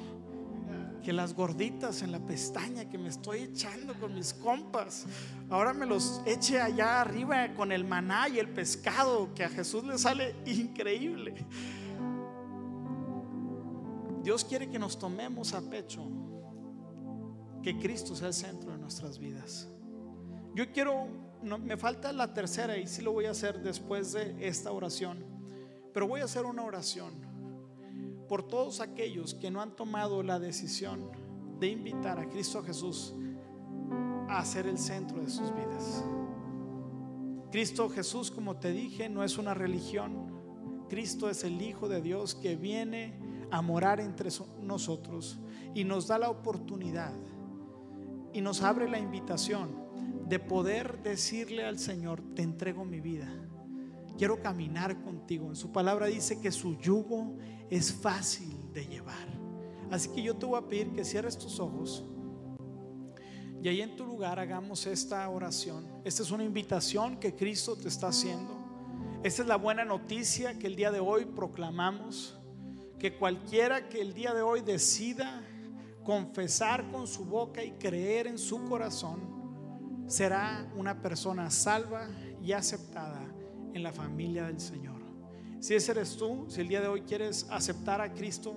que 1.02 1.14
las 1.14 1.32
gorditas 1.32 2.02
en 2.02 2.12
la 2.12 2.18
pestaña 2.18 2.90
que 2.90 2.98
me 2.98 3.08
estoy 3.08 3.40
echando 3.40 3.94
con 3.94 4.14
mis 4.14 4.34
compas, 4.34 5.06
ahora 5.48 5.72
me 5.72 5.86
los 5.86 6.20
eche 6.26 6.60
allá 6.60 7.00
arriba 7.00 7.54
con 7.54 7.72
el 7.72 7.86
maná 7.86 8.28
y 8.28 8.38
el 8.38 8.50
pescado, 8.50 9.32
que 9.34 9.44
a 9.44 9.48
Jesús 9.48 9.82
le 9.84 9.96
sale 9.96 10.36
increíble. 10.44 11.46
Dios 14.22 14.44
quiere 14.44 14.68
que 14.68 14.78
nos 14.78 14.98
tomemos 14.98 15.54
a 15.54 15.62
pecho 15.62 16.06
que 17.62 17.78
Cristo 17.78 18.14
sea 18.14 18.28
el 18.28 18.34
centro 18.34 18.72
de 18.72 18.78
nuestras 18.78 19.18
vidas. 19.18 19.70
Yo 20.54 20.70
quiero, 20.70 21.06
me 21.42 21.78
falta 21.78 22.12
la 22.12 22.34
tercera 22.34 22.76
y 22.76 22.86
sí 22.86 23.00
lo 23.00 23.12
voy 23.12 23.24
a 23.24 23.30
hacer 23.30 23.62
después 23.62 24.12
de 24.12 24.36
esta 24.46 24.70
oración, 24.70 25.33
pero 25.94 26.08
voy 26.08 26.20
a 26.20 26.24
hacer 26.24 26.44
una 26.44 26.64
oración 26.64 27.14
por 28.28 28.42
todos 28.42 28.80
aquellos 28.80 29.32
que 29.32 29.50
no 29.50 29.62
han 29.62 29.76
tomado 29.76 30.22
la 30.24 30.40
decisión 30.40 31.08
de 31.60 31.68
invitar 31.68 32.18
a 32.18 32.28
Cristo 32.28 32.62
Jesús 32.62 33.14
a 34.28 34.44
ser 34.44 34.66
el 34.66 34.76
centro 34.76 35.20
de 35.20 35.30
sus 35.30 35.54
vidas. 35.54 36.04
Cristo 37.52 37.88
Jesús, 37.88 38.32
como 38.32 38.56
te 38.56 38.72
dije, 38.72 39.08
no 39.08 39.22
es 39.22 39.38
una 39.38 39.54
religión. 39.54 40.86
Cristo 40.88 41.30
es 41.30 41.44
el 41.44 41.62
Hijo 41.62 41.88
de 41.88 42.02
Dios 42.02 42.34
que 42.34 42.56
viene 42.56 43.16
a 43.52 43.62
morar 43.62 44.00
entre 44.00 44.30
nosotros 44.60 45.38
y 45.74 45.84
nos 45.84 46.08
da 46.08 46.18
la 46.18 46.30
oportunidad 46.30 47.14
y 48.32 48.40
nos 48.40 48.62
abre 48.62 48.88
la 48.88 48.98
invitación 48.98 49.70
de 50.26 50.40
poder 50.40 51.02
decirle 51.04 51.64
al 51.64 51.78
Señor, 51.78 52.20
te 52.34 52.42
entrego 52.42 52.84
mi 52.84 53.00
vida. 53.00 53.32
Quiero 54.16 54.40
caminar 54.40 55.02
contigo. 55.02 55.48
En 55.48 55.56
su 55.56 55.72
palabra 55.72 56.06
dice 56.06 56.40
que 56.40 56.52
su 56.52 56.78
yugo 56.78 57.36
es 57.70 57.92
fácil 57.92 58.72
de 58.72 58.86
llevar. 58.86 59.28
Así 59.90 60.08
que 60.10 60.22
yo 60.22 60.36
te 60.36 60.46
voy 60.46 60.58
a 60.58 60.68
pedir 60.68 60.92
que 60.92 61.04
cierres 61.04 61.36
tus 61.36 61.60
ojos 61.60 62.04
y 63.64 63.68
ahí 63.68 63.80
en 63.80 63.96
tu 63.96 64.04
lugar 64.04 64.38
hagamos 64.38 64.86
esta 64.86 65.26
oración. 65.30 65.86
Esta 66.04 66.22
es 66.22 66.30
una 66.30 66.44
invitación 66.44 67.16
que 67.16 67.34
Cristo 67.34 67.74
te 67.74 67.88
está 67.88 68.08
haciendo. 68.08 68.58
Esta 69.22 69.40
es 69.40 69.48
la 69.48 69.56
buena 69.56 69.86
noticia 69.86 70.58
que 70.58 70.66
el 70.66 70.76
día 70.76 70.90
de 70.90 71.00
hoy 71.00 71.24
proclamamos. 71.24 72.38
Que 72.98 73.16
cualquiera 73.16 73.88
que 73.88 74.02
el 74.02 74.12
día 74.12 74.34
de 74.34 74.42
hoy 74.42 74.60
decida 74.60 75.42
confesar 76.04 76.90
con 76.90 77.06
su 77.06 77.24
boca 77.24 77.64
y 77.64 77.70
creer 77.70 78.26
en 78.26 78.36
su 78.36 78.62
corazón, 78.66 80.04
será 80.08 80.70
una 80.76 81.00
persona 81.00 81.50
salva 81.50 82.06
y 82.42 82.52
aceptada 82.52 83.33
en 83.74 83.82
la 83.82 83.92
familia 83.92 84.46
del 84.46 84.60
Señor. 84.60 84.94
Si 85.60 85.74
ese 85.74 85.92
eres 85.92 86.16
tú, 86.16 86.46
si 86.48 86.60
el 86.60 86.68
día 86.68 86.80
de 86.80 86.88
hoy 86.88 87.02
quieres 87.02 87.46
aceptar 87.50 88.00
a 88.00 88.12
Cristo 88.14 88.54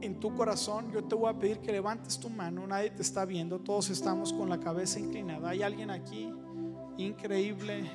en 0.00 0.18
tu 0.18 0.34
corazón, 0.34 0.90
yo 0.92 1.04
te 1.04 1.14
voy 1.14 1.30
a 1.30 1.38
pedir 1.38 1.60
que 1.60 1.72
levantes 1.72 2.18
tu 2.18 2.28
mano. 2.28 2.66
Nadie 2.66 2.90
te 2.90 3.02
está 3.02 3.24
viendo, 3.24 3.60
todos 3.60 3.90
estamos 3.90 4.32
con 4.32 4.48
la 4.48 4.58
cabeza 4.58 4.98
inclinada. 4.98 5.50
Hay 5.50 5.62
alguien 5.62 5.90
aquí 5.90 6.32
increíble, 6.96 7.88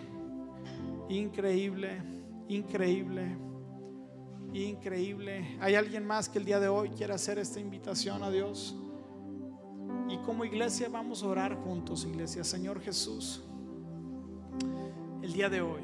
increíble, 1.10 2.02
increíble, 2.48 3.38
increíble. 4.54 5.58
Hay 5.60 5.76
alguien 5.76 6.06
más 6.06 6.30
que 6.30 6.40
el 6.40 6.46
día 6.46 6.60
de 6.60 6.70
hoy 6.70 6.90
quiere 6.90 7.14
hacer 7.14 7.40
esta 7.40 7.60
invitación 7.60 8.24
a 8.24 8.32
Dios. 8.32 8.76
Y 10.10 10.18
como 10.20 10.46
iglesia 10.46 10.88
vamos 10.90 11.24
a 11.24 11.28
orar 11.28 11.56
juntos, 11.56 12.06
iglesia. 12.06 12.44
Señor 12.44 12.80
Jesús 12.82 13.44
el 15.24 15.32
día 15.32 15.48
de 15.48 15.62
hoy 15.62 15.82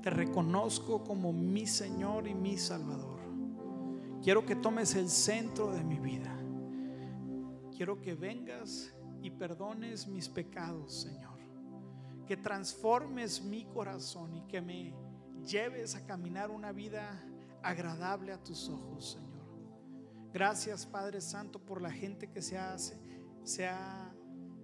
te 0.00 0.08
reconozco 0.08 1.02
como 1.02 1.32
mi 1.32 1.66
Señor 1.66 2.28
y 2.28 2.34
mi 2.34 2.56
Salvador. 2.56 3.18
Quiero 4.22 4.46
que 4.46 4.54
tomes 4.54 4.94
el 4.94 5.08
centro 5.08 5.72
de 5.72 5.82
mi 5.82 5.98
vida. 5.98 6.32
Quiero 7.76 8.00
que 8.00 8.14
vengas 8.14 8.94
y 9.20 9.30
perdones 9.30 10.06
mis 10.06 10.28
pecados, 10.28 11.02
Señor. 11.02 11.40
Que 12.24 12.36
transformes 12.36 13.42
mi 13.42 13.64
corazón 13.64 14.36
y 14.36 14.42
que 14.42 14.60
me 14.60 14.94
lleves 15.44 15.96
a 15.96 16.06
caminar 16.06 16.52
una 16.52 16.70
vida 16.70 17.20
agradable 17.64 18.32
a 18.32 18.40
tus 18.40 18.68
ojos, 18.68 19.10
Señor. 19.10 19.44
Gracias, 20.32 20.86
Padre 20.86 21.20
Santo, 21.20 21.58
por 21.58 21.82
la 21.82 21.90
gente 21.90 22.30
que 22.30 22.42
se 22.42 22.58
ha, 22.58 22.76
se 23.42 23.66
ha 23.66 24.14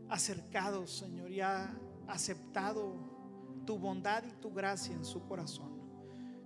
acercado, 0.08 0.86
Señor, 0.86 1.32
y 1.32 1.40
ha 1.40 1.76
aceptado 2.06 3.09
tu 3.70 3.78
bondad 3.78 4.24
y 4.24 4.32
tu 4.42 4.52
gracia 4.52 4.92
en 4.92 5.04
su 5.04 5.22
corazón. 5.28 5.70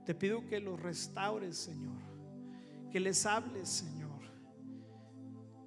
Te 0.05 0.15
pido 0.15 0.47
que 0.47 0.61
los 0.61 0.79
restaures, 0.79 1.57
Señor. 1.57 1.97
Que 2.93 3.01
les 3.01 3.25
hables, 3.25 3.67
Señor. 3.67 4.21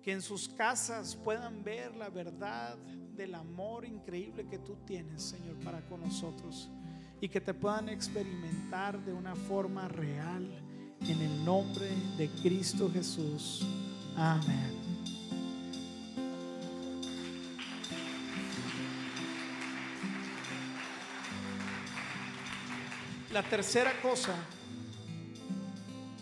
Que 0.04 0.12
en 0.12 0.22
sus 0.22 0.48
casas 0.48 1.16
puedan 1.16 1.64
ver 1.64 1.96
la 1.96 2.10
verdad 2.10 2.78
del 3.16 3.34
amor 3.34 3.86
increíble 3.86 4.46
que 4.46 4.60
tú 4.60 4.76
tienes, 4.86 5.24
Señor, 5.24 5.56
para 5.64 5.82
con 5.82 6.02
nosotros. 6.02 6.70
Y 7.22 7.28
que 7.28 7.42
te 7.42 7.56
puedan 7.56 7.90
experimentar 7.90 9.04
de 9.04 9.14
una 9.14 9.36
forma 9.36 9.88
real 9.88 10.48
en 11.02 11.20
el 11.20 11.44
nombre 11.44 11.90
de 12.20 12.30
Cristo 12.44 12.88
Jesús. 12.94 13.66
Amén. 14.16 14.77
La 23.38 23.44
tercera 23.44 23.92
cosa, 24.02 24.34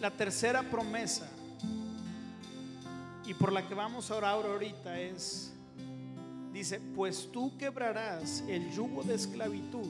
la 0.02 0.12
tercera 0.12 0.62
promesa, 0.64 1.26
y 3.26 3.34
por 3.34 3.54
la 3.54 3.66
que 3.66 3.74
vamos 3.74 4.12
a 4.12 4.16
orar 4.16 4.46
ahorita 4.46 5.00
es, 5.00 5.54
dice, 6.52 6.82
pues 6.94 7.30
tú 7.32 7.58
quebrarás 7.58 8.44
el 8.50 8.70
yugo 8.70 9.02
de 9.04 9.16
esclavitud 9.16 9.88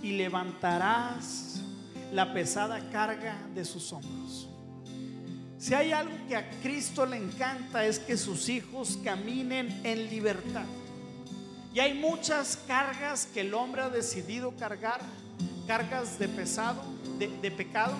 y 0.00 0.12
levantarás 0.12 1.60
la 2.12 2.32
pesada 2.32 2.88
carga 2.92 3.36
de 3.52 3.64
sus 3.64 3.92
hombros. 3.92 4.48
Si 5.58 5.74
hay 5.74 5.90
algo 5.90 6.14
que 6.28 6.36
a 6.36 6.48
Cristo 6.62 7.04
le 7.04 7.16
encanta 7.16 7.84
es 7.84 7.98
que 7.98 8.16
sus 8.16 8.48
hijos 8.48 8.96
caminen 9.02 9.80
en 9.82 10.08
libertad. 10.08 10.66
Y 11.74 11.80
hay 11.80 11.94
muchas 11.94 12.56
cargas 12.68 13.26
que 13.26 13.40
el 13.40 13.52
hombre 13.54 13.82
ha 13.82 13.90
decidido 13.90 14.54
cargar 14.56 15.00
cargas 15.68 16.18
de 16.18 16.28
pesado, 16.28 16.82
de, 17.18 17.50
pecado, 17.50 17.92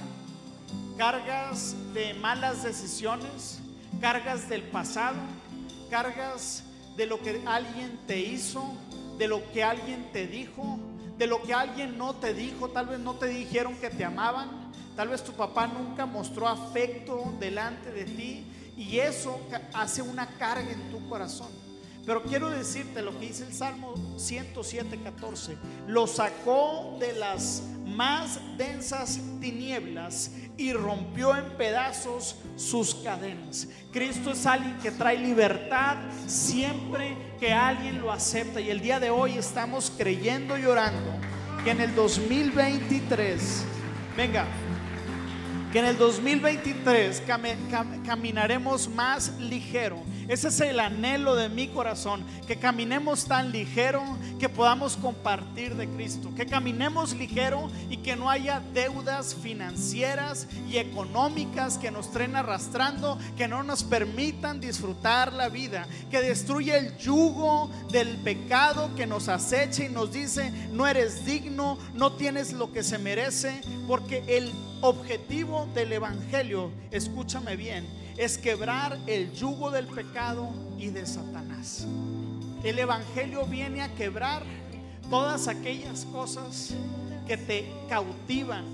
cargas 0.97 1.77
de 1.93 2.14
malas 2.14 2.62
decisiones, 2.62 3.61
cargas 4.01 4.49
del 4.49 4.62
pasado, 4.62 5.19
cargas 5.91 6.64
de 6.97 7.05
lo 7.05 7.21
que 7.21 7.43
alguien 7.45 8.01
te 8.07 8.21
hizo, 8.21 8.64
de 9.19 9.29
lo 9.29 9.53
que 9.53 9.62
alguien 9.62 10.11
te 10.14 10.27
dijo, 10.27 10.81
de 11.19 11.27
lo 11.27 11.43
que 11.43 11.53
alguien 11.53 11.99
no 11.99 12.14
te 12.14 12.33
dijo, 12.33 12.71
tal 12.71 12.87
vez 12.87 13.01
no 13.01 13.16
te 13.16 13.27
dijeron 13.27 13.75
que 13.75 13.91
te 13.91 14.03
amaban, 14.03 14.49
tal 14.97 15.09
vez 15.09 15.23
tu 15.23 15.33
papá 15.33 15.66
nunca 15.66 16.07
mostró 16.07 16.49
afecto 16.49 17.35
delante 17.39 17.93
de 17.93 18.07
ti 18.07 18.47
y 18.79 18.99
eso 18.99 19.39
hace 19.75 20.01
una 20.01 20.27
carga 20.39 20.73
en 20.73 20.91
tu 20.91 21.07
corazón. 21.07 21.68
Pero 22.09 22.23
quiero 22.23 22.49
decirte 22.49 23.03
lo 23.03 23.13
que 23.19 23.27
dice 23.27 23.45
el 23.45 23.53
Salmo 23.53 23.93
107, 24.17 24.99
14. 25.05 25.59
Lo 25.89 26.07
sacó 26.07 26.97
de 26.99 27.13
las 27.13 27.63
más 27.85 28.41
densas 28.57 29.21
tinieblas 29.43 30.31
y 30.57 30.73
rompió 30.73 31.37
en 31.37 31.45
pedazos 31.59 32.37
sus 32.57 32.95
cadenas. 32.95 33.69
Cristo 33.93 34.31
es 34.31 34.47
alguien 34.47 34.79
que 34.79 34.91
trae 34.91 35.19
libertad 35.19 35.99
siempre 36.27 37.15
que 37.39 37.53
alguien 37.53 38.01
lo 38.01 38.11
acepta. 38.11 38.59
Y 38.59 38.71
el 38.71 38.81
día 38.81 38.99
de 38.99 39.11
hoy 39.11 39.37
estamos 39.37 39.93
creyendo 39.95 40.57
y 40.57 40.65
orando 40.65 41.13
que 41.63 41.73
en 41.73 41.83
el 41.83 41.95
2023, 41.95 43.65
venga, 44.17 44.47
que 45.75 45.81
en 45.81 45.85
el 45.85 45.99
2023 45.99 47.23
caminaremos 48.07 48.89
más 48.89 49.39
ligero 49.39 50.03
ese 50.29 50.49
es 50.49 50.61
el 50.61 50.79
anhelo 50.79 51.35
de 51.37 51.49
mi 51.49 51.68
corazón, 51.68 52.22
que 52.47 52.59
caminemos 52.59 53.24
tan 53.24 53.51
ligero 53.51 54.03
que 54.39 54.49
podamos 54.49 54.97
compartir 54.97 55.74
de 55.74 55.89
Cristo, 55.89 56.31
que 56.37 56.47
caminemos 56.47 57.14
ligero 57.14 57.70
y 57.89 57.99
que 57.99 58.14
no 58.14 58.29
haya 58.29 58.62
deudas 58.74 59.35
financieras 59.35 60.47
y 60.68 60.76
económicas 60.76 61.79
que 61.79 61.91
nos 61.91 62.11
traen 62.11 62.37
arrastrando, 62.37 63.18
que 63.37 63.49
no 63.49 63.62
nos 63.62 63.83
permitan 63.85 64.61
disfrutar 64.61 65.33
la 65.33 65.49
vida, 65.49 65.87
que 66.11 66.20
destruye 66.20 66.76
el 66.76 66.97
yugo 66.99 67.70
del 67.91 68.16
pecado 68.18 68.95
que 68.95 69.07
nos 69.07 69.29
acecha 69.29 69.85
y 69.85 69.89
nos 69.89 70.12
dice, 70.12 70.53
no 70.72 70.87
eres 70.87 71.24
digno, 71.24 71.79
no 71.95 72.12
tienes 72.12 72.53
lo 72.53 72.72
que 72.72 72.83
se 72.83 72.99
merece, 72.99 73.61
porque 73.87 74.22
el 74.26 74.53
objetivo 74.81 75.68
del 75.74 75.93
Evangelio, 75.93 76.70
escúchame 76.91 77.57
bien, 77.57 77.87
es 78.19 78.37
quebrar 78.37 78.99
el 79.07 79.33
yugo 79.33 79.71
del 79.71 79.87
pecado 79.87 80.51
y 80.77 80.89
de 80.89 81.07
Satanás. 81.07 81.87
El 82.64 82.79
Evangelio 82.79 83.47
viene 83.47 83.81
a 83.81 83.95
quebrar 83.95 84.43
todas 85.09 85.47
aquellas 85.47 86.05
cosas 86.07 86.75
que 87.29 87.37
te 87.37 87.73
cautivan, 87.89 88.64